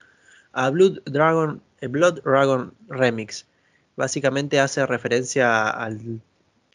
a 0.53 0.69
Blood 0.69 0.99
Dragon, 1.03 1.61
Blood 1.81 2.21
Dragon 2.23 2.73
Remix 2.87 3.48
básicamente 3.99 4.61
hace 4.61 4.85
referencia 4.85 5.69
al, 5.69 6.21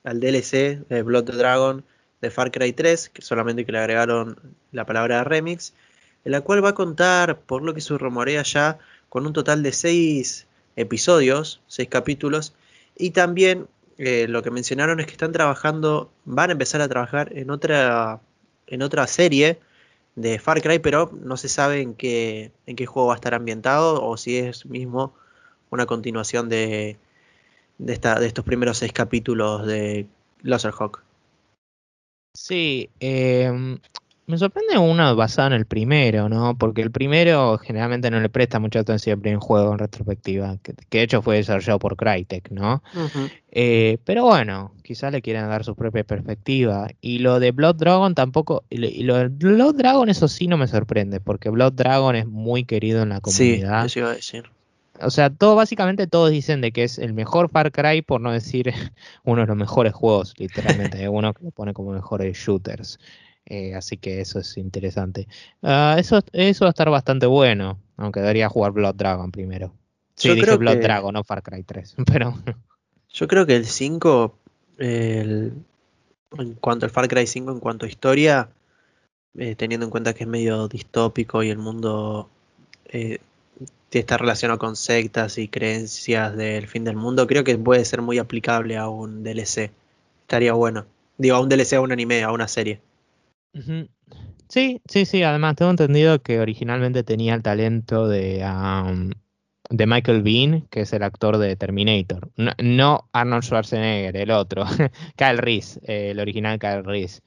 DLC 0.05 0.87
de 0.91 1.03
Blood 1.03 1.33
Dragon 1.33 1.83
de 2.20 2.31
Far 2.31 2.51
Cry 2.51 2.75
3, 2.75 3.09
que 3.09 3.22
solamente 3.22 3.64
que 3.64 3.72
le 3.72 3.79
agregaron 3.79 4.39
la 4.72 4.85
palabra 4.85 5.25
remix, 5.25 5.72
en 6.27 6.33
la 6.33 6.43
cual 6.43 6.62
va 6.62 6.70
a 6.70 6.75
contar, 6.75 7.41
por 7.41 7.62
lo 7.62 7.72
que 7.72 7.81
se 7.81 7.97
rumorea 7.97 8.43
ya, 8.43 8.79
con 9.09 9.27
un 9.27 9.33
total 9.33 9.62
de 9.62 9.72
6 9.72 10.47
episodios, 10.77 11.62
6 11.68 11.89
capítulos, 11.89 12.53
y 12.95 13.12
también 13.12 13.68
eh, 13.97 14.27
lo 14.29 14.43
que 14.43 14.51
mencionaron 14.51 15.01
es 15.01 15.07
que 15.07 15.12
están 15.12 15.33
trabajando, 15.33 16.12
van 16.27 16.51
a 16.51 16.53
empezar 16.53 16.83
a 16.83 16.89
trabajar 16.89 17.33
en 17.35 17.49
otra, 17.49 18.20
en 18.66 18.83
otra 18.83 19.07
serie 19.07 19.61
de 20.14 20.39
Far 20.39 20.61
Cry, 20.61 20.79
pero 20.79 21.11
no 21.22 21.39
se 21.39 21.49
sabe 21.49 21.81
en 21.81 21.95
qué, 21.95 22.53
en 22.66 22.77
qué 22.77 22.85
juego 22.85 23.09
va 23.09 23.14
a 23.14 23.16
estar 23.16 23.33
ambientado 23.33 24.05
o 24.05 24.18
si 24.18 24.37
es 24.37 24.66
mismo 24.66 25.14
una 25.70 25.87
continuación 25.87 26.51
de, 26.51 26.99
de, 27.79 27.93
esta, 27.93 28.18
de 28.18 28.27
estos 28.27 28.45
primeros 28.45 28.79
seis 28.79 28.93
capítulos 28.93 29.66
de 29.66 30.07
Hawk. 30.43 31.03
Sí, 32.37 32.91
eh, 32.99 33.79
me 34.27 34.39
sorprende 34.39 34.79
uno 34.79 35.14
basado 35.16 35.49
en 35.49 35.53
el 35.55 35.66
primero, 35.66 36.29
¿no? 36.29 36.57
Porque 36.57 36.81
el 36.81 36.91
primero 36.91 37.59
generalmente 37.59 38.11
no 38.11 38.20
le 38.20 38.29
presta 38.31 38.59
mucha 38.59 38.81
atención 38.81 39.14
al 39.14 39.20
primer 39.20 39.39
juego 39.39 39.72
en 39.72 39.79
retrospectiva, 39.79 40.57
que, 40.62 40.72
de 40.72 41.03
hecho 41.03 41.20
fue 41.20 41.37
desarrollado 41.37 41.79
por 41.79 41.97
Crytek, 41.97 42.51
¿no? 42.51 42.83
eh, 43.51 43.99
pero 44.05 44.25
bueno, 44.25 44.72
quizás 44.83 45.12
le 45.12 45.20
quieran 45.20 45.49
dar 45.49 45.62
su 45.64 45.75
propia 45.75 46.05
perspectiva. 46.05 46.89
Y 47.03 47.18
lo 47.18 47.39
de 47.39 47.53
Blood 47.53 47.77
Dragon 47.77 48.14
tampoco, 48.14 48.64
y 48.70 49.03
lo 49.03 49.16
de 49.16 49.29
Blood 49.29 49.75
Dragon 49.75 50.09
eso 50.09 50.27
sí 50.27 50.47
no 50.47 50.57
me 50.57 50.68
sorprende, 50.68 51.20
porque 51.20 51.51
Blood 51.51 51.75
Dragon 51.75 52.16
es 52.16 52.27
muy 52.27 52.64
querido 52.64 53.03
en 53.03 53.11
la 53.11 53.20
comunidad. 53.20 53.83
Sí, 53.83 53.87
eso 53.87 53.99
iba 53.99 54.11
a 54.11 54.14
decir. 54.14 54.45
O 55.01 55.11
sea, 55.11 55.31
todo, 55.31 55.57
básicamente 55.57 56.07
todos 56.07 56.31
dicen 56.31 56.61
de 56.61 56.73
que 56.73 56.85
es 56.85 56.99
el 56.99 57.15
mejor 57.15 57.51
Far 57.51 57.73
Cry, 57.73 58.03
por 58.03 58.21
no 58.21 58.33
decir 58.33 58.73
uno 59.25 59.43
de 59.43 59.47
los 59.47 59.57
mejores 59.57 59.93
juegos, 59.93 60.35
literalmente, 60.39 61.09
uno 61.09 61.35
que 61.35 61.45
lo 61.45 61.51
pone 61.51 61.75
como 61.75 61.93
mejores 61.93 62.37
shooters. 62.37 62.99
Eh, 63.47 63.75
así 63.75 63.99
que 63.99 64.21
eso 64.21 64.39
es 64.39 64.57
interesante. 64.57 65.29
Uh, 65.61 65.99
eso, 65.99 66.21
eso 66.33 66.65
va 66.65 66.69
a 66.69 66.71
estar 66.71 66.89
bastante 66.89 67.27
bueno, 67.27 67.79
aunque 67.97 68.21
debería 68.21 68.49
jugar 68.49 68.73
Blood 68.73 68.95
Dragon 68.95 69.31
primero. 69.31 69.73
Sí, 70.15 70.29
Yo 70.29 70.35
dije 70.35 70.57
Blood 70.57 70.79
Dragon, 70.79 71.13
no 71.13 71.25
Far 71.25 71.43
Cry 71.43 71.63
3, 71.63 71.97
pero... 72.07 72.35
Yo 73.11 73.29
creo 73.29 73.47
que 73.47 73.57
el 73.57 73.67
5, 73.67 74.39
el... 74.79 75.53
en 76.39 76.55
cuanto 76.55 76.87
al 76.87 76.91
Far 76.91 77.09
Cry 77.09 77.27
5, 77.27 77.53
en 77.53 77.61
cuanto 77.61 77.87
a 77.87 77.89
historia, 77.89 78.49
eh, 79.37 79.57
teniendo 79.57 79.85
en 79.87 79.91
cuenta 79.91 80.15
que 80.15 80.25
es 80.25 80.29
medio 80.29 80.69
distópico 80.69 81.43
y 81.43 81.51
el 81.51 81.59
mundo 81.59 82.29
eh, 82.87 83.19
está 83.99 84.17
relacionado 84.17 84.59
con 84.59 84.77
sectas 84.77 85.39
y 85.39 85.49
creencias 85.49 86.37
del 86.37 86.67
fin 86.67 86.85
del 86.85 86.97
mundo, 86.97 87.27
creo 87.27 87.45
que 87.45 87.57
puede 87.59 87.85
ser 87.85 88.03
muy 88.03 88.19
aplicable 88.19 88.77
a 88.77 88.89
un 88.89 89.23
DLC. 89.23 89.71
Estaría 90.23 90.53
bueno. 90.53 90.87
Digo, 91.19 91.37
a 91.37 91.41
un 91.41 91.49
DLC, 91.49 91.75
a 91.75 91.81
un 91.81 91.93
anime, 91.93 92.23
a 92.23 92.33
una 92.33 92.49
serie. 92.49 92.81
Sí, 94.49 94.81
sí, 94.89 95.05
sí. 95.05 95.23
Además, 95.23 95.57
tengo 95.57 95.71
entendido 95.71 96.21
que 96.23 96.41
originalmente 96.41 97.05
tenía 97.05 97.35
el 97.35 97.43
talento 97.43 98.09
de, 98.09 98.45
de 99.71 99.87
Michael 99.87 100.23
Bean, 100.23 100.63
que 100.71 100.81
es 100.81 100.93
el 100.93 101.03
actor 101.03 101.39
de 101.39 101.57
Terminator. 101.57 102.31
No, 102.63 103.09
Arnold 103.13 103.45
Schwarzenegger, 103.45 104.17
el 104.17 104.31
otro. 104.31 104.65
Kyle 105.17 105.39
Reese, 105.39 105.81
el 105.85 106.19
original 106.19 106.59
Kyle 106.59 106.85
Reese. 106.85 107.23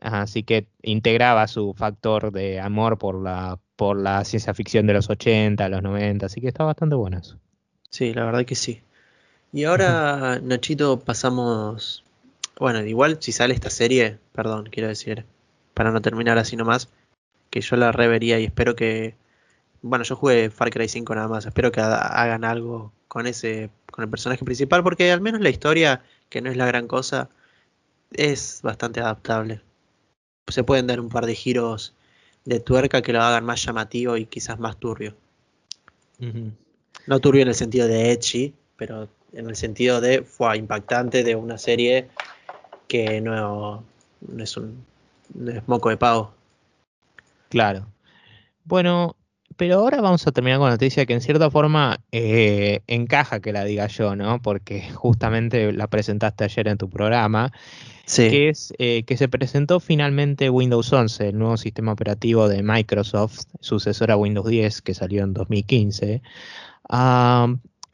Así 0.00 0.42
que 0.42 0.68
integraba 0.82 1.46
su 1.46 1.74
factor 1.74 2.32
de 2.32 2.60
amor 2.60 2.98
por 2.98 3.22
la, 3.22 3.58
por 3.76 4.00
la 4.00 4.24
ciencia 4.24 4.54
ficción 4.54 4.86
de 4.86 4.94
los 4.94 5.08
80, 5.08 5.68
los 5.68 5.82
90. 5.82 6.26
Así 6.26 6.40
que 6.40 6.48
está 6.48 6.64
bastante 6.64 6.96
bueno 6.96 7.18
eso. 7.18 7.38
Sí, 7.90 8.12
la 8.12 8.24
verdad 8.24 8.44
que 8.44 8.54
sí. 8.54 8.82
Y 9.52 9.64
ahora, 9.64 10.40
Nachito, 10.42 10.98
pasamos. 11.00 12.04
Bueno, 12.58 12.84
igual 12.84 13.18
si 13.20 13.32
sale 13.32 13.54
esta 13.54 13.70
serie, 13.70 14.18
perdón, 14.32 14.68
quiero 14.70 14.88
decir, 14.88 15.24
para 15.74 15.90
no 15.90 16.00
terminar 16.00 16.38
así 16.38 16.56
nomás, 16.56 16.88
que 17.50 17.60
yo 17.60 17.76
la 17.76 17.92
revería 17.92 18.40
y 18.40 18.44
espero 18.44 18.74
que, 18.74 19.14
bueno, 19.82 20.04
yo 20.04 20.16
jugué 20.16 20.50
Far 20.50 20.70
Cry 20.70 20.88
5 20.88 21.14
nada 21.14 21.28
más, 21.28 21.46
espero 21.46 21.70
que 21.70 21.80
hagan 21.80 22.44
algo 22.44 22.92
con 23.08 23.26
ese, 23.26 23.70
con 23.90 24.04
el 24.04 24.10
personaje 24.10 24.44
principal, 24.44 24.82
porque 24.82 25.12
al 25.12 25.20
menos 25.20 25.40
la 25.42 25.50
historia, 25.50 26.02
que 26.28 26.40
no 26.40 26.50
es 26.50 26.56
la 26.56 26.66
gran 26.66 26.86
cosa, 26.86 27.28
es 28.12 28.60
bastante 28.62 29.00
adaptable. 29.00 29.60
Se 30.48 30.64
pueden 30.64 30.86
dar 30.86 31.00
un 31.00 31.08
par 31.08 31.26
de 31.26 31.34
giros 31.34 31.94
de 32.46 32.60
tuerca 32.60 33.02
que 33.02 33.12
lo 33.12 33.20
hagan 33.20 33.44
más 33.44 33.62
llamativo 33.62 34.16
y 34.16 34.24
quizás 34.26 34.58
más 34.58 34.78
turbio. 34.78 35.14
No 37.06 37.20
turbio 37.20 37.42
en 37.42 37.48
el 37.48 37.54
sentido 37.54 37.86
de 37.86 38.12
edgy, 38.12 38.54
pero 38.76 39.08
en 39.32 39.48
el 39.48 39.56
sentido 39.56 40.00
de 40.00 40.22
fue 40.22 40.56
impactante 40.56 41.22
de 41.22 41.34
una 41.34 41.58
serie 41.58 42.08
que 42.88 43.20
no, 43.20 43.84
no 44.20 44.42
es 44.42 44.56
un 44.56 44.84
es 45.46 45.66
moco 45.66 45.90
de 45.90 45.96
pavo. 45.96 46.32
Claro. 47.48 47.86
Bueno, 48.64 49.16
pero 49.56 49.76
ahora 49.76 50.00
vamos 50.00 50.26
a 50.26 50.32
terminar 50.32 50.58
con 50.58 50.68
la 50.68 50.74
noticia 50.74 51.06
que 51.06 51.14
en 51.14 51.20
cierta 51.20 51.50
forma 51.50 51.98
eh, 52.12 52.80
encaja 52.86 53.40
que 53.40 53.52
la 53.52 53.64
diga 53.64 53.86
yo, 53.88 54.14
¿no? 54.14 54.40
Porque 54.40 54.90
justamente 54.92 55.72
la 55.72 55.88
presentaste 55.88 56.44
ayer 56.44 56.68
en 56.68 56.78
tu 56.78 56.88
programa. 56.88 57.52
Sí. 58.06 58.30
Que 58.30 58.48
es 58.48 58.72
eh, 58.78 59.02
que 59.04 59.16
se 59.16 59.28
presentó 59.28 59.80
finalmente 59.80 60.48
Windows 60.48 60.92
11, 60.92 61.30
el 61.30 61.38
nuevo 61.38 61.56
sistema 61.56 61.92
operativo 61.92 62.48
de 62.48 62.62
Microsoft, 62.62 63.40
sucesor 63.60 64.12
a 64.12 64.16
Windows 64.16 64.48
10, 64.48 64.80
que 64.82 64.94
salió 64.94 65.24
en 65.24 65.34
2015. 65.34 66.22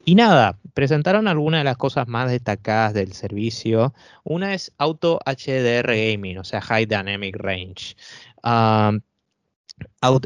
Y 0.04 0.14
nada, 0.16 0.58
presentaron 0.74 1.28
algunas 1.28 1.60
de 1.60 1.64
las 1.64 1.76
cosas 1.76 2.08
más 2.08 2.30
destacadas 2.30 2.92
del 2.92 3.12
servicio. 3.12 3.94
Una 4.24 4.52
es 4.52 4.72
Auto 4.76 5.20
HDR 5.24 5.94
Gaming, 5.94 6.38
o 6.38 6.44
sea, 6.44 6.60
High 6.60 6.86
Dynamic 6.86 7.36
Range. 7.36 7.96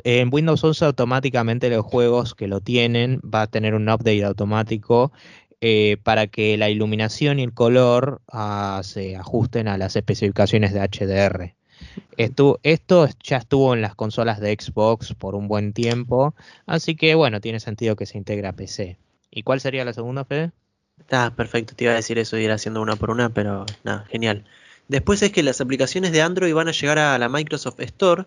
en 0.05 0.28
Windows 0.32 0.64
11 0.64 0.84
automáticamente 0.87 1.70
los 1.70 1.84
juegos 1.84 2.34
que 2.34 2.49
lo 2.49 2.61
tienen 2.61 3.20
va 3.22 3.43
a 3.43 3.47
tener 3.47 3.74
un 3.74 3.89
update 3.89 4.24
automático 4.24 5.12
eh, 5.69 5.97
para 6.01 6.29
que 6.29 6.57
la 6.57 6.71
iluminación 6.71 7.41
y 7.41 7.43
el 7.43 7.53
color 7.53 8.23
ah, 8.29 8.83
se 8.85 9.17
ajusten 9.17 9.67
a 9.67 9.77
las 9.77 9.97
especificaciones 9.97 10.73
de 10.73 10.79
HDR. 10.79 11.57
Esto, 12.17 12.61
ya 13.25 13.39
estuvo 13.39 13.75
en 13.75 13.83
las 13.83 13.97
consolas 13.97 14.39
de 14.39 14.57
Xbox 14.57 15.14
por 15.14 15.35
un 15.35 15.49
buen 15.49 15.73
tiempo, 15.73 16.37
así 16.67 16.95
que 16.95 17.17
bueno, 17.17 17.41
tiene 17.41 17.59
sentido 17.59 17.97
que 17.97 18.07
se 18.07 18.17
integre 18.17 18.47
a 18.47 18.53
PC. 18.53 18.97
¿Y 19.29 19.43
cuál 19.43 19.61
sería 19.61 19.85
la 19.85 19.93
segunda, 19.93 20.25
Fede? 20.25 20.53
Está 21.01 21.35
perfecto, 21.35 21.75
te 21.75 21.83
iba 21.83 21.95
a 21.95 21.97
decir 21.97 22.17
eso, 22.21 22.39
ir 22.39 22.53
haciendo 22.53 22.81
una 22.81 22.95
por 22.95 23.11
una, 23.11 23.31
pero 23.31 23.67
nada, 23.83 24.05
genial. 24.09 24.45
Después 24.87 25.21
es 25.23 25.33
que 25.33 25.43
las 25.43 25.61
aplicaciones 25.61 26.12
de 26.12 26.23
Android 26.23 26.55
van 26.55 26.69
a 26.69 26.73
llegar 26.73 27.01
a 27.01 27.19
la 27.19 27.29
Microsoft 27.29 27.81
Store, 27.81 28.27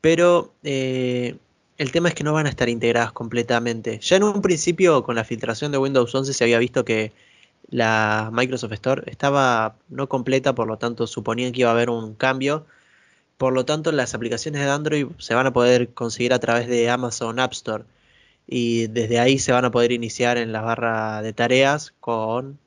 pero 0.00 0.52
eh, 0.64 1.36
el 1.78 1.92
tema 1.92 2.08
es 2.08 2.14
que 2.14 2.24
no 2.24 2.32
van 2.32 2.46
a 2.46 2.48
estar 2.48 2.68
integradas 2.68 3.12
completamente. 3.12 3.98
Ya 4.00 4.16
en 4.16 4.24
un 4.24 4.42
principio, 4.42 5.02
con 5.02 5.16
la 5.16 5.24
filtración 5.24 5.72
de 5.72 5.78
Windows 5.78 6.14
11, 6.14 6.32
se 6.32 6.44
había 6.44 6.58
visto 6.58 6.84
que 6.84 7.12
la 7.68 8.30
Microsoft 8.32 8.72
Store 8.72 9.02
estaba 9.10 9.76
no 9.88 10.08
completa, 10.08 10.54
por 10.54 10.68
lo 10.68 10.78
tanto 10.78 11.06
suponían 11.06 11.52
que 11.52 11.60
iba 11.62 11.70
a 11.70 11.72
haber 11.72 11.90
un 11.90 12.14
cambio. 12.14 12.66
Por 13.38 13.52
lo 13.52 13.64
tanto, 13.66 13.92
las 13.92 14.14
aplicaciones 14.14 14.62
de 14.62 14.70
Android 14.70 15.06
se 15.18 15.34
van 15.34 15.46
a 15.46 15.52
poder 15.52 15.92
conseguir 15.92 16.32
a 16.32 16.38
través 16.38 16.68
de 16.68 16.90
Amazon 16.90 17.38
App 17.40 17.52
Store 17.52 17.84
y 18.46 18.86
desde 18.88 19.18
ahí 19.20 19.38
se 19.38 19.52
van 19.52 19.64
a 19.64 19.70
poder 19.70 19.92
iniciar 19.92 20.38
en 20.38 20.52
la 20.52 20.62
barra 20.62 21.22
de 21.22 21.32
tareas 21.32 21.92
con, 22.00 22.58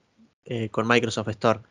eh, 0.46 0.70
con 0.70 0.88
Microsoft 0.88 1.30
Store. 1.30 1.62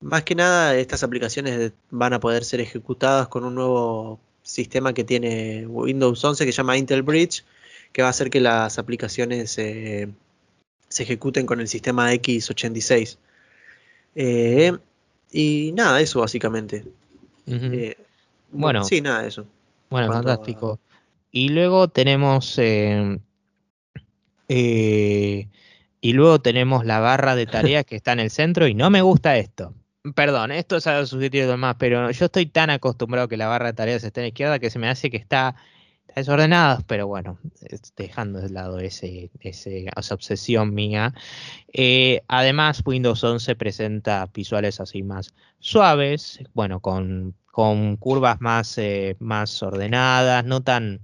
Más 0.00 0.24
que 0.24 0.34
nada, 0.34 0.76
estas 0.76 1.02
aplicaciones 1.02 1.72
van 1.90 2.12
a 2.12 2.20
poder 2.20 2.44
ser 2.44 2.60
ejecutadas 2.60 3.28
con 3.28 3.44
un 3.44 3.54
nuevo 3.54 4.20
sistema 4.44 4.92
que 4.92 5.02
tiene 5.02 5.66
Windows 5.66 6.24
11 6.24 6.46
que 6.46 6.52
se 6.52 6.58
llama 6.58 6.76
Intel 6.76 7.02
Bridge, 7.02 7.44
que 7.92 8.02
va 8.02 8.08
a 8.08 8.10
hacer 8.10 8.30
que 8.30 8.40
las 8.40 8.78
aplicaciones 8.78 9.50
se 9.50 10.08
ejecuten 10.96 11.46
con 11.46 11.60
el 11.60 11.66
sistema 11.66 12.12
x86. 12.12 13.18
Eh, 14.14 14.72
y 15.32 15.72
nada, 15.72 16.00
eso 16.00 16.20
básicamente. 16.20 16.84
Eh, 17.46 17.96
bueno, 18.52 18.84
sí, 18.84 19.00
nada, 19.00 19.26
eso. 19.26 19.46
Bueno, 19.90 20.12
fantástico. 20.12 20.78
Y 21.30 21.48
luego 21.48 21.88
tenemos. 21.88 22.56
Eh, 22.58 23.18
eh, 24.48 25.48
y 26.00 26.12
luego 26.12 26.38
tenemos 26.38 26.84
la 26.84 27.00
barra 27.00 27.34
de 27.34 27.46
tareas 27.46 27.84
que 27.84 27.96
está 27.96 28.12
en 28.12 28.20
el 28.20 28.30
centro 28.30 28.68
y 28.68 28.74
no 28.74 28.90
me 28.90 29.02
gusta 29.02 29.36
esto. 29.38 29.74
Perdón, 30.14 30.52
esto 30.52 30.76
es 30.76 30.86
algo 30.86 31.06
subjetivo 31.06 31.56
más, 31.56 31.76
pero 31.78 32.10
yo 32.10 32.26
estoy 32.26 32.46
tan 32.46 32.68
acostumbrado 32.70 33.26
que 33.28 33.38
la 33.38 33.46
barra 33.48 33.68
de 33.68 33.72
tareas 33.72 34.04
esté 34.04 34.20
en 34.20 34.24
la 34.24 34.28
izquierda 34.28 34.58
que 34.58 34.68
se 34.70 34.78
me 34.78 34.88
hace 34.88 35.10
que 35.10 35.16
está, 35.16 35.56
desordenada, 36.14 36.80
pero 36.86 37.06
bueno, 37.06 37.38
dejando 37.96 38.40
de 38.40 38.50
lado 38.50 38.78
ese, 38.78 39.30
esa 39.40 40.14
obsesión 40.14 40.74
mía. 40.74 41.14
Eh, 41.72 42.22
además, 42.28 42.82
Windows 42.84 43.24
11 43.24 43.56
presenta 43.56 44.28
visuales 44.32 44.80
así 44.80 45.02
más 45.02 45.34
suaves, 45.58 46.40
bueno, 46.54 46.80
con, 46.80 47.34
curvas 47.52 48.40
más, 48.40 48.78
más 49.18 49.62
ordenadas, 49.62 50.44
no 50.44 50.62
tan 50.62 51.00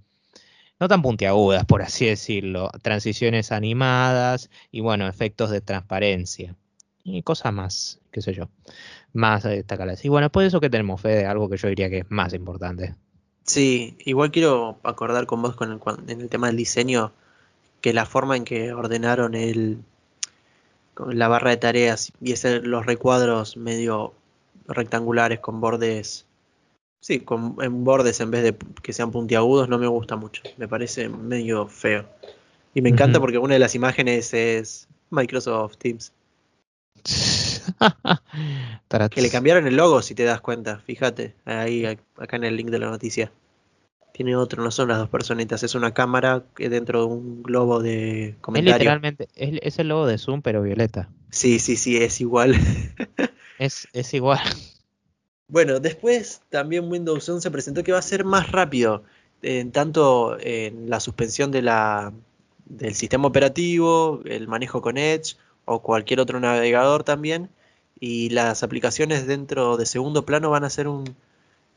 no 0.81 0.89
tan 0.89 1.03
puntiagudas, 1.03 1.67
por 1.67 1.83
así 1.83 2.07
decirlo, 2.07 2.71
transiciones 2.83 3.53
animadas 3.53 4.51
y 4.71 4.81
bueno, 4.81 5.09
efectos 5.09 5.51
de 5.51 5.61
transparencia. 5.61 6.57
Y 7.05 7.23
cosas 7.23 7.53
más, 7.53 8.01
qué 8.11 8.23
sé 8.23 8.33
yo, 8.35 8.49
más 9.13 9.45
destacadas. 9.45 10.05
Y 10.05 10.09
bueno, 10.09 10.27
después 10.27 10.45
de 10.45 10.49
eso 10.49 10.61
que 10.61 10.71
tenemos, 10.71 11.01
Fede, 11.01 11.27
algo 11.27 11.49
que 11.49 11.57
yo 11.57 11.69
diría 11.69 11.91
que 11.91 11.99
es 11.99 12.11
más 12.11 12.33
importante. 12.35 12.95
Sí, 13.45 13.97
igual 14.05 14.31
quiero 14.31 14.79
acordar 14.83 15.27
con 15.27 15.43
vos 15.43 15.57
con 15.57 15.73
el, 15.73 15.81
en 16.09 16.21
el 16.21 16.29
tema 16.29 16.49
del 16.49 16.57
diseño 16.57 17.13
que 17.81 17.93
la 17.93 18.07
forma 18.07 18.37
en 18.37 18.45
que 18.45 18.73
ordenaron 18.73 19.35
el 19.35 19.83
la 21.09 21.29
barra 21.29 21.51
de 21.51 21.57
tareas 21.57 22.13
y 22.21 22.35
hacer 22.35 22.67
los 22.67 22.85
recuadros 22.85 23.57
medio 23.57 24.13
rectangulares 24.67 25.41
con 25.41 25.61
bordes 25.61 26.27
sí, 27.01 27.21
con 27.21 27.57
en 27.61 27.85
bordes 27.85 28.21
en 28.21 28.31
vez 28.31 28.43
de 28.43 28.57
que 28.83 28.93
sean 28.93 29.11
puntiagudos 29.11 29.69
no 29.69 29.79
me 29.79 29.87
gusta 29.87 30.17
mucho, 30.17 30.43
me 30.59 30.69
parece 30.69 31.09
medio 31.09 31.67
feo. 31.67 32.05
Y 32.75 32.83
me 32.83 32.91
encanta 32.91 33.19
porque 33.19 33.39
una 33.39 33.55
de 33.55 33.61
las 33.61 33.75
imágenes 33.75 34.33
es 34.33 34.87
Microsoft 35.11 35.77
Teams. 35.79 36.13
que 39.11 39.23
le 39.23 39.31
cambiaron 39.31 39.67
el 39.67 39.77
logo, 39.77 40.03
si 40.03 40.15
te 40.15 40.25
das 40.25 40.41
cuenta. 40.41 40.79
Fíjate, 40.81 41.35
ahí 41.45 41.85
acá 41.85 42.37
en 42.37 42.45
el 42.45 42.57
link 42.57 42.71
de 42.71 42.79
la 42.79 42.91
noticia. 42.91 43.33
Tiene 44.13 44.37
otro, 44.37 44.63
no 44.63 44.71
son 44.71 44.89
las 44.89 44.99
dos 44.99 45.09
personitas, 45.09 45.63
es 45.63 45.75
una 45.75 45.95
cámara 45.95 46.45
que 46.55 46.69
dentro 46.69 47.01
de 47.01 47.07
un 47.07 47.43
globo 47.43 47.81
de 47.81 48.37
comentario. 48.41 48.75
Es 48.75 48.81
literalmente, 48.81 49.29
es, 49.35 49.79
el 49.79 49.89
logo 49.89 50.07
de 50.07 50.19
Zoom, 50.19 50.43
pero 50.43 50.63
violeta. 50.63 51.09
Sí, 51.31 51.59
sí, 51.59 51.77
sí, 51.77 51.97
es 51.97 52.21
igual. 52.21 52.55
es, 53.59 53.89
es 53.93 54.13
igual. 54.13 54.41
Bueno, 55.49 55.81
después 55.81 56.43
también 56.51 56.91
Windows 56.91 57.29
11 57.29 57.51
presentó 57.51 57.83
que 57.83 57.93
va 57.93 57.99
a 57.99 58.03
ser 58.03 58.25
más 58.25 58.53
rápido, 58.53 59.05
en 59.43 59.73
tanto 59.73 60.37
en 60.39 60.91
la 60.91 61.01
suspensión 61.01 61.51
de 61.51 61.63
la, 61.63 62.13
del 62.67 62.95
sistema 62.95 63.27
operativo, 63.27 64.21
el 64.25 64.49
manejo 64.49 64.81
con 64.81 64.97
Edge 64.97 65.37
o 65.71 65.83
cualquier 65.83 66.19
otro 66.19 66.41
navegador 66.41 67.05
también. 67.05 67.49
Y 68.01 68.31
las 68.31 68.65
aplicaciones 68.65 69.27
dentro 69.29 69.77
de 69.77 69.87
segundo 69.87 70.25
plano 70.27 70.51
van 70.51 70.65
a 70.65 70.71
ser 70.71 70.89
un. 70.89 71.15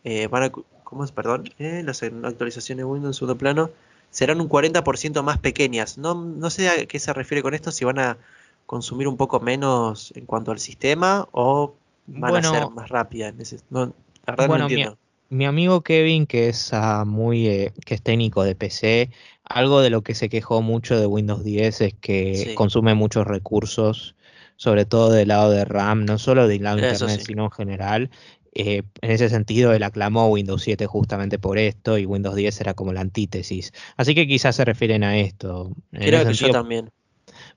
Eh, 0.04 0.28
van 0.28 0.44
a, 0.44 0.50
¿Cómo 0.50 1.04
es? 1.04 1.12
Perdón. 1.12 1.52
Eh, 1.60 1.84
las 1.86 2.02
actualizaciones 2.02 2.86
Windows 2.86 3.16
en 3.16 3.20
segundo 3.20 3.38
plano 3.38 3.70
serán 4.10 4.42
un 4.42 4.50
40% 4.50 5.22
más 5.22 5.38
pequeñas. 5.38 6.00
No, 6.00 6.16
no 6.16 6.50
sé 6.50 6.70
a 6.70 6.86
qué 6.88 7.00
se 7.00 7.14
refiere 7.14 7.44
con 7.44 7.54
esto, 7.54 7.72
si 7.72 7.86
van 7.86 8.00
a 8.00 8.18
consumir 8.66 9.08
un 9.08 9.18
poco 9.18 9.40
menos 9.40 10.12
en 10.16 10.26
cuanto 10.26 10.52
al 10.52 10.60
sistema 10.60 11.28
o 11.32 11.76
van 12.08 12.38
a 12.38 12.50
ser 12.50 12.70
más 12.70 12.90
rápidas. 12.90 13.36
No, 13.70 13.94
la 14.26 14.36
verdad 14.36 14.48
no 14.48 14.56
entiendo 14.64 14.98
mi 15.34 15.46
amigo 15.46 15.82
Kevin, 15.82 16.28
que 16.28 16.50
es 16.50 16.74
ah, 16.74 17.06
muy 17.06 17.48
eh, 17.48 17.74
que 17.86 17.96
es 17.96 18.02
técnico 18.02 18.44
de 18.44 18.56
PC, 18.56 19.10
algo 19.44 19.82
de 19.82 19.90
lo 19.90 20.04
que 20.04 20.14
se 20.14 20.30
quejó 20.30 20.62
mucho 20.62 21.00
de 21.00 21.08
Windows 21.08 21.44
10 21.44 21.82
es 21.82 21.94
que 21.96 22.54
consume 22.56 22.94
muchos 22.94 23.26
recursos, 23.26 24.16
sobre 24.56 24.86
todo 24.86 25.12
del 25.12 25.30
lado 25.30 25.52
de 25.52 25.66
RAM, 25.66 26.06
no 26.06 26.20
solo 26.20 26.48
del 26.48 26.64
lado 26.64 26.78
de 26.78 26.90
Internet, 26.90 27.22
sino 27.26 27.46
en 27.46 27.52
general. 27.52 28.10
Eh, 28.56 28.84
en 29.02 29.12
ese 29.12 29.30
sentido, 29.30 29.74
él 29.74 29.82
aclamó 29.82 30.28
Windows 30.28 30.62
7 30.62 30.86
justamente 30.86 31.40
por 31.40 31.58
esto 31.58 31.98
y 31.98 32.06
Windows 32.06 32.36
10 32.36 32.62
era 32.62 32.76
como 32.76 32.94
la 32.94 33.02
antítesis. 33.02 33.74
Así 33.98 34.14
que 34.14 34.28
quizás 34.28 34.56
se 34.56 34.64
refieren 34.64 35.04
a 35.04 35.18
esto. 35.18 35.72
Creo 35.92 36.28
que 36.28 36.34
yo 36.34 36.52
también. 36.52 36.92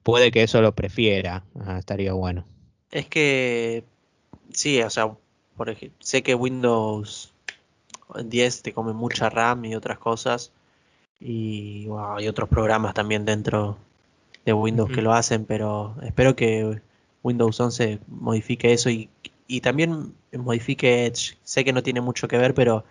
Puede 0.03 0.31
que 0.31 0.43
eso 0.43 0.63
lo 0.63 0.75
prefiera, 0.75 1.45
ah, 1.61 1.79
estaría 1.79 2.15
bueno. 2.15 2.47
Es 2.91 3.07
que, 3.09 3.85
sí, 4.53 4.81
o 4.81 4.89
sea, 4.89 5.15
por 5.57 5.69
ejemplo, 5.69 5.99
sé 6.01 6.23
que 6.23 6.35
Windows 6.35 7.35
10 8.15 8.63
te 8.63 8.73
come 8.73 8.93
mucha 8.93 9.29
RAM 9.31 9.65
y 9.65 9.75
otras 9.75 9.99
cosas. 9.99 10.53
Y 11.21 11.89
hay 12.17 12.29
otros 12.29 12.49
programas 12.49 12.95
también 12.95 13.25
dentro 13.25 13.79
de 14.45 14.53
Windows 14.53 14.91
que 14.91 15.03
lo 15.03 15.13
hacen, 15.13 15.45
pero 15.45 15.97
espero 16.03 16.37
que 16.37 16.81
Windows 17.23 17.59
11 17.59 17.99
modifique 18.07 18.73
eso 18.73 18.91
y, 18.91 19.09
y 19.49 19.61
también 19.61 20.15
modifique 20.33 21.07
Edge. 21.07 21.37
Sé 21.43 21.65
que 21.65 21.73
no 21.73 21.83
tiene 21.83 22.01
mucho 22.01 22.29
que 22.29 22.39
ver, 22.39 22.55
pero 22.55 22.85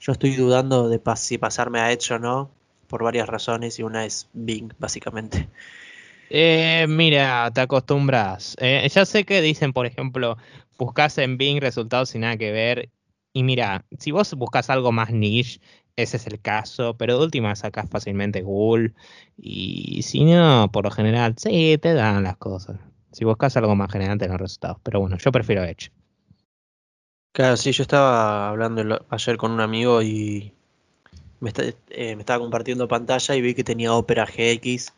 yo 0.00 0.12
estoy 0.12 0.34
dudando 0.34 0.88
de 0.88 1.00
si 1.16 1.38
pasarme 1.38 1.80
a 1.80 1.92
Edge 1.92 2.12
o 2.14 2.18
no, 2.18 2.50
por 2.88 3.02
varias 3.02 3.28
razones, 3.28 3.78
y 3.78 3.82
una 3.82 4.04
es 4.04 4.28
Bing, 4.32 4.72
básicamente. 4.78 5.48
Eh, 6.34 6.86
mira, 6.88 7.50
te 7.52 7.60
acostumbras. 7.60 8.56
Eh, 8.58 8.88
ya 8.90 9.04
sé 9.04 9.24
que 9.24 9.42
dicen, 9.42 9.72
por 9.72 9.86
ejemplo, 9.86 10.38
buscas 10.78 11.18
en 11.18 11.36
Bing 11.36 11.60
resultados 11.60 12.08
sin 12.10 12.22
nada 12.22 12.36
que 12.36 12.50
ver 12.52 12.88
y 13.32 13.42
mira, 13.42 13.84
si 13.98 14.10
vos 14.10 14.34
buscas 14.34 14.70
algo 14.70 14.92
más 14.92 15.10
niche, 15.10 15.60
ese 15.96 16.16
es 16.16 16.26
el 16.26 16.40
caso, 16.40 16.96
pero 16.96 17.18
de 17.18 17.24
última 17.24 17.54
sacas 17.56 17.88
fácilmente 17.88 18.42
Google. 18.42 18.92
Y 19.36 20.02
si 20.02 20.24
no, 20.24 20.70
por 20.72 20.84
lo 20.84 20.90
general, 20.90 21.34
sí, 21.36 21.78
te 21.80 21.94
dan 21.94 22.22
las 22.22 22.36
cosas. 22.36 22.78
Si 23.12 23.24
buscas 23.24 23.56
algo 23.56 23.76
más 23.76 23.92
general, 23.92 24.18
te 24.18 24.28
dan 24.28 24.38
resultados. 24.38 24.78
Pero 24.82 25.00
bueno, 25.00 25.18
yo 25.18 25.32
prefiero 25.32 25.64
Edge. 25.64 25.90
Claro, 27.32 27.56
sí, 27.56 27.72
yo 27.72 27.82
estaba 27.82 28.50
hablando 28.50 29.06
ayer 29.08 29.36
con 29.38 29.52
un 29.52 29.60
amigo 29.60 30.02
y 30.02 30.52
me, 31.40 31.50
eh, 31.90 32.14
me 32.14 32.22
estaba 32.22 32.40
compartiendo 32.40 32.88
pantalla 32.88 33.34
y 33.34 33.40
vi 33.40 33.54
que 33.54 33.64
tenía 33.64 33.94
Opera 33.94 34.26
GX 34.26 34.92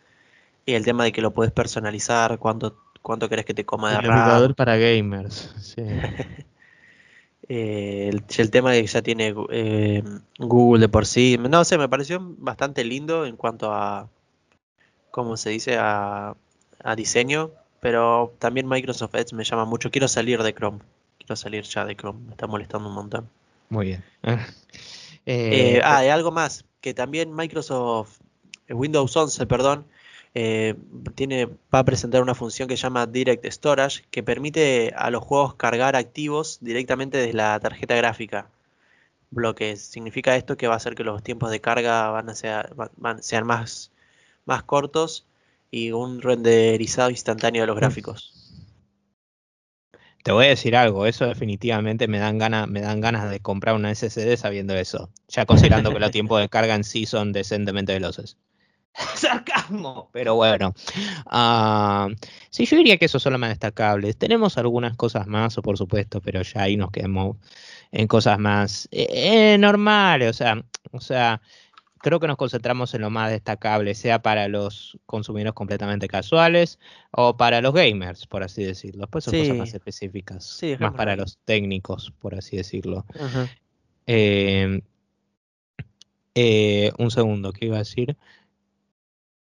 y 0.66 0.74
el 0.74 0.84
tema 0.84 1.04
de 1.04 1.12
que 1.12 1.22
lo 1.22 1.32
puedes 1.32 1.52
personalizar, 1.52 2.38
cuánto, 2.38 2.76
cuánto 3.02 3.28
querés 3.28 3.44
que 3.44 3.54
te 3.54 3.64
coma 3.64 3.90
de 3.90 3.98
el 3.98 4.02
RAM. 4.04 4.54
para 4.54 4.76
gamers, 4.76 5.54
sí. 5.60 5.82
Eh, 7.48 8.10
el, 8.10 8.50
tema 8.50 8.72
de 8.72 8.82
que 8.82 8.86
ya 8.86 9.02
tiene 9.02 9.34
eh, 9.50 10.02
Google 10.38 10.80
de 10.80 10.88
por 10.88 11.04
sí, 11.04 11.38
no 11.38 11.64
sé, 11.64 11.76
me 11.76 11.88
pareció 11.88 12.18
bastante 12.38 12.84
lindo 12.84 13.26
en 13.26 13.36
cuanto 13.36 13.72
a, 13.72 14.08
¿cómo 15.10 15.36
se 15.36 15.50
dice?, 15.50 15.76
a, 15.78 16.34
diseño, 16.96 17.50
pero 17.80 18.34
también 18.38 18.68
Microsoft 18.68 19.14
Edge 19.14 19.34
me 19.34 19.44
llama 19.44 19.64
mucho. 19.64 19.90
Quiero 19.90 20.06
salir 20.06 20.42
de 20.42 20.52
Chrome, 20.52 20.80
quiero 21.16 21.34
salir 21.34 21.64
ya 21.64 21.86
de 21.86 21.96
Chrome, 21.96 22.20
me 22.26 22.32
está 22.32 22.46
molestando 22.46 22.88
un 22.88 22.94
montón. 22.94 23.28
Muy 23.68 23.86
bien. 23.86 24.04
Eh, 25.26 25.80
ah, 25.82 26.04
y 26.04 26.08
algo 26.08 26.32
más, 26.32 26.66
que 26.82 26.92
también 26.92 27.34
Microsoft, 27.34 28.20
Windows 28.68 29.16
11, 29.16 29.46
perdón, 29.46 29.86
eh, 30.34 30.74
tiene, 31.14 31.46
va 31.72 31.78
a 31.78 31.84
presentar 31.84 32.20
una 32.20 32.34
función 32.34 32.68
que 32.68 32.76
se 32.76 32.82
llama 32.82 33.06
Direct 33.06 33.44
Storage 33.46 34.04
que 34.10 34.24
permite 34.24 34.92
a 34.96 35.10
los 35.10 35.22
juegos 35.22 35.54
cargar 35.54 35.94
activos 35.94 36.58
directamente 36.60 37.18
desde 37.18 37.34
la 37.34 37.58
tarjeta 37.60 37.94
gráfica. 37.94 38.50
Bloques. 39.30 39.80
Significa 39.80 40.36
esto 40.36 40.56
que 40.56 40.66
va 40.66 40.74
a 40.74 40.76
hacer 40.76 40.94
que 40.94 41.04
los 41.04 41.22
tiempos 41.22 41.50
de 41.50 41.60
carga 41.60 42.10
van 42.10 42.28
a 42.28 42.34
ser, 42.34 42.74
sean 43.20 43.46
más, 43.46 43.92
más 44.44 44.62
cortos 44.64 45.26
y 45.70 45.92
un 45.92 46.20
renderizado 46.20 47.10
instantáneo 47.10 47.62
de 47.62 47.66
los 47.66 47.76
gráficos. 47.76 48.32
Te 50.24 50.32
voy 50.32 50.46
a 50.46 50.48
decir 50.48 50.74
algo, 50.74 51.04
eso 51.06 51.26
definitivamente 51.26 52.08
me 52.08 52.18
dan 52.18 52.38
ganas, 52.38 52.66
me 52.66 52.80
dan 52.80 53.00
ganas 53.00 53.30
de 53.30 53.40
comprar 53.40 53.74
una 53.74 53.94
SSD 53.94 54.36
sabiendo 54.38 54.74
eso, 54.74 55.10
ya 55.28 55.44
considerando 55.44 55.92
que 55.92 56.00
los 56.00 56.10
tiempos 56.12 56.40
de 56.40 56.48
carga 56.48 56.74
en 56.74 56.84
sí 56.84 57.04
son 57.04 57.32
decentemente 57.32 57.92
veloces. 57.92 58.38
sarcasmo, 59.14 60.08
pero 60.12 60.34
bueno. 60.34 60.74
Uh, 61.26 62.14
sí, 62.50 62.64
yo 62.66 62.76
diría 62.76 62.96
que 62.96 63.06
eso 63.06 63.18
son 63.18 63.32
lo 63.32 63.38
más 63.38 63.50
destacables. 63.50 64.16
Tenemos 64.16 64.56
algunas 64.58 64.96
cosas 64.96 65.26
más, 65.26 65.58
o 65.58 65.62
por 65.62 65.76
supuesto, 65.76 66.20
pero 66.20 66.42
ya 66.42 66.62
ahí 66.62 66.76
nos 66.76 66.90
quedamos 66.90 67.36
en 67.92 68.06
cosas 68.06 68.38
más 68.38 68.88
eh, 68.90 69.56
normales, 69.58 70.30
o 70.30 70.32
sea, 70.32 70.64
o 70.90 71.00
sea, 71.00 71.40
creo 72.04 72.20
que 72.20 72.26
nos 72.26 72.36
concentramos 72.36 72.92
en 72.94 73.00
lo 73.00 73.10
más 73.10 73.30
destacable, 73.30 73.94
sea 73.94 74.20
para 74.20 74.48
los 74.48 74.98
consumidores 75.06 75.54
completamente 75.54 76.08
casuales 76.08 76.78
o 77.12 77.36
para 77.36 77.60
los 77.60 77.72
gamers, 77.72 78.26
por 78.26 78.42
así 78.42 78.62
decirlo. 78.62 79.02
Después 79.02 79.24
son 79.24 79.38
cosas 79.38 79.56
más 79.56 79.74
específicas, 79.74 80.60
más 80.80 80.92
para 80.92 81.16
los 81.16 81.38
técnicos, 81.44 82.12
por 82.18 82.34
así 82.34 82.56
decirlo. 82.56 83.06
Eh, 84.06 84.82
eh, 86.34 86.92
un 86.98 87.10
segundo, 87.10 87.52
¿qué 87.52 87.66
iba 87.66 87.76
a 87.76 87.80
decir? 87.80 88.16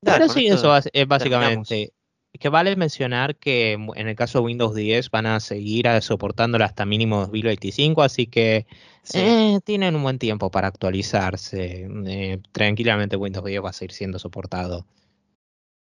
Pero 0.03 0.29
sí, 0.29 0.49
eso 0.49 0.75
es 0.93 1.09
básicamente. 1.09 1.93
Que 2.39 2.49
vale 2.49 2.75
mencionar 2.77 3.37
que 3.37 3.73
en 3.73 4.09
el 4.09 4.17
caso 4.17 4.39
de 4.39 4.47
Windows 4.47 4.75
10 4.75 5.11
van 5.11 5.27
a 5.27 5.39
seguir 5.39 5.87
soportándolo 6.01 6.65
hasta 6.65 6.87
mínimo 6.87 7.21
2025, 7.21 8.03
así 8.03 8.27
que 8.27 8.67
eh, 9.13 9.61
tienen 9.65 9.95
un 9.97 10.03
buen 10.03 10.19
tiempo 10.19 10.51
para 10.51 10.69
actualizarse. 10.69 11.87
Eh, 12.07 12.41
tranquilamente 12.53 13.17
Windows 13.17 13.45
10 13.45 13.63
va 13.63 13.71
a 13.71 13.75
seguir 13.75 13.93
siendo 13.93 14.19
soportado. 14.19 14.87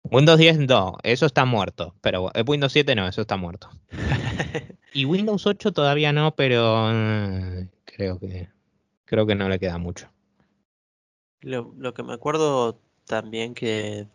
Windows 0.04 0.38
10 0.38 0.58
no, 0.68 0.98
eso 1.02 1.26
está 1.26 1.44
muerto, 1.46 1.94
pero 2.00 2.30
eh, 2.34 2.44
Windows 2.46 2.72
7 2.72 2.94
no, 2.94 3.08
eso 3.08 3.22
está 3.22 3.36
muerto. 3.36 3.70
y 4.92 5.06
Windows 5.06 5.46
8 5.46 5.72
todavía 5.72 6.12
no, 6.12 6.34
pero 6.36 6.92
creo 7.86 8.18
que 8.18 8.48
creo 9.06 9.26
que 9.26 9.34
no 9.34 9.48
le 9.48 9.58
queda 9.58 9.78
mucho. 9.78 10.08
Lo, 11.40 11.72
lo 11.76 11.94
que 11.94 12.02
me 12.02 12.12
acuerdo 12.12 12.78
también 13.06 13.54
que, 13.54 14.06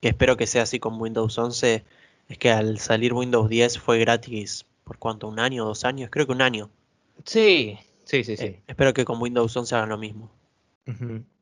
espero 0.00 0.36
que 0.36 0.46
sea 0.46 0.62
así 0.62 0.78
con 0.78 1.00
Windows 1.00 1.38
11 1.38 1.84
es 2.28 2.38
que 2.38 2.50
al 2.50 2.78
salir 2.78 3.12
Windows 3.12 3.48
10 3.48 3.78
fue 3.78 3.98
gratis 3.98 4.66
por 4.84 4.98
cuánto, 4.98 5.28
un 5.28 5.38
año, 5.38 5.64
dos 5.64 5.84
años, 5.84 6.10
creo 6.10 6.26
que 6.26 6.32
un 6.32 6.42
año. 6.42 6.70
Sí, 7.24 7.78
sí, 8.04 8.24
sí, 8.24 8.36
sí. 8.36 8.44
Eh, 8.44 8.62
espero 8.66 8.92
que 8.92 9.04
con 9.04 9.20
Windows 9.20 9.56
11 9.56 9.74
hagan 9.74 9.90
lo 9.90 9.98
mismo. 9.98 10.30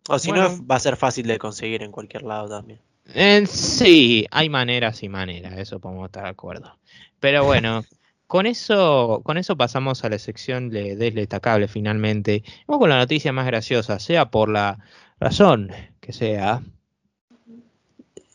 O 0.08 0.18
si 0.18 0.32
no, 0.32 0.66
va 0.66 0.76
a 0.76 0.80
ser 0.80 0.96
fácil 0.96 1.26
de 1.26 1.38
conseguir 1.38 1.82
en 1.82 1.92
cualquier 1.92 2.22
lado 2.22 2.48
también. 2.48 2.80
Eh, 3.14 3.46
sí, 3.46 4.26
hay 4.30 4.48
maneras 4.48 5.02
y 5.02 5.08
maneras, 5.08 5.58
eso 5.58 5.80
podemos 5.80 6.06
estar 6.06 6.24
de 6.24 6.30
acuerdo. 6.30 6.76
Pero 7.18 7.44
bueno, 7.44 7.84
con 8.26 8.46
eso, 8.46 9.22
con 9.24 9.38
eso 9.38 9.56
pasamos 9.56 10.04
a 10.04 10.08
la 10.10 10.18
sección 10.18 10.68
de 10.68 10.96
destacable 10.96 11.68
finalmente. 11.68 12.44
Vamos 12.66 12.80
con 12.80 12.90
la 12.90 12.98
noticia 12.98 13.32
más 13.32 13.46
graciosa, 13.46 13.98
sea 13.98 14.30
por 14.30 14.50
la 14.50 14.78
razón 15.18 15.70
que 16.10 16.18
sea. 16.18 16.62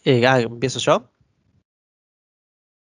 Eh, 0.06 0.26
ah, 0.26 0.40
¿Empiezo 0.40 0.80
yo? 0.80 1.10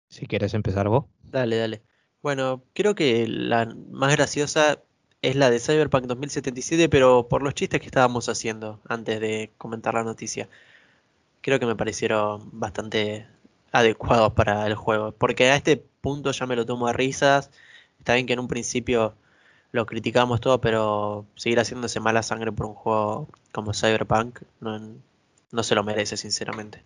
Si 0.09 0.27
quieres 0.27 0.55
empezar 0.55 0.89
vos. 0.89 1.05
Dale, 1.23 1.57
dale. 1.57 1.83
Bueno, 2.21 2.65
creo 2.75 2.95
que 2.95 3.27
la 3.29 3.67
más 3.91 4.13
graciosa 4.13 4.83
es 5.23 5.37
la 5.37 5.51
de 5.51 5.61
Cyberpunk 5.61 6.07
2077, 6.07 6.89
pero 6.89 7.29
por 7.29 7.43
los 7.43 7.55
chistes 7.55 7.81
que 7.81 7.87
estábamos 7.87 8.29
haciendo 8.29 8.81
antes 8.89 9.21
de 9.21 9.51
comentar 9.57 9.95
la 9.95 10.05
noticia. 10.05 10.49
Creo 11.43 11.61
que 11.61 11.67
me 11.67 11.77
parecieron 11.77 12.51
bastante 12.53 13.27
adecuados 13.71 14.33
para 14.33 14.67
el 14.67 14.75
juego. 14.75 15.13
Porque 15.13 15.51
a 15.51 15.57
este 15.57 15.77
punto 15.77 16.33
ya 16.33 16.47
me 16.47 16.57
lo 16.57 16.67
tomo 16.67 16.89
a 16.89 16.93
risas. 16.93 17.51
Está 17.99 18.15
bien 18.15 18.27
que 18.27 18.33
en 18.33 18.41
un 18.41 18.49
principio 18.49 19.15
lo 19.73 19.87
criticamos 19.87 20.41
todo, 20.41 20.61
pero 20.61 21.27
seguir 21.35 21.59
haciéndose 21.59 21.99
mala 21.99 22.23
sangre 22.23 22.53
por 22.53 22.67
un 22.67 22.75
juego 22.75 23.29
como 23.53 23.73
Cyberpunk 23.73 24.41
no, 24.61 24.79
no 25.51 25.63
se 25.63 25.75
lo 25.75 25.83
merece, 25.83 26.17
sinceramente. 26.17 26.83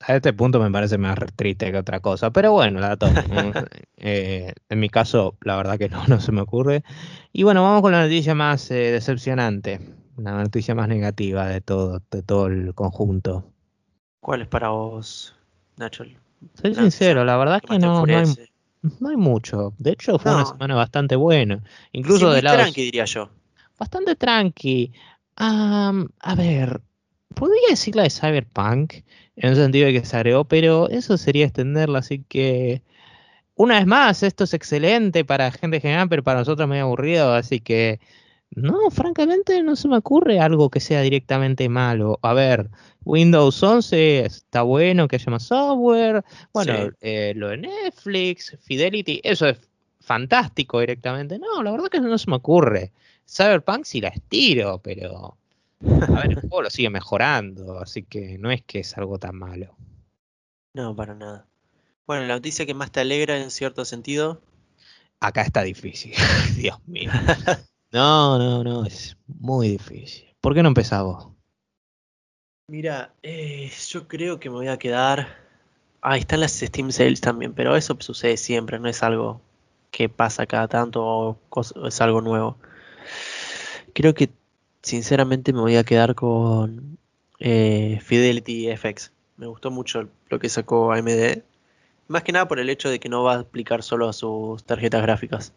A 0.00 0.14
este 0.14 0.32
punto 0.32 0.60
me 0.60 0.70
parece 0.70 0.98
más 0.98 1.18
triste 1.36 1.70
que 1.70 1.78
otra 1.78 2.00
cosa, 2.00 2.30
pero 2.30 2.52
bueno, 2.52 2.80
la 2.80 2.96
tomo. 2.96 3.12
eh, 3.96 4.52
en 4.68 4.80
mi 4.80 4.88
caso, 4.88 5.36
la 5.42 5.56
verdad 5.56 5.78
que 5.78 5.88
no, 5.88 6.06
no 6.06 6.20
se 6.20 6.32
me 6.32 6.42
ocurre. 6.42 6.82
Y 7.32 7.44
bueno, 7.44 7.62
vamos 7.62 7.82
con 7.82 7.92
la 7.92 8.02
noticia 8.02 8.34
más 8.34 8.70
eh, 8.70 8.92
decepcionante, 8.92 9.80
la 10.16 10.32
noticia 10.32 10.74
más 10.74 10.88
negativa 10.88 11.46
de 11.46 11.60
todo, 11.60 12.02
de 12.10 12.22
todo 12.22 12.46
el 12.46 12.74
conjunto. 12.74 13.44
¿Cuál 14.20 14.42
es 14.42 14.48
para 14.48 14.68
vos, 14.68 15.34
Nacho? 15.76 16.04
Soy 16.54 16.74
sincero, 16.74 17.24
la 17.24 17.36
verdad 17.36 17.60
es 17.62 17.70
que 17.70 17.78
no, 17.78 18.04
no 18.04 18.18
hay, 18.18 18.24
no, 19.00 19.08
hay, 19.08 19.16
mucho. 19.16 19.74
De 19.78 19.92
hecho, 19.92 20.18
fue 20.18 20.34
una 20.34 20.46
semana 20.46 20.74
bastante 20.74 21.16
buena. 21.16 21.62
Incluso 21.92 22.30
sí, 22.30 22.36
de 22.36 22.42
lado. 22.42 22.58
tranqui, 22.58 22.82
diría 22.82 23.04
yo. 23.04 23.28
Bastante 23.78 24.16
tranqui. 24.16 24.92
Um, 25.38 26.08
a 26.20 26.34
ver, 26.36 26.80
podría 27.34 27.68
decir 27.70 27.94
la 27.94 28.04
de 28.04 28.10
Cyberpunk, 28.10 28.94
en 29.36 29.50
el 29.50 29.56
sentido 29.56 29.86
de 29.86 29.92
que 29.92 30.04
se 30.04 30.16
agregó, 30.16 30.44
pero 30.44 30.88
eso 30.88 31.18
sería 31.18 31.44
extenderla, 31.44 31.98
así 31.98 32.24
que 32.28 32.82
una 33.54 33.76
vez 33.78 33.86
más, 33.86 34.22
esto 34.22 34.44
es 34.44 34.54
excelente 34.54 35.24
para 35.24 35.50
gente 35.50 35.80
general, 35.80 36.08
pero 36.08 36.22
para 36.22 36.40
nosotros 36.40 36.68
medio 36.68 36.84
aburrido, 36.84 37.34
así 37.34 37.60
que 37.60 38.00
no, 38.50 38.90
francamente 38.90 39.62
no 39.62 39.76
se 39.76 39.88
me 39.88 39.96
ocurre 39.96 40.40
algo 40.40 40.70
que 40.70 40.80
sea 40.80 41.00
directamente 41.00 41.68
malo. 41.68 42.18
A 42.22 42.34
ver, 42.34 42.70
Windows 43.06 43.62
11 43.62 44.26
está 44.26 44.62
bueno 44.62 45.06
que 45.06 45.14
haya 45.14 45.30
más 45.30 45.44
software, 45.44 46.24
bueno, 46.52 46.88
sí. 46.88 46.96
eh, 47.00 47.32
lo 47.36 47.50
de 47.50 47.58
Netflix, 47.58 48.58
Fidelity, 48.60 49.20
eso 49.22 49.46
es 49.46 49.58
fantástico 50.00 50.80
directamente. 50.80 51.38
No, 51.38 51.62
la 51.62 51.70
verdad 51.70 51.88
que 51.88 52.00
no 52.00 52.18
se 52.18 52.28
me 52.28 52.36
ocurre. 52.36 52.92
Cyberpunk 53.24 53.84
sí 53.84 54.00
la 54.00 54.08
estiro, 54.08 54.80
pero 54.82 55.36
a 55.84 56.20
ver, 56.20 56.32
el 56.32 56.40
juego 56.40 56.62
lo 56.62 56.70
sigue 56.70 56.90
mejorando, 56.90 57.78
así 57.78 58.02
que 58.02 58.38
no 58.38 58.50
es 58.50 58.62
que 58.62 58.80
es 58.80 58.98
algo 58.98 59.20
tan 59.20 59.36
malo. 59.36 59.76
No, 60.74 60.96
para 60.96 61.14
nada. 61.14 61.46
Bueno, 62.08 62.26
la 62.26 62.34
noticia 62.34 62.66
que 62.66 62.74
más 62.74 62.90
te 62.90 63.00
alegra 63.00 63.38
en 63.38 63.52
cierto 63.52 63.84
sentido. 63.84 64.42
Acá 65.20 65.42
está 65.42 65.62
difícil, 65.62 66.12
Dios 66.56 66.78
mío. 66.86 67.10
No, 67.92 68.36
no, 68.36 68.64
no, 68.64 68.84
es 68.84 69.16
muy 69.26 69.68
difícil. 69.68 70.26
¿Por 70.40 70.54
qué 70.54 70.62
no 70.62 70.68
empezás 70.68 71.02
vos? 71.04 71.28
Mira, 72.68 73.14
eh, 73.22 73.70
yo 73.90 74.08
creo 74.08 74.40
que 74.40 74.50
me 74.50 74.56
voy 74.56 74.66
a 74.66 74.76
quedar. 74.76 75.28
Ah, 76.02 76.16
están 76.16 76.40
las 76.40 76.52
Steam 76.52 76.90
Sales 76.90 77.20
también, 77.20 77.52
pero 77.54 77.76
eso 77.76 77.96
sucede 78.00 78.36
siempre, 78.36 78.80
no 78.80 78.88
es 78.88 79.04
algo 79.04 79.40
que 79.92 80.08
pasa 80.08 80.46
cada 80.46 80.66
tanto 80.66 81.04
o 81.04 81.38
es 81.86 82.00
algo 82.00 82.20
nuevo. 82.22 82.58
Creo 83.94 84.14
que 84.14 84.30
sinceramente 84.82 85.52
me 85.52 85.60
voy 85.60 85.76
a 85.76 85.84
quedar 85.84 86.16
con 86.16 86.98
eh, 87.38 88.00
Fidelity 88.02 88.68
FX. 88.70 89.12
Me 89.36 89.46
gustó 89.46 89.70
mucho 89.70 90.08
lo 90.28 90.40
que 90.40 90.48
sacó 90.48 90.92
AMD. 90.92 91.44
Más 92.08 92.24
que 92.24 92.32
nada 92.32 92.48
por 92.48 92.58
el 92.58 92.68
hecho 92.68 92.90
de 92.90 92.98
que 92.98 93.08
no 93.08 93.22
va 93.22 93.34
a 93.34 93.38
aplicar 93.40 93.84
solo 93.84 94.08
a 94.08 94.12
sus 94.12 94.64
tarjetas 94.64 95.02
gráficas. 95.02 95.52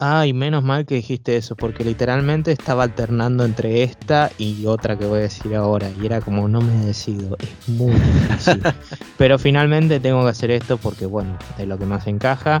Ay, 0.00 0.32
menos 0.32 0.62
mal 0.62 0.86
que 0.86 0.94
dijiste 0.94 1.36
eso, 1.36 1.56
porque 1.56 1.82
literalmente 1.82 2.52
estaba 2.52 2.84
alternando 2.84 3.44
entre 3.44 3.82
esta 3.82 4.30
y 4.38 4.64
otra 4.66 4.96
que 4.96 5.04
voy 5.04 5.18
a 5.18 5.22
decir 5.22 5.56
ahora. 5.56 5.90
Y 6.00 6.06
era 6.06 6.20
como, 6.20 6.46
no 6.46 6.60
me 6.60 6.86
decido, 6.86 7.36
es 7.40 7.68
muy 7.68 7.94
difícil. 7.94 8.62
Pero 9.18 9.40
finalmente 9.40 9.98
tengo 9.98 10.22
que 10.22 10.30
hacer 10.30 10.52
esto 10.52 10.76
porque, 10.76 11.04
bueno, 11.04 11.36
es 11.58 11.66
lo 11.66 11.76
que 11.76 11.84
más 11.84 12.06
encaja. 12.06 12.60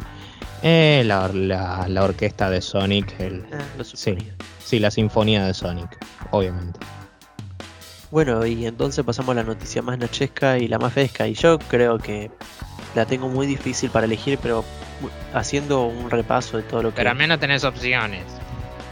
Eh, 0.64 1.04
la, 1.06 1.28
la, 1.28 1.86
la, 1.86 2.02
orquesta 2.02 2.50
de 2.50 2.60
Sonic. 2.60 3.14
El, 3.20 3.46
ah, 3.52 3.84
sí, 3.84 4.18
sí, 4.58 4.80
la 4.80 4.90
sinfonía 4.90 5.44
de 5.46 5.54
Sonic, 5.54 5.96
obviamente. 6.32 6.80
Bueno, 8.10 8.44
y 8.46 8.66
entonces 8.66 9.04
pasamos 9.04 9.30
a 9.30 9.34
la 9.34 9.44
noticia 9.44 9.80
más 9.80 9.96
nachesca 9.96 10.58
y 10.58 10.66
la 10.66 10.80
más 10.80 10.92
fresca. 10.92 11.28
Y 11.28 11.34
yo 11.34 11.60
creo 11.60 11.98
que 11.98 12.32
la 12.96 13.06
tengo 13.06 13.28
muy 13.28 13.46
difícil 13.46 13.90
para 13.90 14.06
elegir, 14.06 14.40
pero 14.42 14.64
haciendo 15.32 15.84
un 15.84 16.10
repaso 16.10 16.56
de 16.56 16.62
todo 16.64 16.82
lo 16.82 16.90
que. 16.90 16.96
Pero 16.96 17.10
al 17.10 17.16
menos 17.16 17.38
tenés 17.38 17.64
opciones. 17.64 18.24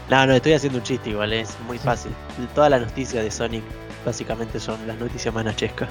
No, 0.09 0.25
no, 0.25 0.33
estoy 0.33 0.53
haciendo 0.53 0.79
un 0.79 0.83
chiste 0.83 1.09
igual, 1.09 1.33
es 1.33 1.57
muy 1.67 1.77
fácil. 1.77 2.11
Todas 2.55 2.69
las 2.69 2.81
noticias 2.81 3.23
de 3.23 3.31
Sonic 3.31 3.63
básicamente 4.05 4.59
son 4.59 4.87
las 4.87 4.97
noticias 4.97 5.33
más 5.33 5.43
nachescas. 5.43 5.89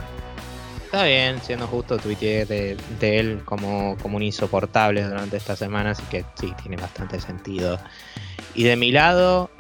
Está 0.85 1.05
bien, 1.05 1.41
siendo 1.43 1.67
justo, 1.67 1.99
tuiteé 1.99 2.47
de, 2.47 2.77
de, 3.01 3.19
él 3.19 3.43
como, 3.45 3.97
como 4.01 4.17
un 4.17 4.23
insoportable 4.23 5.03
durante 5.03 5.37
esta 5.37 5.57
semana, 5.57 5.91
así 5.91 6.03
que 6.05 6.25
sí, 6.41 6.55
tiene 6.63 6.77
bastante 6.77 7.21
sentido. 7.21 7.79
Y 8.55 8.63
de 8.63 8.77
mi 8.77 8.93
lado, 8.93 9.51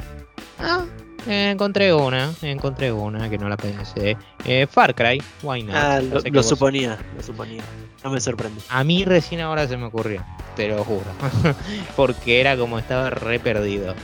ah, 0.60 0.86
eh, 1.26 1.50
encontré 1.50 1.92
una, 1.92 2.32
encontré 2.42 2.92
una 2.92 3.28
que 3.28 3.38
no 3.38 3.48
la 3.48 3.56
pensé. 3.56 4.16
Eh, 4.44 4.66
Far 4.70 4.94
Cry, 4.94 5.22
why 5.42 5.62
not? 5.62 5.74
Ah, 5.74 6.00
lo, 6.00 6.20
lo 6.20 6.42
suponía, 6.42 6.98
lo 7.16 7.22
suponía. 7.22 7.62
No 8.04 8.10
me 8.10 8.20
sorprende. 8.20 8.60
A 8.68 8.84
mí 8.84 9.04
recién 9.04 9.40
ahora 9.40 9.66
se 9.66 9.76
me 9.76 9.86
ocurrió, 9.86 10.24
te 10.54 10.68
lo 10.68 10.84
juro. 10.84 11.06
Porque 11.96 12.40
era 12.40 12.56
como 12.56 12.78
estaba 12.78 13.10
re 13.10 13.38
perdido. 13.38 13.94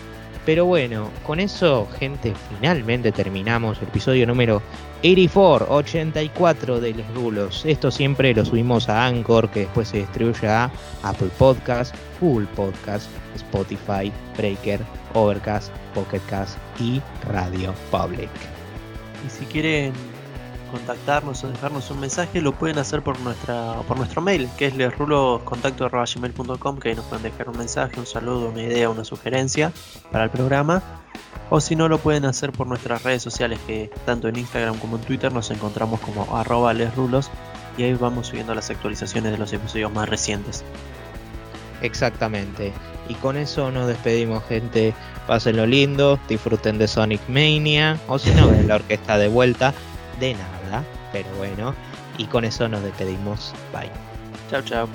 Pero 0.44 0.64
bueno, 0.64 1.08
con 1.24 1.38
eso, 1.38 1.86
gente, 2.00 2.34
finalmente 2.50 3.12
terminamos 3.12 3.78
el 3.78 3.84
episodio 3.84 4.26
número 4.26 4.60
84, 5.02 5.66
84 5.72 6.80
de 6.80 6.94
Les 6.94 7.14
Rulos. 7.14 7.64
Esto 7.64 7.92
siempre 7.92 8.34
lo 8.34 8.44
subimos 8.44 8.88
a 8.88 9.06
Anchor, 9.06 9.48
que 9.50 9.60
después 9.60 9.88
se 9.88 9.98
distribuye 9.98 10.48
a 10.48 10.68
Apple 11.04 11.30
Podcast, 11.38 11.94
Google 12.20 12.48
Podcast, 12.56 13.08
Spotify, 13.36 14.10
Breaker, 14.36 14.80
Overcast, 15.14 15.72
Pocket 15.94 16.20
Cast 16.28 16.58
y 16.78 17.00
Radio 17.28 17.74
Public. 17.90 18.30
Y 19.26 19.30
si 19.30 19.44
quieren 19.46 19.92
contactarnos 20.70 21.42
o 21.44 21.48
dejarnos 21.48 21.90
un 21.90 21.98
mensaje, 22.00 22.40
lo 22.40 22.52
pueden 22.52 22.78
hacer 22.78 23.02
por 23.02 23.20
nuestra 23.20 23.74
por 23.86 23.98
nuestro 23.98 24.22
mail, 24.22 24.48
que 24.56 24.66
es 24.66 24.76
lesruloscontacto.gmail.com, 24.76 26.78
que 26.78 26.88
ahí 26.88 26.94
nos 26.94 27.04
pueden 27.04 27.24
dejar 27.24 27.50
un 27.50 27.58
mensaje, 27.58 28.00
un 28.00 28.06
saludo, 28.06 28.48
una 28.48 28.62
idea, 28.62 28.88
una 28.88 29.04
sugerencia 29.04 29.72
para 30.10 30.24
el 30.24 30.30
programa. 30.30 30.82
O 31.50 31.60
si 31.60 31.76
no, 31.76 31.86
lo 31.88 31.98
pueden 31.98 32.24
hacer 32.24 32.50
por 32.50 32.66
nuestras 32.66 33.02
redes 33.02 33.22
sociales, 33.22 33.58
que 33.66 33.90
tanto 34.06 34.28
en 34.28 34.36
Instagram 34.36 34.78
como 34.78 34.96
en 34.96 35.02
Twitter 35.02 35.30
nos 35.30 35.50
encontramos 35.50 36.00
como 36.00 36.34
arroba 36.36 36.72
lesrulos 36.72 37.30
y 37.76 37.82
ahí 37.82 37.92
vamos 37.94 38.28
subiendo 38.28 38.54
las 38.54 38.70
actualizaciones 38.70 39.32
de 39.32 39.38
los 39.38 39.52
episodios 39.52 39.92
más 39.92 40.08
recientes. 40.08 40.64
Exactamente. 41.82 42.72
Y 43.08 43.14
con 43.14 43.36
eso 43.36 43.70
nos 43.70 43.88
despedimos, 43.88 44.42
gente. 44.44 44.94
Pásenlo 45.26 45.66
lindo, 45.66 46.18
disfruten 46.28 46.78
de 46.78 46.88
Sonic 46.88 47.20
Mania, 47.28 47.98
o 48.08 48.18
si 48.18 48.30
no, 48.32 48.48
ven 48.50 48.68
la 48.68 48.76
orquesta 48.76 49.18
de 49.18 49.28
vuelta. 49.28 49.74
De 50.18 50.34
nada, 50.34 50.84
pero 51.12 51.28
bueno. 51.36 51.74
Y 52.18 52.26
con 52.26 52.44
eso 52.44 52.68
nos 52.68 52.82
despedimos. 52.82 53.52
Bye. 53.72 53.90
Chao, 54.50 54.62
chao. 54.62 54.88